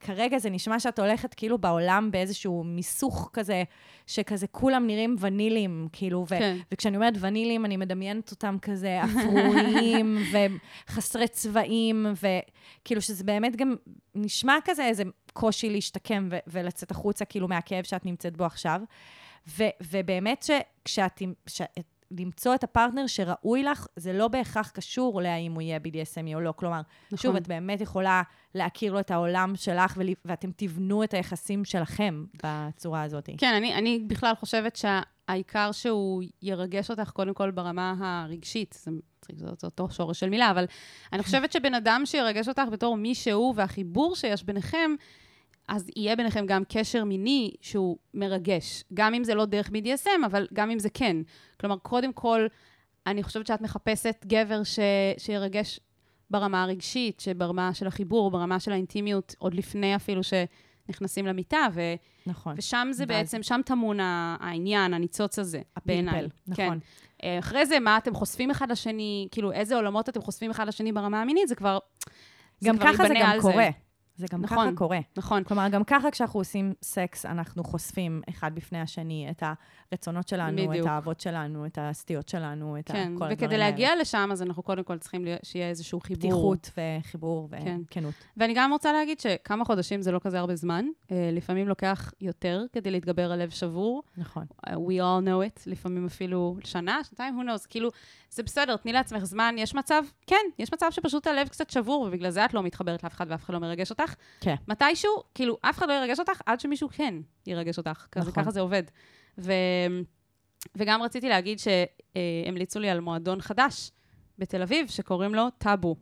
כרגע 0.00 0.38
זה 0.38 0.50
נשמע 0.50 0.80
שאת 0.80 0.98
הולכת 0.98 1.34
כאילו 1.34 1.58
בעולם 1.58 2.10
באיזשהו 2.10 2.64
מיסוך 2.64 3.30
כזה, 3.32 3.62
שכזה 4.06 4.46
כולם 4.46 4.86
נראים 4.86 5.16
ונילים, 5.20 5.88
כאילו, 5.92 6.24
ו- 6.24 6.28
כן. 6.28 6.56
וכשאני 6.72 6.96
אומרת 6.96 7.14
ונילים, 7.20 7.64
אני 7.64 7.76
מדמיינת 7.76 8.30
אותם 8.30 8.56
כזה 8.62 9.00
אפרויים 9.04 10.18
וחסרי 10.88 11.28
צבעים, 11.28 12.06
וכאילו 12.14 13.02
שזה 13.02 13.24
באמת 13.24 13.56
גם 13.56 13.74
נשמע 14.14 14.56
כזה 14.64 14.84
איזה 14.84 15.02
קושי 15.32 15.70
להשתקם 15.70 16.28
ו- 16.30 16.38
ולצאת 16.46 16.90
החוצה, 16.90 17.24
כאילו, 17.24 17.48
מהכאב 17.48 17.84
שאת 17.84 18.06
נמצאת 18.06 18.36
בו 18.36 18.44
עכשיו. 18.44 18.80
ו- 19.48 19.64
ובאמת 19.90 20.42
שכשאת... 20.42 21.22
ש- 21.46 21.62
למצוא 22.10 22.54
את 22.54 22.64
הפרטנר 22.64 23.06
שראוי 23.06 23.62
לך, 23.62 23.86
זה 23.96 24.12
לא 24.12 24.28
בהכרח 24.28 24.70
קשור 24.70 25.22
להאם 25.22 25.52
הוא 25.52 25.62
יהיה 25.62 25.78
BDSMי 25.78 26.34
או 26.34 26.40
לא. 26.40 26.52
כלומר, 26.56 26.80
נכון. 27.06 27.18
שוב, 27.18 27.36
את 27.36 27.48
באמת 27.48 27.80
יכולה 27.80 28.22
להכיר 28.54 28.92
לו 28.92 29.00
את 29.00 29.10
העולם 29.10 29.52
שלך, 29.56 29.94
ול- 29.96 30.06
ואתם 30.24 30.50
תבנו 30.56 31.04
את 31.04 31.14
היחסים 31.14 31.64
שלכם 31.64 32.24
בצורה 32.44 33.02
הזאת. 33.02 33.28
כן, 33.38 33.54
אני, 33.56 33.74
אני 33.74 34.04
בכלל 34.06 34.34
חושבת 34.34 34.76
שהעיקר 34.76 35.72
שהוא 35.72 36.22
ירגש 36.42 36.90
אותך 36.90 37.10
קודם 37.10 37.34
כל 37.34 37.50
ברמה 37.50 37.94
הרגשית. 38.00 38.78
זה 38.82 38.90
מצחיק, 38.90 39.38
זה 39.38 39.46
זה 39.58 39.66
אותו 39.66 39.90
שורש 39.90 40.20
של 40.20 40.28
מילה, 40.30 40.50
אבל 40.50 40.64
אני 41.12 41.22
חושבת 41.22 41.52
שבן 41.52 41.74
אדם 41.74 42.02
שירגש 42.04 42.48
אותך 42.48 42.62
בתור 42.72 42.96
מי 42.96 43.14
שהוא, 43.14 43.54
והחיבור 43.56 44.16
שיש 44.16 44.44
ביניכם, 44.44 44.90
אז 45.68 45.90
יהיה 45.96 46.16
ביניכם 46.16 46.46
גם 46.46 46.62
קשר 46.68 47.04
מיני 47.04 47.52
שהוא 47.60 47.96
מרגש. 48.14 48.84
גם 48.94 49.14
אם 49.14 49.24
זה 49.24 49.34
לא 49.34 49.44
דרך 49.44 49.68
BDSM, 49.68 50.26
אבל 50.26 50.46
גם 50.52 50.70
אם 50.70 50.78
זה 50.78 50.90
כן. 50.90 51.16
כלומר, 51.60 51.76
קודם 51.78 52.12
כל, 52.12 52.46
אני 53.06 53.22
חושבת 53.22 53.46
שאת 53.46 53.60
מחפשת 53.60 54.24
גבר 54.26 54.64
ש... 54.64 54.78
שירגש 55.18 55.80
ברמה 56.30 56.62
הרגשית, 56.62 57.20
שברמה 57.20 57.74
של 57.74 57.86
החיבור, 57.86 58.30
ברמה 58.30 58.60
של 58.60 58.72
האינטימיות, 58.72 59.34
עוד 59.38 59.54
לפני 59.54 59.96
אפילו 59.96 60.20
שנכנסים 60.22 61.26
למיטה, 61.26 61.66
ו... 61.74 61.80
נכון. 62.26 62.54
ושם 62.56 62.88
זה 62.90 63.04
ואז- 63.08 63.18
בעצם, 63.18 63.42
שם 63.42 63.60
טמון 63.64 63.98
העניין, 64.00 64.94
הניצוץ 64.94 65.38
הזה, 65.38 65.60
בעיניי. 65.86 66.18
הפלפל, 66.18 66.54
כן. 66.54 66.66
נכון. 66.66 66.78
אה, 67.24 67.38
אחרי 67.38 67.66
זה, 67.66 67.80
מה 67.80 67.98
אתם 67.98 68.14
חושפים 68.14 68.50
אחד 68.50 68.70
לשני, 68.70 69.28
כאילו, 69.30 69.52
איזה 69.52 69.76
עולמות 69.76 70.08
אתם 70.08 70.20
חושפים 70.20 70.50
אחד 70.50 70.68
לשני 70.68 70.92
ברמה 70.92 71.22
המינית, 71.22 71.48
זה 71.48 71.54
כבר... 71.54 71.78
גם 72.64 72.78
כבר 72.78 72.92
ככה 72.92 73.08
זה 73.08 73.14
גם 73.20 73.38
קורה. 73.40 73.54
זה 73.54 73.85
גם 74.30 74.40
נכון. 74.40 74.66
ככה 74.68 74.76
קורה. 74.76 74.98
נכון. 75.16 75.44
כלומר, 75.44 75.68
גם 75.68 75.84
ככה 75.84 76.10
כשאנחנו 76.10 76.40
עושים 76.40 76.72
סקס, 76.82 77.26
אנחנו 77.26 77.64
חושפים 77.64 78.22
אחד 78.28 78.54
בפני 78.54 78.80
השני 78.80 79.28
את 79.30 79.42
הרצונות 79.92 80.28
שלנו, 80.28 80.56
בדיוק. 80.56 80.86
את 80.86 80.90
האהבות 80.90 81.20
שלנו, 81.20 81.66
את 81.66 81.78
הסטיות 81.80 82.28
שלנו, 82.28 82.78
את 82.78 82.90
כן, 82.90 82.94
כל 82.94 83.24
הדברים 83.24 83.32
וכדי 83.32 83.54
האלה. 83.54 83.70
להגיע 83.70 83.96
לשם, 84.00 84.28
אז 84.32 84.42
אנחנו 84.42 84.62
קודם 84.62 84.84
כל 84.84 84.98
צריכים 84.98 85.24
שיהיה 85.42 85.68
איזשהו 85.68 86.00
חיבור. 86.00 86.30
פתיחות 86.30 86.70
וחיבור 87.00 87.48
כן. 87.50 87.80
וכנות. 87.90 88.14
ואני 88.36 88.54
גם 88.56 88.72
רוצה 88.72 88.92
להגיד 88.92 89.20
שכמה 89.20 89.64
חודשים 89.64 90.02
זה 90.02 90.12
לא 90.12 90.18
כזה 90.18 90.38
הרבה 90.38 90.56
זמן. 90.56 90.84
אה, 91.10 91.30
לפעמים 91.32 91.68
לוקח 91.68 92.12
יותר 92.20 92.64
כדי 92.72 92.90
להתגבר 92.90 93.32
על 93.32 93.42
לב 93.42 93.50
שבור. 93.50 94.02
נכון. 94.16 94.44
Uh, 94.66 94.70
we 94.70 95.00
all 95.00 95.26
know 95.26 95.58
it, 95.58 95.62
לפעמים 95.66 96.06
אפילו 96.06 96.56
שנה, 96.64 97.04
שנתיים, 97.04 97.40
who 97.40 97.44
knows, 97.44 97.66
כאילו, 97.68 97.90
זה 98.30 98.42
בסדר, 98.42 98.76
תני 98.76 98.92
לעצמך 98.92 99.24
זמן, 99.24 99.54
יש 99.58 99.74
מצב, 99.74 100.02
כן, 100.26 100.36
יש 100.58 100.72
מצב 100.72 100.86
שפשוט 100.90 101.26
הלב 101.26 101.48
קצת 101.48 101.70
שבור, 101.70 102.04
ובגלל 102.08 102.30
זה 102.30 102.44
את 102.44 102.54
לא 102.54 102.62
מתחברת 102.62 103.04
לאף 103.04 103.14
אחד 103.14 103.26
ואף 103.28 103.44
אחד 103.44 103.54
לא 103.54 103.60
מרגש 103.60 103.90
אותך. 103.90 104.05
כן. 104.40 104.54
מתישהו, 104.68 105.22
כאילו, 105.34 105.58
אף 105.62 105.78
אחד 105.78 105.88
לא 105.88 105.92
ירגש 105.92 106.18
אותך 106.18 106.40
עד 106.46 106.60
שמישהו 106.60 106.88
כן 106.92 107.14
ירגש 107.46 107.78
אותך, 107.78 108.06
נכון. 108.16 108.32
ככה 108.32 108.50
זה 108.50 108.60
עובד. 108.60 108.82
ו... 109.38 109.52
וגם 110.76 111.02
רציתי 111.02 111.28
להגיד 111.28 111.58
שהמליצו 111.58 112.80
לי 112.80 112.90
על 112.90 113.00
מועדון 113.00 113.40
חדש 113.40 113.90
בתל 114.38 114.62
אביב, 114.62 114.88
שקוראים 114.88 115.34
לו 115.34 115.46
טאבו. 115.58 115.96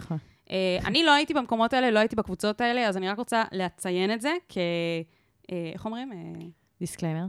נכון. 0.00 0.18
אה, 0.50 0.78
אני 0.84 1.04
לא 1.04 1.14
הייתי 1.14 1.34
במקומות 1.34 1.72
האלה, 1.72 1.90
לא 1.90 1.98
הייתי 1.98 2.16
בקבוצות 2.16 2.60
האלה, 2.60 2.88
אז 2.88 2.96
אני 2.96 3.08
רק 3.08 3.18
רוצה 3.18 3.44
לציין 3.52 4.12
את 4.12 4.20
זה 4.20 4.32
כ... 4.48 4.58
אה, 5.52 5.70
איך 5.74 5.84
אומרים? 5.84 6.12
אה, 6.12 6.46
Disclaimer. 6.80 7.26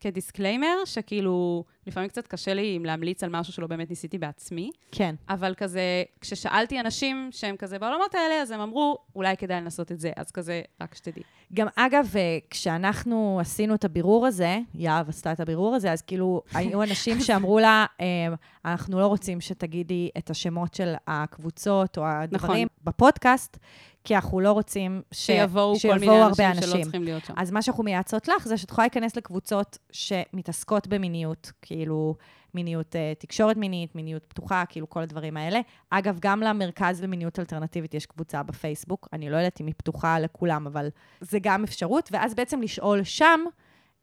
כ 0.00 0.13
disclaimer, 0.13 0.84
שכאילו, 0.84 1.64
לפעמים 1.86 2.08
קצת 2.08 2.26
קשה 2.26 2.54
לי 2.54 2.76
אם 2.76 2.84
להמליץ 2.84 3.24
על 3.24 3.30
משהו 3.30 3.52
שלא 3.52 3.66
באמת 3.66 3.90
ניסיתי 3.90 4.18
בעצמי, 4.18 4.70
כן. 4.92 5.14
אבל 5.28 5.54
כזה, 5.56 6.02
כששאלתי 6.20 6.80
אנשים 6.80 7.28
שהם 7.32 7.56
כזה 7.56 7.78
בעולמות 7.78 8.14
האלה, 8.14 8.42
אז 8.42 8.50
הם 8.50 8.60
אמרו, 8.60 8.98
אולי 9.16 9.36
כדאי 9.36 9.60
לנסות 9.60 9.92
את 9.92 10.00
זה, 10.00 10.12
אז 10.16 10.30
כזה, 10.30 10.62
רק 10.80 10.94
שתדעי. 10.94 11.22
גם 11.54 11.66
אגב, 11.76 12.12
אה, 12.16 12.38
כשאנחנו 12.50 13.38
עשינו 13.40 13.74
את 13.74 13.84
הבירור 13.84 14.26
הזה, 14.26 14.58
יהב 14.74 15.08
עשתה 15.08 15.32
את 15.32 15.40
הבירור 15.40 15.74
הזה, 15.74 15.92
אז 15.92 16.02
כאילו, 16.02 16.42
היו 16.54 16.82
אנשים 16.82 17.20
שאמרו 17.20 17.58
לה, 17.58 17.86
אה, 18.00 18.06
אנחנו 18.64 19.00
לא 19.00 19.06
רוצים 19.06 19.40
שתגידי 19.40 20.10
את 20.18 20.30
השמות 20.30 20.74
של 20.74 20.94
הקבוצות 21.06 21.98
או 21.98 22.06
הדברים 22.06 22.66
נכון. 22.66 22.84
בפודקאסט, 22.84 23.58
כי 24.04 24.14
אנחנו 24.14 24.40
לא 24.40 24.52
רוצים 24.52 25.02
ש... 25.12 25.26
שיבואו 25.26 25.72
כל 25.72 25.78
שיבואו 25.78 26.00
מיני 26.00 26.16
הרבה 26.16 26.50
אנשים 26.50 26.70
שלא 26.70 26.82
צריכים 26.82 27.04
להיות 27.04 27.24
שם. 27.24 27.34
אז 27.36 27.50
מה 27.50 27.62
שאנחנו 27.62 27.84
מייעצות 27.84 28.28
לך 28.28 28.48
זה 28.48 28.56
שאת 28.56 28.70
יכולה 28.70 28.84
להיכנס 28.84 29.16
לקבוצות 29.16 29.78
שמתעסקות 29.92 30.86
במיניות, 30.86 31.52
כאילו 31.70 32.14
מיניות, 32.54 32.96
אה, 32.96 33.12
תקשורת 33.18 33.56
מינית, 33.56 33.94
מיניות 33.94 34.24
פתוחה, 34.28 34.64
כאילו 34.68 34.90
כל 34.90 35.02
הדברים 35.02 35.36
האלה. 35.36 35.60
אגב, 35.90 36.18
גם 36.20 36.40
למרכז 36.40 37.02
למיניות 37.02 37.38
אלטרנטיבית 37.38 37.94
יש 37.94 38.06
קבוצה 38.06 38.42
בפייסבוק, 38.42 39.08
אני 39.12 39.30
לא 39.30 39.36
יודעת 39.36 39.60
אם 39.60 39.66
היא 39.66 39.74
פתוחה 39.78 40.18
לכולם, 40.18 40.66
אבל 40.66 40.88
זה 41.20 41.38
גם 41.42 41.64
אפשרות, 41.64 42.08
ואז 42.12 42.34
בעצם 42.34 42.62
לשאול 42.62 43.04
שם, 43.04 43.40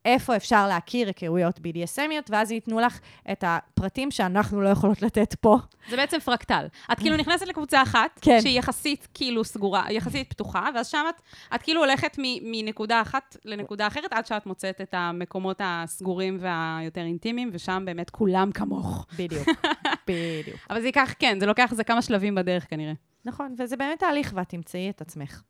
איפה 0.07 0.35
אפשר 0.35 0.67
להכיר 0.67 1.07
היכרויות 1.07 1.57
BDSMיות, 1.57 2.29
ואז 2.29 2.51
ייתנו 2.51 2.79
לך 2.79 2.99
את 3.31 3.43
הפרטים 3.47 4.11
שאנחנו 4.11 4.61
לא 4.61 4.69
יכולות 4.69 5.01
לתת 5.01 5.35
פה. 5.35 5.57
זה 5.89 5.95
בעצם 5.95 6.19
פרקטל. 6.19 6.65
את 6.91 6.99
כאילו 6.99 7.17
נכנסת 7.17 7.47
לקבוצה 7.47 7.81
אחת, 7.81 8.19
כן. 8.21 8.41
שהיא 8.41 8.59
יחסית 8.59 9.07
כאילו 9.13 9.43
סגורה, 9.43 9.85
יחסית 9.91 10.29
פתוחה, 10.29 10.69
ואז 10.75 10.87
שם 10.87 11.05
את, 11.09 11.21
את 11.55 11.61
כאילו 11.61 11.81
הולכת 11.81 12.17
מ, 12.19 12.21
מנקודה 12.51 13.01
אחת 13.01 13.37
לנקודה 13.45 13.87
אחרת, 13.87 14.13
עד 14.13 14.25
שאת 14.25 14.45
מוצאת 14.45 14.81
את 14.81 14.93
המקומות 14.93 15.61
הסגורים 15.63 16.37
והיותר 16.39 17.01
אינטימיים, 17.01 17.49
ושם 17.53 17.83
באמת 17.85 18.09
כולם 18.09 18.51
כמוך. 18.51 19.05
בדיוק, 19.17 19.47
בדיוק. 20.07 20.57
אבל 20.69 20.81
זה 20.81 20.87
ייקח, 20.87 21.13
כן, 21.19 21.39
זה 21.39 21.45
לוקח 21.45 21.71
איזה 21.71 21.83
כמה 21.83 22.01
שלבים 22.01 22.35
בדרך 22.35 22.69
כנראה. 22.69 22.93
נכון, 23.25 23.55
וזה 23.57 23.77
באמת 23.77 23.99
תהליך, 23.99 24.31
ואת 24.35 24.49
תמצאי 24.49 24.89
את 24.89 25.01
עצמך 25.01 25.41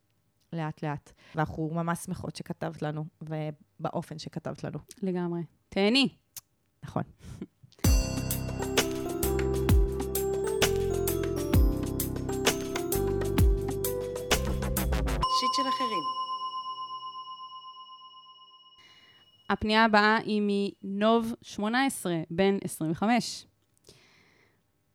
לאט-לאט. 0.54 1.12
ואנחנו 1.36 1.70
ממש 1.74 2.00
שמחות 2.00 2.36
שכתבת 2.36 2.82
לנו, 2.82 3.06
ובאופן 3.22 4.20
שכתבת 4.20 4.64
לנו. 4.64 4.80
לגמרי. 5.04 5.42
תהני. 5.70 6.10
נכון. 6.84 7.04
שיט 15.40 15.54
של 15.56 15.70
אחרים. 15.70 16.04
הפנייה 19.50 19.86
הבאה 19.86 20.18
היא 20.18 20.42
מנוב 20.84 21.34
18, 21.42 22.14
בן 22.30 22.58
25. 22.64 23.46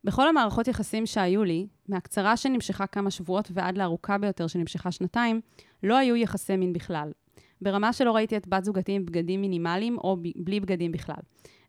בכל 0.05 0.29
המערכות 0.29 0.69
יחסים 0.69 1.07
שהיו 1.07 1.45
לי, 1.45 1.67
מהקצרה 1.89 2.37
שנמשכה 2.37 2.87
כמה 2.87 3.11
שבועות 3.11 3.51
ועד 3.55 3.79
לארוכה 3.79 4.19
ביותר 4.19 4.47
שנמשכה 4.47 4.93
שנתיים, 4.93 5.41
לא 5.83 5.97
היו 5.97 6.17
יחסי 6.17 6.57
מין 6.57 6.73
בכלל. 6.73 7.13
ברמה 7.61 7.93
שלא 7.93 8.13
ראיתי 8.13 8.37
את 8.37 8.49
בת 8.49 8.65
זוגתי 8.65 8.93
עם 8.93 9.07
בגדים 9.07 9.41
מינימליים 9.41 9.99
או 9.99 10.17
ב- 10.17 10.29
בלי 10.37 10.61
בגדים 10.61 10.93
בכלל. 10.93 11.23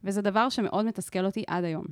וזה 0.03 0.21
דבר 0.21 0.49
שמאוד 0.49 0.85
מתסכל 0.85 1.25
אותי 1.25 1.43
עד 1.47 1.63
היום. 1.63 1.85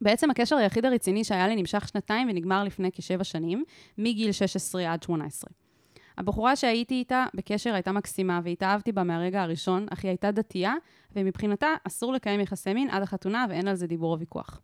בעצם 0.00 0.30
הקשר 0.30 0.56
היחיד 0.56 0.84
הרציני 0.84 1.24
שהיה 1.24 1.48
לי 1.48 1.56
נמשך 1.56 1.88
שנתיים 1.88 2.28
ונגמר 2.30 2.64
לפני 2.64 2.92
כשבע 2.92 3.24
שנים, 3.24 3.64
מגיל 3.98 4.32
16 4.32 4.92
עד 4.92 5.02
18. 5.02 5.50
הבחורה 6.18 6.56
שהייתי 6.56 6.94
איתה 6.94 7.24
בקשר 7.34 7.74
הייתה 7.74 7.92
מקסימה 7.92 8.40
והתאהבתי 8.44 8.92
בה 8.92 9.02
מהרגע 9.02 9.42
הראשון, 9.42 9.86
אך 9.90 10.04
היא 10.04 10.08
הייתה 10.08 10.30
דתייה, 10.30 10.74
ומבחינתה 11.16 11.68
אסור 11.86 12.12
לקיים 12.12 12.40
יחסי 12.40 12.74
מין 12.74 12.90
עד 12.90 13.02
החתונה 13.02 13.46
ואין 13.48 13.68
על 13.68 13.74
זה 13.74 13.86
דיבור 13.86 14.12
או 14.12 14.18
ויכוח. 14.18 14.60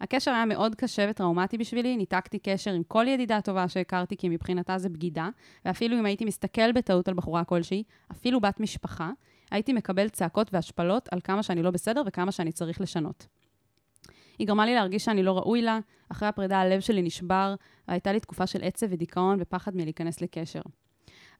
הקשר 0.00 0.30
היה 0.30 0.44
מאוד 0.44 0.74
קשה 0.74 1.06
וטראומטי 1.10 1.58
בשבילי, 1.58 1.96
ניתקתי 1.96 2.38
קשר 2.38 2.72
עם 2.72 2.82
כל 2.82 3.04
ידידה 3.08 3.40
טובה 3.40 3.68
שהכרתי 3.68 4.16
כי 4.16 4.28
מבחינתה 4.28 4.78
זה 4.78 4.88
בגידה, 4.88 5.28
ואפילו 5.64 5.98
אם 5.98 6.06
הייתי 6.06 6.24
מסתכל 6.24 6.72
בטעות 6.72 7.08
על 7.08 7.14
בחורה 7.14 7.44
כלשהי, 7.44 7.82
אפילו 8.12 8.40
בת 8.40 8.60
משפחה, 8.60 9.10
הייתי 9.50 9.72
מקבל 9.72 10.08
צעקות 10.08 10.54
והשפלות 10.54 11.08
על 11.12 11.20
כמה 11.24 11.42
שאני 11.42 11.62
לא 11.62 11.70
בסדר 11.70 12.02
וכמה 12.06 12.32
שאני 12.32 12.52
צריך 12.52 12.80
לשנות. 12.80 13.26
היא 14.38 14.46
גרמה 14.46 14.66
לי 14.66 14.74
להרגיש 14.74 15.04
שאני 15.04 15.22
לא 15.22 15.38
ראוי 15.38 15.62
לה, 15.62 15.78
אחרי 16.08 16.28
הפרידה 16.28 16.58
הלב 16.58 16.80
שלי 16.80 17.02
נשבר, 17.02 17.54
והייתה 17.88 18.12
לי 18.12 18.20
תקופה 18.20 18.46
של 18.46 18.62
עצב 18.62 18.86
ודיכאון 18.90 19.38
ופחד 19.40 19.76
מלהיכנס 19.76 20.20
לקשר. 20.20 20.60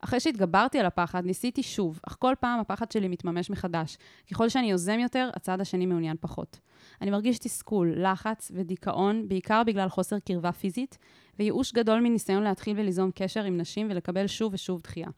אחרי 0.06 0.20
שהתגברתי 0.20 0.78
על 0.78 0.86
הפחד, 0.86 1.26
ניסיתי 1.26 1.62
שוב, 1.62 2.00
אך 2.08 2.16
כל 2.18 2.34
פעם 2.40 2.60
הפחד 2.60 2.90
שלי 2.90 3.08
מתממש 3.08 3.50
מחדש. 3.50 3.98
ככל 4.30 4.48
שאני 4.48 4.70
יוזם 4.70 4.98
יותר, 4.98 5.30
הצד 5.36 5.60
השני 5.60 5.86
מעוניין 5.86 6.16
פחות. 6.20 6.60
אני 7.00 7.10
מרגיש 7.10 7.38
תסכול, 7.38 7.94
לחץ 7.96 8.52
ודיכאון, 8.54 9.28
בעיקר 9.28 9.62
בגלל 9.66 9.88
חוסר 9.88 10.18
קרבה 10.18 10.52
פיזית, 10.52 10.98
וייאוש 11.38 11.72
גדול 11.72 12.00
מניסיון 12.00 12.42
להתחיל 12.42 12.80
וליזום 12.80 13.10
קשר 13.14 13.44
עם 13.44 13.56
נשים 13.56 13.86
ולקבל 13.90 14.26
שוב 14.26 14.54
ושוב 14.54 14.80
דחייה. 14.80 15.08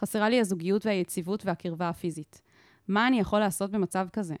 חסרה 0.00 0.28
לי 0.28 0.40
הזוגיות 0.40 0.86
והיציבות 0.86 1.46
והקרבה 1.46 1.88
הפיזית. 1.88 2.42
מה 2.88 3.06
אני 3.06 3.20
יכול 3.20 3.38
לעשות 3.38 3.70
במצב 3.70 4.08
כזה? 4.12 4.34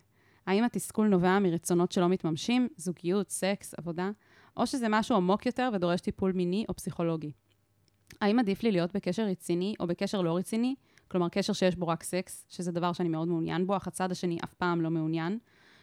האם 0.46 0.64
התסכול 0.64 1.08
נובע 1.08 1.38
מרצונות 1.38 1.92
שלא 1.92 2.08
מתממשים, 2.08 2.68
זוגיות, 2.76 3.30
סקס, 3.30 3.74
עבודה, 3.74 4.10
או 4.56 4.66
שזה 4.66 4.86
משהו 4.88 5.16
עמוק 5.16 5.46
יותר 5.46 5.70
ודורש 5.72 6.00
טיפול 6.00 6.32
מיני 6.32 6.64
או 6.68 6.74
פסיכולוגי? 6.74 7.32
האם 8.20 8.38
עדיף 8.38 8.62
לי 8.62 8.72
להיות 8.72 8.92
בקשר 8.96 9.22
רציני 9.22 9.74
או 9.80 9.86
בקשר 9.86 10.20
לא 10.20 10.36
רציני? 10.36 10.74
כלומר, 11.08 11.28
קשר 11.28 11.52
שיש 11.52 11.76
בו 11.76 11.88
רק 11.88 12.02
סקס, 12.02 12.46
שזה 12.48 12.72
דבר 12.72 12.92
שאני 12.92 13.08
מאוד 13.08 13.28
מעוניין 13.28 13.66
בו, 13.66 13.76
אך 13.76 13.86
הצד 13.86 14.12
השני 14.12 14.38
אף 14.44 14.54
פעם 14.54 14.80
לא 14.80 14.90
מעוניין. 14.90 15.38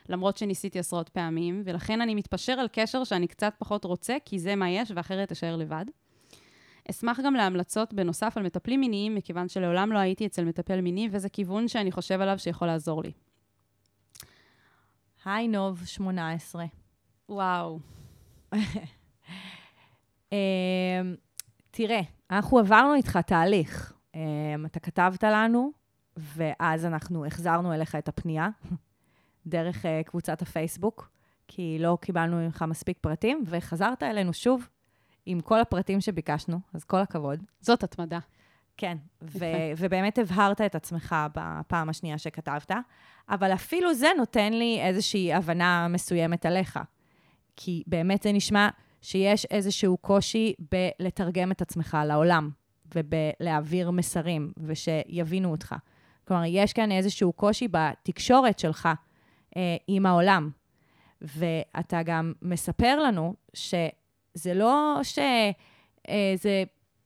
למרות 0.09 0.37
שניסיתי 0.37 0.79
עשרות 0.79 1.09
פעמים, 1.09 1.61
ולכן 1.65 2.01
אני 2.01 2.15
מתפשר 2.15 2.51
על 2.51 2.67
קשר 2.71 3.03
שאני 3.03 3.27
קצת 3.27 3.53
פחות 3.57 3.85
רוצה, 3.85 4.17
כי 4.25 4.39
זה 4.39 4.55
מה 4.55 4.69
יש, 4.69 4.91
ואחרת 4.95 5.31
אשאר 5.31 5.55
לבד. 5.55 5.85
אשמח 6.89 7.19
גם 7.19 7.33
להמלצות 7.33 7.93
בנוסף 7.93 8.33
על 8.37 8.43
מטפלים 8.43 8.79
מיניים, 8.79 9.15
מכיוון 9.15 9.47
שלעולם 9.47 9.91
לא 9.91 9.97
הייתי 9.97 10.25
אצל 10.25 10.45
מטפל 10.45 10.81
מיני, 10.81 11.09
וזה 11.11 11.29
כיוון 11.29 11.67
שאני 11.67 11.91
חושב 11.91 12.21
עליו 12.21 12.39
שיכול 12.39 12.67
לעזור 12.67 13.03
לי. 13.03 13.11
היי 15.25 15.47
נוב, 15.47 15.85
18. 15.85 16.65
וואו. 17.29 17.79
תראה, 21.77 22.01
אנחנו 22.31 22.59
עברנו 22.59 22.93
איתך 22.93 23.17
תהליך. 23.17 23.93
אמ, 24.15 24.65
אתה 24.65 24.79
כתבת 24.79 25.23
לנו, 25.23 25.71
ואז 26.17 26.85
אנחנו 26.85 27.25
החזרנו 27.25 27.73
אליך 27.73 27.95
את 27.95 28.07
הפנייה 28.07 28.49
דרך 29.47 29.85
אה, 29.85 30.01
קבוצת 30.05 30.41
הפייסבוק, 30.41 31.09
כי 31.47 31.77
לא 31.79 31.97
קיבלנו 32.01 32.37
ממך 32.37 32.65
מספיק 32.67 32.97
פרטים, 33.01 33.43
וחזרת 33.47 34.03
אלינו 34.03 34.33
שוב 34.33 34.69
עם 35.25 35.39
כל 35.39 35.59
הפרטים 35.59 36.01
שביקשנו, 36.01 36.59
אז 36.73 36.83
כל 36.83 36.99
הכבוד. 36.99 37.43
זאת 37.61 37.83
התמדה. 37.83 38.19
כן, 38.77 38.97
ו- 39.21 39.45
ובאמת 39.77 40.17
הבהרת 40.17 40.61
את 40.61 40.75
עצמך 40.75 41.15
בפעם 41.35 41.89
השנייה 41.89 42.17
שכתבת, 42.17 42.71
אבל 43.29 43.53
אפילו 43.53 43.93
זה 43.93 44.07
נותן 44.17 44.53
לי 44.53 44.81
איזושהי 44.81 45.33
הבנה 45.33 45.87
מסוימת 45.87 46.45
עליך. 46.45 46.79
כי 47.55 47.83
באמת 47.87 48.23
זה 48.23 48.31
נשמע 48.31 48.69
שיש 49.05 49.45
איזשהו 49.45 49.97
קושי 49.97 50.53
בלתרגם 50.71 51.51
את 51.51 51.61
עצמך 51.61 51.97
לעולם, 52.07 52.49
ובלהעביר 52.95 53.91
מסרים, 53.91 54.51
ושיבינו 54.57 55.51
אותך. 55.51 55.75
כלומר, 56.27 56.43
יש 56.47 56.73
כאן 56.73 56.91
איזשהו 56.91 57.33
קושי 57.33 57.67
בתקשורת 57.71 58.59
שלך 58.59 58.89
אה, 59.57 59.75
עם 59.87 60.05
העולם. 60.05 60.49
ואתה 61.21 62.03
גם 62.03 62.33
מספר 62.41 62.99
לנו 62.99 63.33
שזה 63.53 64.53
לא 64.53 64.99
שזה 65.03 65.23
אה, 66.09 66.63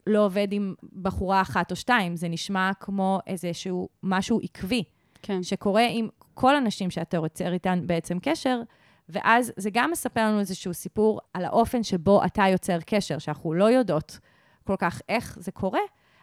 לא 0.07 0.25
עובד 0.25 0.47
עם 0.51 0.73
בחורה 1.01 1.41
אחת 1.41 1.71
או 1.71 1.75
שתיים, 1.75 2.15
זה 2.15 2.27
נשמע 2.27 2.71
כמו 2.79 3.19
איזשהו 3.27 3.89
משהו 4.03 4.39
עקבי, 4.43 4.83
כן. 5.21 5.43
שקורה 5.43 5.85
עם 5.89 6.07
כל 6.33 6.55
הנשים 6.55 6.91
שאתה 6.91 7.17
יוצר 7.17 7.53
איתן 7.53 7.79
בעצם 7.85 8.17
קשר, 8.21 8.62
ואז 9.10 9.52
זה 9.58 9.69
גם 9.74 9.91
מספר 9.91 10.22
לנו 10.28 10.39
איזשהו 10.39 10.74
סיפור 10.74 11.19
על 11.34 11.45
האופן 11.45 11.84
שבו 11.84 12.26
אתה 12.26 12.43
יוצר 12.48 12.78
קשר, 12.86 13.17
שאנחנו 13.17 13.54
לא 13.54 13.65
יודעות 13.65 14.19
כל 14.63 14.76
כך 14.80 15.02
איך 15.10 15.38
זה 15.39 15.52
קורה, 15.52 15.80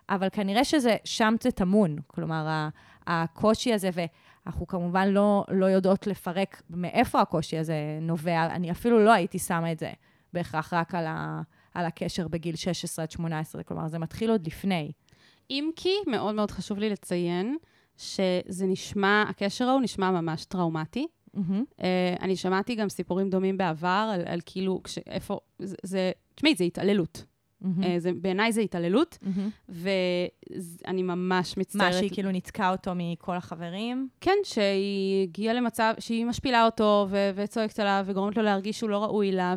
אבל 0.08 0.28
כנראה 0.32 0.64
שזה 0.64 0.96
שם 1.04 1.34
זה 1.40 1.50
טמון. 1.50 1.96
כלומר, 2.06 2.68
הקושי 3.06 3.74
הזה, 3.74 3.90
ואנחנו 3.92 4.66
כמובן 4.66 5.08
לא, 5.08 5.44
לא 5.48 5.66
יודעות 5.66 6.06
לפרק 6.06 6.62
מאיפה 6.70 7.20
הקושי 7.20 7.58
הזה 7.58 7.74
נובע, 8.00 8.46
אני 8.46 8.70
אפילו 8.70 9.04
לא 9.04 9.12
הייתי 9.12 9.38
שמה 9.38 9.72
את 9.72 9.78
זה 9.78 9.92
בהכרח 10.32 10.72
רק 10.72 10.94
על, 10.94 11.04
ה, 11.06 11.40
על 11.74 11.86
הקשר 11.86 12.28
בגיל 12.28 12.56
16 12.56 13.02
עד 13.02 13.10
18, 13.10 13.62
כלומר, 13.62 13.88
זה 13.88 13.98
מתחיל 13.98 14.30
עוד 14.30 14.46
לפני. 14.46 14.92
אם 15.50 15.70
כי 15.76 15.94
מאוד 16.06 16.34
מאוד 16.34 16.50
חשוב 16.50 16.78
לי 16.78 16.90
לציין 16.90 17.56
שזה 17.96 18.66
נשמע, 18.66 19.24
הקשר 19.28 19.68
ההוא 19.68 19.80
נשמע 19.80 20.10
ממש 20.10 20.44
טראומטי. 20.44 21.06
Mm-hmm. 21.36 21.80
Uh, 21.80 21.82
אני 22.20 22.36
שמעתי 22.36 22.74
גם 22.74 22.88
סיפורים 22.88 23.30
דומים 23.30 23.56
בעבר, 23.56 24.10
על, 24.14 24.22
על 24.26 24.40
כאילו, 24.46 24.80
כש, 24.84 24.98
איפה, 24.98 25.38
זה, 25.58 25.76
זה 25.82 26.12
תשמעי, 26.34 26.54
זה 26.54 26.64
התעללות. 26.64 27.24
Mm-hmm. 27.62 27.66
זה, 27.98 28.10
בעיניי 28.12 28.52
זה 28.52 28.60
התעללות, 28.60 29.18
mm-hmm. 29.22 29.68
ואני 29.68 31.02
ממש 31.02 31.56
מצטערת. 31.56 31.92
מה, 31.92 31.98
שהיא 31.98 32.10
כאילו 32.12 32.30
ניתקה 32.30 32.70
אותו 32.70 32.92
מכל 32.94 33.36
החברים? 33.36 34.08
כן, 34.20 34.36
שהיא 34.44 35.22
הגיעה 35.22 35.54
למצב 35.54 35.94
שהיא 35.98 36.26
משפילה 36.26 36.64
אותו 36.64 37.06
ו- 37.10 37.30
וצועקת 37.34 37.78
עליו 37.78 38.04
וגורמת 38.06 38.36
לו 38.36 38.42
להרגיש 38.42 38.78
שהוא 38.78 38.90
לא 38.90 39.04
ראוי 39.04 39.32
לה, 39.32 39.54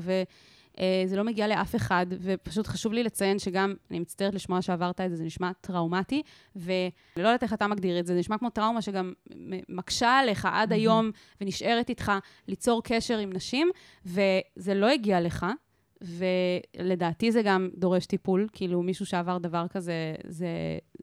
וזה 1.05 1.15
לא 1.17 1.23
מגיע 1.23 1.47
לאף 1.47 1.75
אחד, 1.75 2.05
ופשוט 2.21 2.67
חשוב 2.67 2.93
לי 2.93 3.03
לציין 3.03 3.39
שגם, 3.39 3.73
אני 3.91 3.99
מצטערת 3.99 4.33
לשמוע 4.33 4.61
שעברת 4.61 5.01
את 5.01 5.09
זה, 5.09 5.15
זה 5.15 5.23
נשמע 5.23 5.51
טראומטי, 5.61 6.21
ולא 6.55 6.77
יודעת 7.17 7.43
איך 7.43 7.53
אתה 7.53 7.67
מגדיר 7.67 7.99
את 7.99 8.05
זה, 8.05 8.13
זה 8.13 8.19
נשמע 8.19 8.37
כמו 8.37 8.49
טראומה 8.49 8.81
שגם 8.81 9.13
מקשה 9.69 10.09
עליך 10.19 10.47
עד 10.51 10.73
היום 10.73 11.11
ונשארת 11.41 11.89
איתך 11.89 12.11
ליצור 12.47 12.81
קשר 12.83 13.17
עם 13.17 13.33
נשים, 13.33 13.69
וזה 14.05 14.73
לא 14.73 14.89
הגיע 14.89 15.21
לך. 15.21 15.45
ולדעתי 16.01 17.31
זה 17.31 17.41
גם 17.41 17.69
דורש 17.77 18.05
טיפול, 18.05 18.47
כאילו 18.53 18.81
מישהו 18.83 19.05
שעבר 19.05 19.37
דבר 19.37 19.65
כזה, 19.67 19.93
זה, 20.27 20.47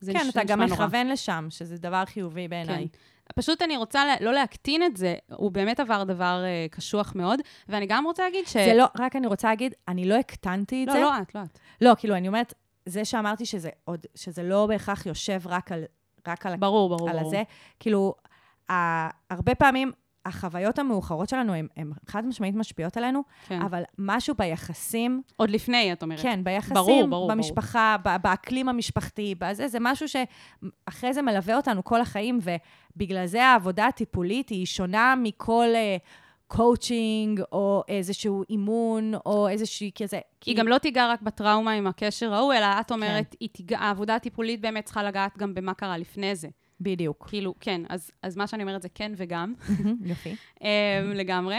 זה 0.01 0.13
כן, 0.13 0.19
נש- 0.19 0.29
אתה 0.29 0.45
גם 0.45 0.63
נשמע 0.63 0.77
נורא. 0.77 0.87
מכוון 0.87 1.07
לשם, 1.09 1.47
שזה 1.51 1.79
דבר 1.79 2.05
חיובי 2.07 2.49
בעיניי. 2.49 2.89
כן. 2.93 2.99
פשוט 3.35 3.63
אני 3.63 3.77
רוצה 3.77 4.05
לא 4.21 4.33
להקטין 4.33 4.83
את 4.83 4.97
זה, 4.97 5.15
הוא 5.37 5.51
באמת 5.51 5.81
עבר 5.81 6.05
דבר 6.05 6.43
uh, 6.45 6.75
קשוח 6.75 7.13
מאוד, 7.17 7.41
ואני 7.69 7.87
גם 7.87 8.05
רוצה 8.05 8.23
להגיד 8.23 8.47
ש... 8.47 8.53
זה 8.53 8.75
לא, 8.75 8.85
רק 8.99 9.17
אני 9.17 9.27
רוצה 9.27 9.49
להגיד, 9.49 9.75
אני 9.89 10.09
לא 10.09 10.15
הקטנתי 10.15 10.83
את 10.83 10.89
לא, 10.89 10.93
זה. 10.93 11.01
לא 11.01 11.23
את, 11.23 11.35
לא 11.35 11.41
את. 11.43 11.59
לא, 11.81 11.93
כאילו, 11.99 12.17
אני 12.17 12.29
אומרת, 12.29 12.55
זה 12.87 13.05
שאמרתי 13.05 13.47
שזה 13.47 13.71
עוד, 13.85 14.07
שזה 14.15 14.43
לא 14.43 14.67
בהכרח 14.67 15.07
יושב 15.07 15.41
רק 15.47 15.73
על, 15.73 15.85
רק 16.29 16.47
על, 16.47 16.57
ברור, 16.57 16.97
ברור, 16.97 17.11
על 17.11 17.17
ברור. 17.17 17.29
הזה, 17.29 17.43
כאילו, 17.81 18.15
ה, 18.71 18.75
הרבה 19.31 19.55
פעמים 19.55 19.93
החוויות 20.27 20.79
המאוחרות 20.79 21.29
שלנו 21.29 21.53
הן 21.77 21.93
חד 22.07 22.27
משמעית 22.27 22.55
משפיעות 22.55 22.97
עלינו, 22.97 23.23
כן. 23.49 23.63
אבל 23.63 23.83
משהו 23.99 24.35
ביחסים, 24.39 25.23
עוד 25.37 25.51
לפני, 25.51 25.93
את 25.93 26.03
אומרת. 26.03 26.21
כן, 26.21 26.45
ביחסים, 26.45 26.75
ברור, 26.75 27.07
ברור, 27.07 27.31
במשפחה, 27.31 27.97
ברור. 28.03 28.19
באקלים 28.19 28.69
המשפחתי, 28.69 29.35
בזה, 29.39 29.69
זה 29.69 29.79
משהו 29.81 30.07
שאחרי 30.09 31.15
זה 31.15 31.23
מלווה 31.23 31.57
אותנו 31.57 31.85
כל 31.85 32.01
החיים, 32.01 32.39
ובגלל 32.97 33.27
זה 33.27 33.45
העבודה 33.45 33.87
הטיפולית 33.87 34.49
היא 34.49 34.67
שונה 34.67 35.15
מכל 35.23 35.69
קואוצ'ינג, 36.47 37.43
או 37.53 37.83
איזשהו 37.89 38.43
אימון, 38.51 39.13
או 39.27 39.49
איזושהי 39.49 39.91
כזה. 39.95 40.21
היא 40.47 40.57
גם 40.57 40.69
לא 40.69 40.79
תיגע 40.79 41.09
רק 41.09 41.23
בטראומה 41.23 41.73
עם 41.73 41.87
הקשר 41.87 42.35
ההוא, 42.35 42.55
אלא 42.55 42.67
את 42.81 42.93
אומרת, 42.93 43.37
היא 43.41 43.49
תיגע, 43.53 43.79
העבודה 43.79 44.15
הטיפולית 44.15 44.61
באמת 44.61 44.85
צריכה 44.85 45.03
לגעת 45.03 45.39
גם 45.39 45.55
במה 45.55 45.75
קרה 45.75 45.99
לפני 45.99 46.37
זה. 46.37 46.49
בדיוק. 46.81 47.27
כאילו, 47.29 47.55
כן, 47.61 47.81
אז, 47.89 48.11
אז 48.23 48.37
מה 48.37 48.47
שאני 48.47 48.63
אומרת 48.63 48.83
זה 48.83 48.89
כן 48.89 49.13
וגם, 49.17 49.55
יופי. 50.05 50.37
אמ, 50.61 50.67
לגמרי. 51.15 51.59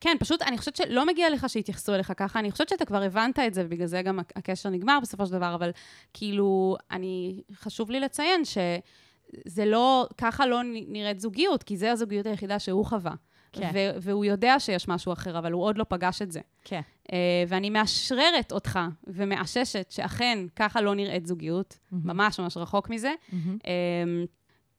כן, 0.00 0.16
פשוט, 0.20 0.42
אני 0.42 0.58
חושבת 0.58 0.76
שלא 0.76 1.06
מגיע 1.06 1.30
לך 1.30 1.48
שיתייחסו 1.48 1.94
אליך 1.94 2.12
ככה, 2.16 2.38
אני 2.38 2.50
חושבת 2.50 2.68
שאתה 2.68 2.84
כבר 2.84 3.02
הבנת 3.02 3.38
את 3.38 3.54
זה, 3.54 3.62
ובגלל 3.64 3.86
זה 3.86 4.02
גם 4.02 4.18
הקשר 4.36 4.68
נגמר 4.68 4.98
בסופו 5.02 5.26
של 5.26 5.32
דבר, 5.32 5.54
אבל 5.54 5.70
כאילו, 6.14 6.76
אני, 6.90 7.42
חשוב 7.54 7.90
לי 7.90 8.00
לציין 8.00 8.42
שזה 8.44 9.64
לא, 9.64 10.06
ככה 10.18 10.46
לא 10.46 10.60
נראית 10.64 11.20
זוגיות, 11.20 11.62
כי 11.62 11.76
זו 11.76 11.86
הזוגיות 11.86 12.26
היחידה 12.26 12.58
שהוא 12.58 12.86
חווה. 12.86 13.14
כן. 13.52 13.70
ו- 13.74 13.90
והוא 14.00 14.24
יודע 14.24 14.60
שיש 14.60 14.88
משהו 14.88 15.12
אחר, 15.12 15.38
אבל 15.38 15.52
הוא 15.52 15.62
עוד 15.62 15.78
לא 15.78 15.84
פגש 15.88 16.22
את 16.22 16.32
זה. 16.32 16.40
כן. 16.64 16.80
Uh, 17.08 17.12
ואני 17.48 17.70
מאשררת 17.70 18.52
אותך 18.52 18.78
ומאששת 19.06 19.90
שאכן 19.90 20.38
ככה 20.56 20.80
לא 20.80 20.94
נראית 20.94 21.26
זוגיות, 21.26 21.78
ממש 21.92 22.40
ממש 22.40 22.56
רחוק 22.56 22.90
מזה. 22.90 23.12
Um, 23.30 23.66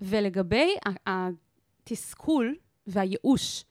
ולגבי 0.02 0.76
ה- 1.08 1.30
התסכול 1.84 2.56
והייאוש 2.88 3.66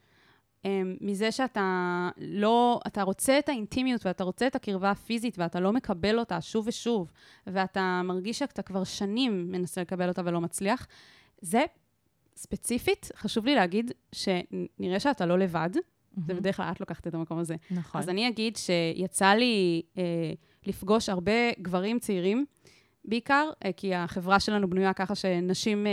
um, 0.62 0.66
מזה 1.00 1.32
שאתה 1.32 2.08
לא, 2.18 2.80
אתה 2.86 3.02
רוצה 3.02 3.38
את 3.38 3.48
האינטימיות 3.48 4.06
ואתה 4.06 4.24
רוצה 4.24 4.46
את 4.46 4.56
הקרבה 4.56 4.90
הפיזית 4.90 5.38
ואתה 5.38 5.60
לא 5.60 5.72
מקבל 5.72 6.18
אותה 6.18 6.40
שוב 6.40 6.64
ושוב, 6.68 7.12
ואתה 7.46 8.00
מרגיש 8.04 8.38
שאתה 8.38 8.62
כבר 8.62 8.84
שנים 8.84 9.52
מנסה 9.52 9.80
לקבל 9.80 10.08
אותה 10.08 10.22
ולא 10.24 10.40
מצליח, 10.40 10.86
זה 11.40 11.64
ספציפית, 12.36 13.10
חשוב 13.16 13.46
לי 13.46 13.54
להגיד 13.54 13.90
שנראה 14.12 15.00
שאתה 15.00 15.26
לא 15.26 15.38
לבד, 15.38 15.70
זה 16.26 16.34
בדרך 16.34 16.56
כלל 16.56 16.72
את 16.72 16.80
לוקחת 16.80 17.06
את 17.06 17.14
המקום 17.14 17.38
הזה. 17.38 17.56
נכון. 17.70 18.00
אז 18.00 18.08
אני 18.08 18.28
אגיד 18.28 18.56
שיצא 18.56 19.26
לי 19.26 19.82
אה, 19.98 20.32
לפגוש 20.66 21.08
הרבה 21.08 21.32
גברים 21.62 21.98
צעירים, 21.98 22.44
בעיקר 23.04 23.50
אה, 23.64 23.72
כי 23.72 23.94
החברה 23.94 24.40
שלנו 24.40 24.70
בנויה 24.70 24.92
ככה 24.92 25.14
שנשים 25.14 25.86
אה, 25.86 25.92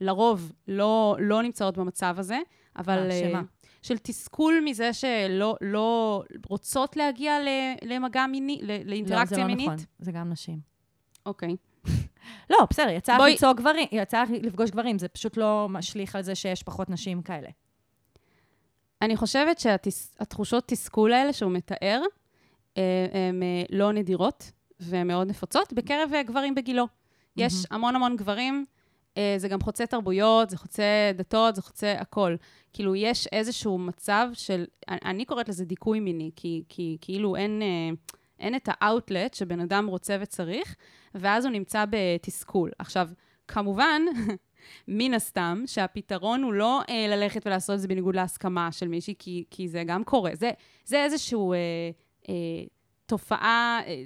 לרוב 0.00 0.52
לא, 0.68 1.16
לא 1.20 1.42
נמצאות 1.42 1.78
במצב 1.78 2.14
הזה, 2.18 2.38
אבל... 2.76 3.10
אה, 3.10 3.20
שמה? 3.30 3.42
של 3.82 3.98
תסכול 3.98 4.62
מזה 4.64 4.92
שלא 4.92 5.56
לא 5.60 6.22
רוצות 6.46 6.96
להגיע 6.96 7.40
ל, 7.40 7.48
למגע 7.84 8.26
מיני, 8.26 8.58
ל, 8.62 8.66
לא, 8.66 8.74
לאינטראקציה 8.84 9.34
זה 9.36 9.40
לא 9.40 9.46
מינית. 9.46 9.66
נכון, 9.66 9.78
זה 9.98 10.12
גם 10.12 10.30
נשים. 10.30 10.58
אוקיי. 11.26 11.56
לא, 12.50 12.58
בסדר, 12.70 12.88
יצא 12.90 13.16
בואי- 13.16 13.30
למצוא 13.32 13.52
גברים, 13.52 13.86
יצא 13.92 14.22
לך 14.22 14.28
לפגוש 14.42 14.70
גברים, 14.70 14.98
זה 14.98 15.08
פשוט 15.08 15.36
לא 15.36 15.66
משליך 15.70 16.16
על 16.16 16.22
זה 16.22 16.34
שיש 16.34 16.62
פחות 16.62 16.90
נשים 16.90 17.22
כאלה. 17.22 17.48
אני 19.02 19.16
חושבת 19.16 19.58
שהתחושות 19.58 20.64
תסכול 20.68 21.12
האלה 21.12 21.32
שהוא 21.32 21.52
מתאר, 21.52 22.02
אה, 22.78 22.82
הן 23.28 23.42
אה, 23.42 23.62
לא 23.70 23.92
נדירות 23.92 24.50
והן 24.80 25.06
מאוד 25.06 25.26
נפוצות 25.26 25.72
בקרב 25.72 26.10
אה, 26.14 26.22
גברים 26.22 26.54
בגילו. 26.54 26.86
יש 27.36 27.52
המון 27.70 27.96
המון 27.96 28.16
גברים, 28.16 28.64
אה, 29.16 29.34
זה 29.38 29.48
גם 29.48 29.60
חוצה 29.60 29.86
תרבויות, 29.86 30.50
זה 30.50 30.56
חוצה 30.56 30.82
דתות, 31.14 31.54
זה 31.54 31.62
חוצה 31.62 31.94
הכל. 31.98 32.34
כאילו, 32.72 32.94
יש 32.94 33.26
איזשהו 33.26 33.78
מצב 33.78 34.28
של, 34.32 34.64
אני- 34.88 34.98
אני 35.04 35.24
קוראת 35.24 35.48
לזה 35.48 35.64
דיכוי 35.64 36.00
מיני, 36.00 36.30
כי, 36.36 36.64
כי 36.68 36.98
כאילו 37.00 37.36
אין, 37.36 37.62
אה, 37.62 37.90
אין 38.40 38.54
את 38.54 38.68
האאוטלט 38.72 39.34
שבן 39.34 39.60
אדם 39.60 39.86
רוצה 39.86 40.16
וצריך, 40.20 40.76
ואז 41.14 41.44
הוא 41.44 41.52
נמצא 41.52 41.84
בתסכול. 41.90 42.70
עכשיו, 42.78 43.08
כמובן, 43.48 44.02
מן 44.88 45.14
הסתם, 45.14 45.62
שהפתרון 45.66 46.42
הוא 46.42 46.52
לא 46.52 46.80
אה, 46.88 47.06
ללכת 47.08 47.46
ולעשות 47.46 47.74
את 47.74 47.80
זה 47.80 47.88
בניגוד 47.88 48.14
להסכמה 48.14 48.72
של 48.72 48.88
מישהי, 48.88 49.14
כי, 49.18 49.44
כי 49.50 49.68
זה 49.68 49.84
גם 49.86 50.04
קורה. 50.04 50.30
זה, 50.34 50.50
זה 50.84 51.04
איזשהו 51.04 51.52
אה, 51.52 51.58
אה, 52.28 52.34
תופעה, 53.06 53.80
אה, 53.86 54.02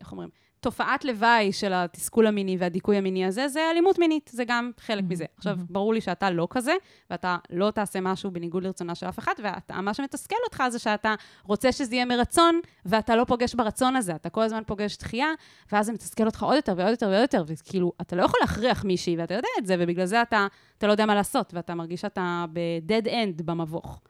איך 0.00 0.12
אומרים? 0.12 0.28
תופעת 0.62 1.04
לוואי 1.04 1.52
של 1.52 1.72
התסכול 1.72 2.26
המיני 2.26 2.56
והדיכוי 2.58 2.96
המיני 2.96 3.24
הזה, 3.26 3.48
זה 3.48 3.70
אלימות 3.70 3.98
מינית, 3.98 4.30
זה 4.34 4.44
גם 4.44 4.70
חלק 4.80 5.04
מזה. 5.08 5.24
עכשיו, 5.36 5.56
ברור 5.70 5.94
לי 5.94 6.00
שאתה 6.00 6.30
לא 6.30 6.46
כזה, 6.50 6.72
ואתה 7.10 7.36
לא 7.50 7.70
תעשה 7.70 8.00
משהו 8.00 8.30
בניגוד 8.30 8.62
לרצונה 8.62 8.94
של 8.94 9.08
אף 9.08 9.18
אחד, 9.18 9.32
ומה 9.70 9.94
שמתסכל 9.94 10.36
אותך 10.44 10.62
זה 10.68 10.78
שאתה 10.78 11.14
רוצה 11.44 11.72
שזה 11.72 11.94
יהיה 11.94 12.04
מרצון, 12.04 12.60
ואתה 12.84 13.16
לא 13.16 13.24
פוגש 13.24 13.54
ברצון 13.54 13.96
הזה, 13.96 14.14
אתה 14.14 14.30
כל 14.30 14.42
הזמן 14.42 14.62
פוגש 14.66 14.96
דחייה, 14.96 15.28
ואז 15.72 15.86
זה 15.86 15.92
מתסכל 15.92 16.26
אותך 16.26 16.42
עוד 16.42 16.56
יותר 16.56 16.74
ועוד 16.76 16.90
יותר 16.90 17.06
ועוד 17.06 17.20
יותר, 17.20 17.44
וכאילו, 17.46 17.92
אתה 18.00 18.16
לא 18.16 18.22
יכול 18.22 18.40
להכריח 18.40 18.84
מישהי, 18.84 19.16
ואתה 19.16 19.34
יודע 19.34 19.48
את 19.58 19.66
זה, 19.66 19.76
ובגלל 19.78 20.06
זה 20.06 20.22
אתה, 20.22 20.46
אתה 20.78 20.86
לא 20.86 20.92
יודע 20.92 21.06
מה 21.06 21.14
לעשות, 21.14 21.54
ואתה 21.54 21.74
מרגיש 21.74 22.00
שאתה 22.00 22.44
ב-dead 22.52 23.06
end 23.06 23.42
במבוך. 23.44 24.00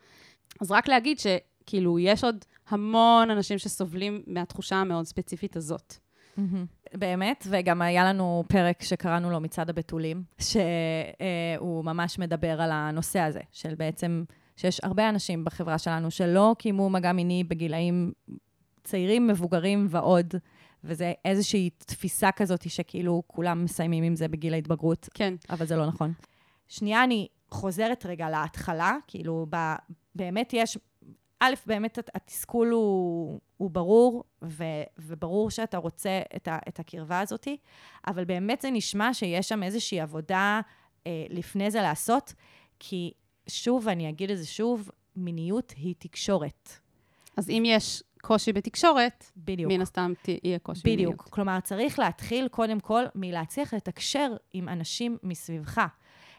אז 0.61 0.73
רק 0.73 0.89
להגיד 0.89 1.19
שכאילו, 1.19 1.99
יש 1.99 2.25
עוד 2.25 2.45
המון 2.69 3.31
אנשים 3.31 3.59
שסובלים 3.59 4.23
מהתחושה 4.27 4.77
המאוד 4.77 5.05
ספציפית 5.05 5.57
הזאת. 5.57 5.95
באמת, 6.95 7.47
וגם 7.51 7.83
היה 7.83 8.05
לנו 8.05 8.45
פרק 8.49 8.83
שקראנו 8.83 9.31
לו 9.31 9.41
מצעד 9.41 9.71
הבתולים, 9.71 10.23
שהוא 10.39 11.85
ממש 11.85 12.19
מדבר 12.19 12.61
על 12.61 12.71
הנושא 12.73 13.21
הזה, 13.21 13.41
של 13.53 13.75
בעצם, 13.75 14.25
שיש 14.57 14.81
הרבה 14.83 15.09
אנשים 15.09 15.45
בחברה 15.45 15.79
שלנו 15.79 16.11
שלא 16.11 16.57
קיימו 16.59 16.91
מגע 16.91 17.13
מיני 17.13 17.45
בגילאים 17.45 18.13
צעירים, 18.85 19.27
מבוגרים 19.27 19.87
ועוד, 19.91 20.35
וזה 20.85 21.13
איזושהי 21.25 21.71
תפיסה 21.71 22.33
כזאת 22.33 22.71
שכאילו 22.71 23.23
כולם 23.27 23.65
מסיימים 23.65 24.05
עם 24.05 24.17
זה 24.17 24.29
בגיל 24.29 24.55
ההתבגרות, 24.55 25.09
כן. 25.15 25.35
אבל 25.51 25.67
זה 25.67 25.77
לא 25.77 25.87
נכון. 25.87 26.13
שנייה, 26.69 27.05
אני 27.05 27.29
חוזרת 27.51 28.07
רגע 28.07 28.31
להתחלה, 28.31 28.97
כאילו, 29.07 29.47
ב, 29.51 29.57
באמת 30.15 30.51
יש 30.53 30.79
א', 31.45 31.55
באמת 31.67 31.99
התסכול 32.15 32.69
הוא, 32.69 33.41
הוא 33.57 33.71
ברור, 33.71 34.25
ו, 34.45 34.65
וברור 34.99 35.51
שאתה 35.51 35.79
רוצה 35.79 36.21
את, 36.37 36.49
ה, 36.49 36.59
את 36.69 36.81
הקרבה 36.81 37.21
הזאת, 37.21 37.49
אבל 38.07 38.25
באמת 38.25 38.61
זה 38.61 38.71
נשמע 38.71 39.15
שיש 39.15 39.49
שם 39.49 39.63
איזושהי 39.63 40.01
עבודה 40.01 40.61
אה, 41.07 41.25
לפני 41.31 41.71
זה 41.71 41.83
לעשות, 41.83 42.35
כי 42.79 43.13
שוב, 43.47 43.89
אני 43.89 44.09
אגיד 44.09 44.31
את 44.31 44.39
זה 44.39 44.47
שוב, 44.47 44.91
מיניות 45.17 45.73
היא 45.77 45.95
תקשורת. 45.99 46.69
אז 47.37 47.51
אם 47.51 47.63
יש 47.67 48.03
קושי 48.21 48.53
בתקשורת, 48.53 49.25
בדיוק. 49.37 49.73
מן 49.73 49.81
הסתם 49.81 50.13
יהיה 50.27 50.59
קושי 50.59 50.81
בדיוק. 50.81 50.95
במיניות. 50.95 51.15
בדיוק. 51.15 51.29
כלומר, 51.35 51.61
צריך 51.61 51.99
להתחיל 51.99 52.49
קודם 52.49 52.81
כל 52.81 53.05
מלהצליח 53.15 53.75
לתקשר 53.75 54.37
עם 54.53 54.69
אנשים 54.69 55.19
מסביבך, 55.23 55.81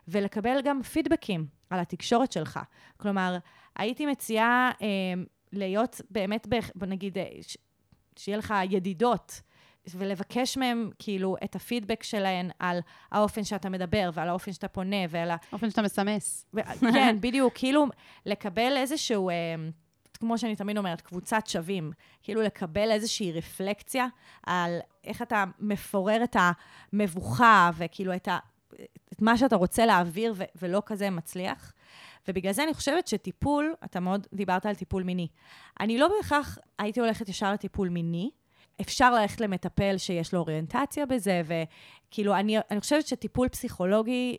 ולקבל 0.08 0.62
גם 0.64 0.84
פידבקים 0.84 1.46
על 1.74 1.80
התקשורת 1.80 2.32
שלך. 2.32 2.60
כלומר, 2.98 3.38
הייתי 3.76 4.06
מציעה 4.06 4.72
אה, 4.82 4.88
להיות 5.52 6.02
באמת, 6.10 6.48
ב, 6.50 6.56
בוא 6.76 6.88
נגיד, 6.88 7.18
אה, 7.18 7.30
ש, 7.42 7.58
שיהיה 8.18 8.38
לך 8.38 8.54
ידידות, 8.70 9.42
ולבקש 9.96 10.58
מהם 10.58 10.90
כאילו 11.00 11.36
את 11.44 11.56
הפידבק 11.56 12.04
שלהן 12.04 12.50
על 12.60 12.80
האופן 13.12 13.44
שאתה 13.44 13.70
מדבר 13.70 14.10
ועל 14.14 14.30
האופן 14.30 14.54
שאתה 14.54 14.68
פונה 14.68 15.06
ועל 15.10 15.32
ה... 15.32 15.36
אופן 15.54 15.70
שאתה 15.70 15.82
מסמס. 15.82 16.46
ו- 16.54 16.60
כן, 16.94 17.18
בדיוק, 17.22 17.54
כאילו 17.58 17.86
לקבל 18.26 18.78
איזשהו, 18.78 19.30
אה, 19.30 19.36
כמו 20.14 20.38
שאני 20.38 20.56
תמיד 20.56 20.78
אומרת, 20.78 21.02
קבוצת 21.02 21.48
שווים. 21.48 21.92
כאילו 22.22 22.42
לקבל 22.42 22.92
איזושהי 22.92 23.32
רפלקציה 23.32 24.08
על 24.44 24.80
איך 25.04 25.22
אתה 25.22 25.44
מפורר 25.60 26.24
את 26.24 26.36
המבוכה 26.40 27.72
וכאילו 27.78 28.16
את, 28.16 28.28
ה, 28.28 28.38
את 29.14 29.22
מה 29.22 29.38
שאתה 29.38 29.56
רוצה 29.56 29.86
להעביר 29.86 30.34
ו- 30.38 30.44
ולא 30.62 30.82
כזה 30.86 31.10
מצליח. 31.10 31.74
ובגלל 32.28 32.54
זה 32.54 32.64
אני 32.64 32.74
חושבת 32.74 33.08
שטיפול, 33.08 33.74
אתה 33.86 34.00
מאוד 34.00 34.28
דיברת 34.34 34.66
על 34.66 34.76
טיפול 34.76 35.04
מיני. 35.04 35.28
אני 35.80 35.98
לא 35.98 36.08
בהכרח 36.18 36.58
הייתי 36.80 37.00
הולכת 37.00 37.30
ישר 37.30 37.54
לטיפול 37.54 37.90
מיני. 37.90 38.30
אפשר 38.82 39.14
ללכת 39.14 39.42
למטפל 39.42 39.98
שיש 39.98 40.34
לו 40.34 40.40
אוריינטציה 40.40 41.06
בזה, 41.06 41.42
וכאילו, 41.46 42.36
אני, 42.36 42.58
אני 42.72 42.80
חושבת 42.80 43.08
שטיפול 43.08 43.50
פסיכולוגי, 43.50 44.38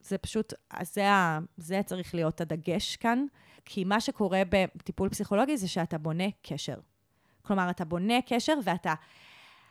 זה 0.00 0.18
פשוט, 0.18 0.52
זה, 0.82 1.10
ה, 1.10 1.38
זה 1.56 1.80
צריך 1.84 2.14
להיות 2.14 2.40
הדגש 2.40 2.96
כאן, 2.96 3.26
כי 3.64 3.84
מה 3.84 4.00
שקורה 4.00 4.42
בטיפול 4.48 5.08
פסיכולוגי 5.08 5.56
זה 5.56 5.68
שאתה 5.68 5.98
בונה 5.98 6.24
קשר. 6.42 6.76
כלומר, 7.42 7.70
אתה 7.70 7.84
בונה 7.84 8.22
קשר 8.26 8.54
ואתה, 8.64 8.94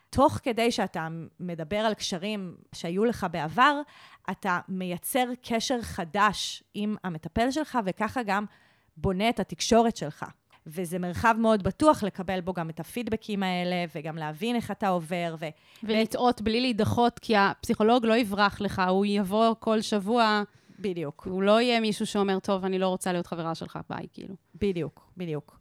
תוך 0.09 0.39
כדי 0.43 0.71
שאתה 0.71 1.07
מדבר 1.39 1.77
על 1.77 1.93
קשרים 1.93 2.55
שהיו 2.75 3.05
לך 3.05 3.27
בעבר, 3.31 3.81
אתה 4.31 4.59
מייצר 4.69 5.25
קשר 5.41 5.81
חדש 5.81 6.63
עם 6.73 6.95
המטפל 7.03 7.51
שלך, 7.51 7.79
וככה 7.85 8.23
גם 8.23 8.45
בונה 8.97 9.29
את 9.29 9.39
התקשורת 9.39 9.97
שלך. 9.97 10.25
וזה 10.67 10.99
מרחב 10.99 11.35
מאוד 11.39 11.63
בטוח 11.63 12.03
לקבל 12.03 12.41
בו 12.41 12.53
גם 12.53 12.69
את 12.69 12.79
הפידבקים 12.79 13.43
האלה, 13.43 13.85
וגם 13.95 14.17
להבין 14.17 14.55
איך 14.55 14.71
אתה 14.71 14.87
עובר. 14.87 15.35
ו... 15.39 15.45
ולטעות 15.83 16.41
בלי 16.41 16.61
להידחות, 16.61 17.19
כי 17.19 17.37
הפסיכולוג 17.37 18.05
לא 18.05 18.13
יברח 18.13 18.61
לך, 18.61 18.81
הוא 18.89 19.05
יבוא 19.05 19.53
כל 19.59 19.81
שבוע. 19.81 20.43
בדיוק. 20.79 21.27
הוא 21.29 21.41
לא 21.41 21.61
יהיה 21.61 21.79
מישהו 21.79 22.05
שאומר, 22.05 22.39
טוב, 22.39 22.65
אני 22.65 22.79
לא 22.79 22.87
רוצה 22.87 23.11
להיות 23.11 23.27
חברה 23.27 23.55
שלך, 23.55 23.79
ביי, 23.89 24.07
כאילו. 24.13 24.35
בדיוק, 24.55 25.11
בדיוק. 25.17 25.59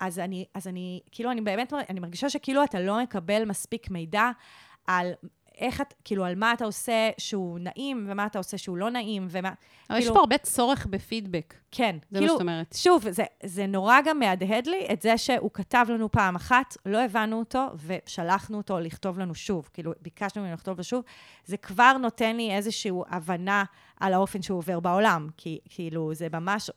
אז 0.00 0.18
אני, 0.18 0.44
אז 0.54 0.68
אני, 0.68 1.00
כאילו, 1.12 1.30
אני 1.30 1.40
באמת, 1.40 1.72
אני 1.88 2.00
מרגישה 2.00 2.30
שכאילו 2.30 2.64
אתה 2.64 2.80
לא 2.80 3.02
מקבל 3.02 3.44
מספיק 3.44 3.90
מידע 3.90 4.30
על 4.86 5.12
איך 5.60 5.80
את, 5.80 5.94
כאילו, 6.04 6.24
על 6.24 6.34
מה 6.34 6.52
אתה 6.52 6.64
עושה 6.64 7.10
שהוא 7.18 7.58
נעים, 7.58 8.06
ומה 8.08 8.26
אתה 8.26 8.38
עושה 8.38 8.58
שהוא 8.58 8.76
לא 8.76 8.90
נעים, 8.90 9.26
ומה... 9.30 9.48
אבל 9.48 9.98
כאילו, 9.98 10.10
יש 10.10 10.14
פה 10.14 10.20
הרבה 10.20 10.38
צורך 10.38 10.86
בפידבק. 10.86 11.54
כן. 11.70 11.96
זה 12.10 12.18
כאילו, 12.18 12.32
מה 12.32 12.38
שאת 12.38 12.40
אומרת. 12.40 12.74
שוב, 12.76 13.10
זה, 13.10 13.24
זה 13.42 13.66
נורא 13.66 14.00
גם 14.04 14.18
מהדהד 14.18 14.66
לי 14.66 14.86
את 14.92 15.02
זה 15.02 15.18
שהוא 15.18 15.50
כתב 15.54 15.86
לנו 15.88 16.10
פעם 16.10 16.36
אחת, 16.36 16.76
לא 16.86 16.98
הבנו 16.98 17.38
אותו, 17.38 17.66
ושלחנו 17.86 18.56
אותו 18.56 18.80
לכתוב 18.80 19.18
לנו 19.18 19.34
שוב. 19.34 19.68
כאילו, 19.72 19.92
ביקשנו 20.02 20.42
ממנו 20.42 20.54
לכתוב 20.54 20.78
לו 20.78 20.84
שוב. 20.84 21.04
זה 21.44 21.56
כבר 21.56 21.92
נותן 21.92 22.36
לי 22.36 22.56
איזושהי 22.56 22.90
הבנה 23.08 23.64
על 24.00 24.14
האופן 24.14 24.42
שהוא 24.42 24.58
עובר 24.58 24.80
בעולם. 24.80 25.28
כי, 25.36 25.58
כאילו, 25.68 26.14
זה 26.14 26.28
ממש... 26.32 26.70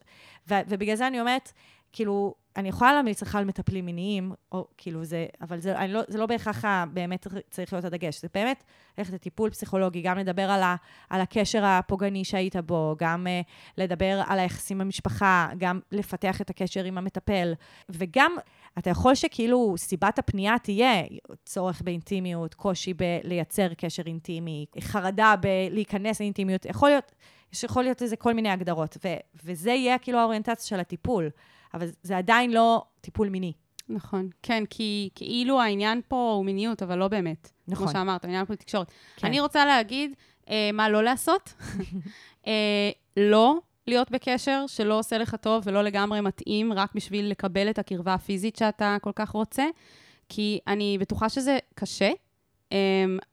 ו, 0.49 0.53
ובגלל 0.67 0.95
זה 0.95 1.08
אני 1.08 1.19
אומרת, 1.21 1.51
כאילו, 1.93 2.34
אני 2.56 2.69
יכולה 2.69 2.93
להמליץ 2.93 3.21
לך 3.21 3.36
על 3.36 3.45
מטפלים 3.45 3.86
מיניים, 3.86 4.32
או 4.51 4.67
כאילו 4.77 5.03
זה, 5.03 5.25
אבל 5.41 5.60
זה, 5.60 5.75
לא, 5.88 6.01
זה 6.08 6.17
לא 6.17 6.25
בהכרח 6.25 6.65
באמת 6.93 7.27
צריך 7.49 7.73
להיות 7.73 7.86
הדגש. 7.86 8.21
זה 8.21 8.27
באמת 8.34 8.63
ללכת 8.97 9.13
לטיפול 9.13 9.49
פסיכולוגי, 9.49 10.01
גם 10.01 10.17
לדבר 10.17 10.51
על, 10.51 10.63
ה, 10.63 10.75
על 11.10 11.21
הקשר 11.21 11.65
הפוגעני 11.65 12.25
שהיית 12.25 12.56
בו, 12.56 12.95
גם 12.97 13.27
uh, 13.27 13.47
לדבר 13.77 14.21
על 14.27 14.39
היחסים 14.39 14.77
במשפחה, 14.77 15.49
גם 15.58 15.79
לפתח 15.91 16.41
את 16.41 16.49
הקשר 16.49 16.84
עם 16.84 16.97
המטפל, 16.97 17.53
וגם 17.89 18.32
אתה 18.77 18.89
יכול 18.89 19.15
שכאילו 19.15 19.75
סיבת 19.77 20.19
הפנייה 20.19 20.56
תהיה 20.63 21.03
צורך 21.45 21.82
באינטימיות, 21.82 22.53
קושי 22.53 22.93
בלייצר 22.93 23.73
קשר 23.73 24.03
אינטימי, 24.06 24.65
חרדה 24.79 25.36
בלהיכנס 25.41 26.19
לאינטימיות, 26.19 26.65
יכול 26.65 26.89
להיות, 26.89 27.12
יכול 27.63 27.84
להיות 27.84 28.01
איזה 28.01 28.15
כל 28.15 28.34
מיני 28.34 28.49
הגדרות, 28.49 28.97
ו, 29.06 29.08
וזה 29.43 29.71
יהיה 29.71 29.97
כאילו 29.97 30.19
האוריינטציה 30.19 30.67
של 30.67 30.79
הטיפול. 30.79 31.29
אבל 31.74 31.88
זה 32.04 32.18
עדיין 32.18 32.52
לא 32.52 32.86
טיפול 33.02 33.30
מיני. 33.30 33.54
נכון, 33.90 34.30
כן, 34.44 34.64
כי 34.70 35.10
כאילו 35.16 35.62
העניין 35.62 36.02
פה 36.08 36.34
הוא 36.38 36.46
מיניות, 36.46 36.84
אבל 36.84 36.98
לא 36.98 37.08
באמת. 37.08 37.52
נכון. 37.68 37.88
כמו 37.88 37.94
שאמרת, 37.94 38.26
העניין 38.26 38.46
פה 38.46 38.54
הוא 38.54 38.60
תקשורת. 38.60 38.92
כן. 39.16 39.28
אני 39.28 39.40
רוצה 39.40 39.66
להגיד 39.66 40.14
אה, 40.50 40.70
מה 40.74 40.90
לא 40.90 41.04
לעשות. 41.04 41.54
אה, 42.48 42.92
לא 43.18 43.60
להיות 43.88 44.12
בקשר 44.12 44.66
שלא 44.68 45.00
עושה 45.00 45.18
לך 45.18 45.36
טוב 45.36 45.64
ולא 45.66 45.82
לגמרי 45.82 46.22
מתאים, 46.22 46.74
רק 46.74 46.96
בשביל 46.96 47.30
לקבל 47.30 47.70
את 47.70 47.80
הקרבה 47.80 48.14
הפיזית 48.14 48.56
שאתה 48.56 48.98
כל 49.02 49.12
כך 49.16 49.30
רוצה, 49.30 49.66
כי 50.30 50.60
אני 50.68 50.98
בטוחה 50.98 51.30
שזה 51.30 51.58
קשה, 51.76 52.12
אה, 52.72 52.78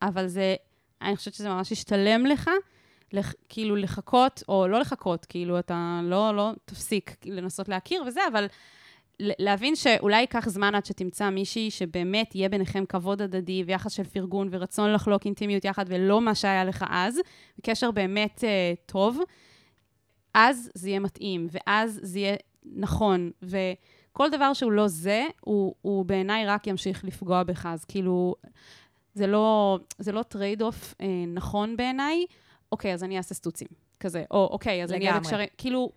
אבל 0.03 0.27
זה, 0.27 0.55
אני 1.03 1.17
חושבת 1.17 1.35
שזה 1.35 1.49
ממש 1.49 1.73
ישתלם 1.73 2.27
לך. 2.27 2.51
לח, 3.13 3.33
כאילו 3.49 3.77
לחכות, 3.77 4.43
או 4.49 4.69
לא 4.69 4.81
לחכות, 4.81 5.25
כאילו 5.25 5.59
אתה 5.59 6.01
לא, 6.03 6.37
לא 6.37 6.51
תפסיק 6.65 7.17
לנסות 7.27 7.69
להכיר 7.69 8.03
וזה, 8.07 8.21
אבל 8.33 8.47
להבין 9.21 9.77
שאולי 9.77 10.21
ייקח 10.21 10.49
זמן 10.49 10.75
עד 10.75 10.85
שתמצא 10.87 11.31
מישהי 11.31 11.71
שבאמת 11.71 12.35
יהיה 12.35 12.49
ביניכם 12.49 12.85
כבוד 12.89 13.23
הדדי 13.23 13.65
ויחס 13.67 13.93
של 13.93 14.05
פרגון 14.05 14.49
ורצון 14.51 14.93
לחלוק 14.93 15.25
אינטימיות 15.25 15.65
יחד 15.65 15.85
ולא 15.89 16.21
מה 16.21 16.35
שהיה 16.35 16.65
לך 16.65 16.85
אז, 16.89 17.21
קשר 17.63 17.91
באמת 17.91 18.39
uh, 18.39 18.87
טוב, 18.87 19.19
אז 20.35 20.71
זה 20.75 20.89
יהיה 20.89 21.01
מתאים, 21.01 21.49
ואז 21.51 22.01
זה 22.03 22.19
יהיה 22.19 22.37
נכון, 22.65 23.31
וכל 23.43 24.31
דבר 24.31 24.53
שהוא 24.53 24.73
לא 24.73 24.89
זה, 24.89 25.27
הוא, 25.41 25.75
הוא 25.83 26.05
בעיניי 26.05 26.47
רק 26.47 26.67
ימשיך 26.67 27.05
לפגוע 27.05 27.43
בך, 27.43 27.67
אז 27.67 27.85
כאילו, 27.85 28.35
זה 29.15 29.27
לא, 29.27 29.79
זה 29.99 30.13
לא 30.13 30.23
trade-off 30.23 30.95
אה, 31.01 31.07
נכון 31.29 31.77
בעיניי. 31.77 32.25
אוקיי, 32.73 32.95
אז 32.95 33.05
אני 33.05 33.17
אעשה 33.17 33.35
סטוצים, 33.35 33.69
כזה. 34.01 34.25
או 34.31 34.49
אוקיי, 34.53 34.83
אז 34.85 34.93
אני 34.93 35.09
אהיה 35.09 35.21
בקשרים, 35.21 35.49
כאילו, 35.59 35.93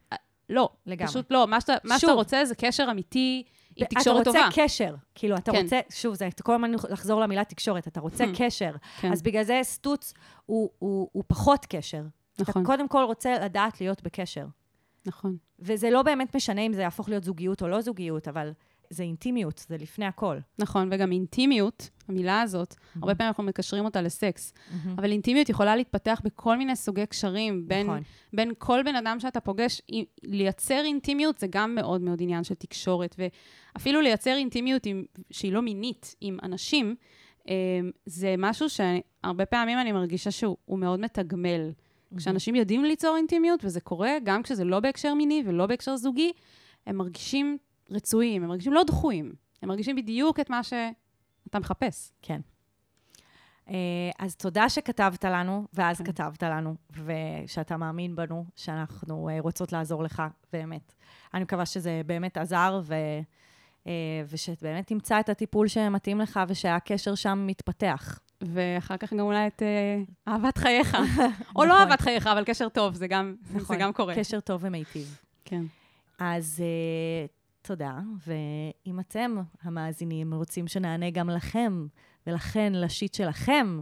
לא, 0.50 0.70
לגמרי. 0.86 1.08
פשוט 1.08 1.32
לא. 1.32 1.48
מה 1.48 1.62
שאתה, 1.62 1.74
מה 1.84 2.00
שאתה 2.00 2.12
רוצה 2.12 2.46
זה 2.46 2.56
קשר 2.56 2.88
אמיתי, 2.92 3.44
היא 3.76 3.86
תקשורת 3.86 4.24
טובה. 4.26 4.40
אתה 4.40 4.48
רוצה 4.48 4.62
קשר, 4.62 4.96
כאילו, 5.16 5.36
אתה 5.38 5.52
כן. 5.52 5.62
רוצה, 5.64 5.80
שוב, 5.90 6.14
זה 6.16 6.30
כל 6.44 6.54
הזמן 6.56 6.72
לחזור 6.90 7.22
למילה 7.22 7.44
תקשורת, 7.44 7.88
אתה 7.88 8.00
רוצה 8.00 8.24
המ. 8.24 8.38
קשר. 8.38 8.72
כן. 9.02 9.12
אז 9.12 9.22
בגלל 9.22 9.44
זה 9.44 9.60
סטוץ 9.64 10.14
הוא, 10.46 10.70
הוא, 10.80 11.10
הוא 11.12 11.24
פחות 11.28 11.66
קשר. 11.66 12.02
נכון. 12.40 12.62
אתה 12.62 12.72
קודם 12.72 12.88
כל 12.88 13.04
רוצה 13.04 13.34
לדעת 13.40 13.82
להיות 13.82 14.04
בקשר. 14.04 14.46
נכון. 15.06 15.38
וזה 15.60 15.90
לא 15.90 16.02
באמת 16.02 16.36
משנה 16.36 16.62
אם 16.62 16.74
זה 16.74 16.82
יהפוך 16.82 17.10
להיות 17.10 17.24
זוגיות 17.24 17.62
או 17.62 17.68
לא 17.68 17.82
זוגיות, 17.82 18.28
אבל 18.28 18.52
זה 18.94 19.04
אינטימיות, 19.04 19.66
זה 19.70 19.78
לפני 19.78 20.06
הכל. 20.06 20.38
נכון, 20.60 20.90
וגם 20.92 21.12
אינטימיות, 21.12 21.90
המילה 22.08 22.42
הזאת, 22.42 22.76
הרבה 22.96 23.16
פעמים 23.16 23.28
אנחנו 23.28 23.44
מקשרים 23.44 23.86
אותה 23.86 24.02
לסקס, 24.02 24.54
אבל 24.98 25.12
אינטימיות 25.12 25.50
יכולה 25.50 25.76
להתפתח 25.76 26.22
בכל 26.24 26.58
מיני 26.58 26.76
סוגי 26.76 27.06
קשרים, 27.06 27.68
בין, 27.68 27.88
נכון. 27.88 28.02
בין 28.34 28.52
כל 28.58 28.82
בן 28.86 28.96
אדם 28.96 29.20
שאתה 29.20 29.40
פוגש. 29.40 29.82
לייצר 30.24 30.82
אינטימיות 30.86 31.40
זה 31.40 31.48
גם 31.50 31.76
מאוד 31.76 32.02
מאוד 32.02 32.22
עניין 32.22 32.44
של 32.44 32.56
תקשורת, 32.56 33.16
ואפילו 33.76 34.02
לייצר 34.02 34.36
אינטימיות 34.36 34.86
עם, 34.86 35.06
שהיא 35.32 35.54
לא 35.54 35.62
מינית 35.62 36.16
עם 36.22 36.38
אנשים, 36.44 36.96
אה, 37.50 37.54
זה 38.06 38.36
משהו 38.38 38.68
שהרבה 38.70 39.46
פעמים 39.46 39.80
אני 39.80 39.92
מרגישה 39.92 40.32
שהוא 40.32 40.58
הוא 40.66 40.80
מאוד 40.80 41.00
מתגמל. 41.00 41.72
כשאנשים 42.18 42.56
יודעים 42.56 42.86
ליצור 42.86 43.18
אינטימיות, 43.18 43.66
וזה 43.66 43.80
קורה 43.80 44.12
גם 44.24 44.44
כשזה 44.44 44.64
לא 44.64 44.80
בהקשר 44.80 45.14
מיני 45.14 45.44
ולא 45.46 45.66
בהקשר 45.66 45.96
זוגי, 45.96 46.32
הם 46.88 46.98
מרגישים 46.98 47.58
רצויים, 47.90 48.44
הם 48.44 48.50
מרגישים 48.50 48.74
לא 48.74 48.84
דחויים. 48.84 49.34
הם 49.62 49.70
מרגישים 49.70 49.96
בדיוק 49.96 50.40
את 50.40 50.50
מה 50.50 50.64
שאתה 50.64 51.60
מחפש. 51.60 52.12
כן. 52.22 52.42
אה, 53.70 53.76
אז 54.20 54.36
תודה 54.36 54.70
שכתבת 54.70 55.26
לנו, 55.26 55.68
ואז 55.74 56.02
כתבת 56.02 56.44
לנו, 56.44 56.76
ושאתה 56.92 57.78
מאמין 57.78 58.16
בנו, 58.16 58.46
שאנחנו 58.56 59.30
אה, 59.30 59.38
רוצות 59.40 59.72
לעזור 59.72 60.04
לך, 60.04 60.24
באמת. 60.54 60.94
אני 61.34 61.44
מקווה 61.44 61.66
שזה 61.66 62.02
באמת 62.06 62.38
עזר, 62.38 62.82
ו... 62.84 62.96
אה, 63.88 63.92
ושבאמת 64.30 64.88
תמצא 64.88 65.20
את 65.20 65.30
הטיפול 65.30 65.68
שמתאים 65.68 66.20
לך, 66.20 66.40
ושהקשר 66.48 67.16
שם 67.16 67.44
מתפתח. 67.48 68.20
ואחר 68.42 68.98
כך 68.98 69.14
גם 69.14 69.20
אולי 69.20 69.48
את 69.48 69.64
אה, 69.64 70.34
אהבת 70.34 70.58
חייך. 70.58 70.98
או 71.56 71.66
לא 71.66 71.74
נכון. 71.74 71.88
אהבת 71.88 72.02
חייך, 72.02 72.28
אבל 72.28 72.44
קשר 72.44 72.70
טוב, 72.70 72.94
זה 72.94 73.08
גם, 73.08 73.36
זה 73.44 73.76
גם 73.76 73.94
קורה. 73.94 74.16
קשר 74.16 74.40
טוב 74.40 74.62
ומיטיב. 74.64 75.18
כן. 75.46 75.64
אז 76.20 76.64
uh, 76.64 77.43
תודה, 77.66 77.94
ואם 78.28 79.00
אתם, 79.00 79.36
המאזינים, 79.64 80.34
רוצים 80.34 80.68
שנענה 80.68 81.10
גם 81.10 81.30
לכם, 81.30 81.88
ולכן 82.28 82.74
לשיט 82.76 83.14
שלכם, 83.14 83.82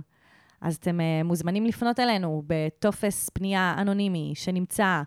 אז 0.61 0.75
אתם 0.75 0.99
uh, 0.99 1.23
מוזמנים 1.27 1.65
לפנות 1.65 1.99
אלינו 1.99 2.43
בטופס 2.47 3.29
פנייה 3.33 3.75
אנונימי 3.77 4.31
שנמצא 4.35 5.01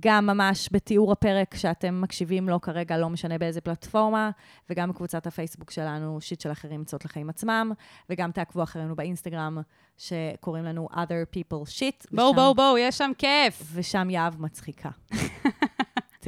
גם 0.00 0.26
ממש 0.26 0.68
בתיאור 0.72 1.12
הפרק 1.12 1.54
שאתם 1.54 2.00
מקשיבים 2.00 2.48
לו 2.48 2.60
כרגע, 2.60 2.98
לא 2.98 3.10
משנה 3.10 3.38
באיזה 3.38 3.60
פלטפורמה, 3.60 4.30
וגם 4.70 4.88
בקבוצת 4.90 5.26
הפייסבוק 5.26 5.70
שלנו, 5.70 6.20
שיט 6.20 6.40
של 6.40 6.52
אחרים 6.52 6.80
יוצאות 6.80 7.04
לחיים 7.04 7.28
עצמם, 7.30 7.72
וגם 8.10 8.32
תעקבו 8.32 8.62
אחרינו 8.62 8.96
באינסטגרם, 8.96 9.58
שקוראים 9.98 10.64
לנו 10.64 10.88
other 10.92 11.36
people 11.36 11.68
shit. 11.78 12.06
בואו, 12.12 12.26
ושם- 12.28 12.36
בואו, 12.36 12.54
בואו, 12.54 12.78
יש 12.78 12.98
שם 12.98 13.10
כיף. 13.18 13.62
ושם 13.74 14.10
יהב 14.10 14.40
מצחיקה. 14.42 14.90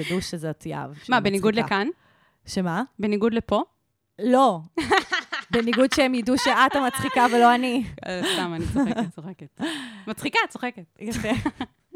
תדעו 0.05 0.23
שזאת 0.23 0.67
יהב. 0.67 0.91
מה, 1.09 1.21
בניגוד. 1.21 1.55
לכאן? 1.55 1.89
שמה? 2.47 2.83
בניגוד 2.99 3.35
לפה? 3.35 3.63
לא. 4.19 4.61
בניגוד 5.53 5.93
שהם 5.93 6.15
ידעו 6.15 6.39
שאת 6.39 6.77
המצחיקה 6.77 7.27
ולא 7.33 7.55
אני. 7.55 7.85
אה, 8.07 8.21
סתם, 8.35 8.55
אני 8.55 8.65
צוחקת, 8.73 9.11
צוחקת. 9.17 9.61
מצחיקה, 10.07 10.39
צוחקת. 10.49 10.83
יפה. 11.01 11.29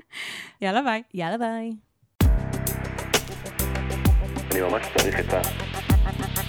יאללה, 0.62 0.82
ביי. 0.82 1.02
יאללה 1.14 1.38
ביי. 1.38 1.72
אני 4.50 4.60
ממש 4.60 4.86
צריך 4.98 5.20
את 5.20 5.32
ה... 5.32 5.40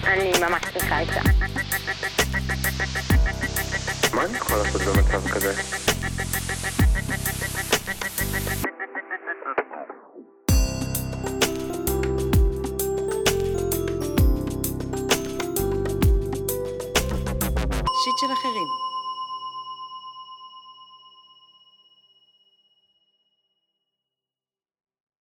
אני 0.04 0.32
ממש 0.50 0.64
צריכה 0.74 1.00
עצה. 1.00 1.22
מה 4.16 4.26
אני 4.26 4.38
יכול 4.38 4.58
לעשות 4.58 4.82
במצב 4.82 5.28
כזה? 5.30 5.54
שיט 18.06 18.18
של 18.18 18.34
אחרים. 18.34 18.85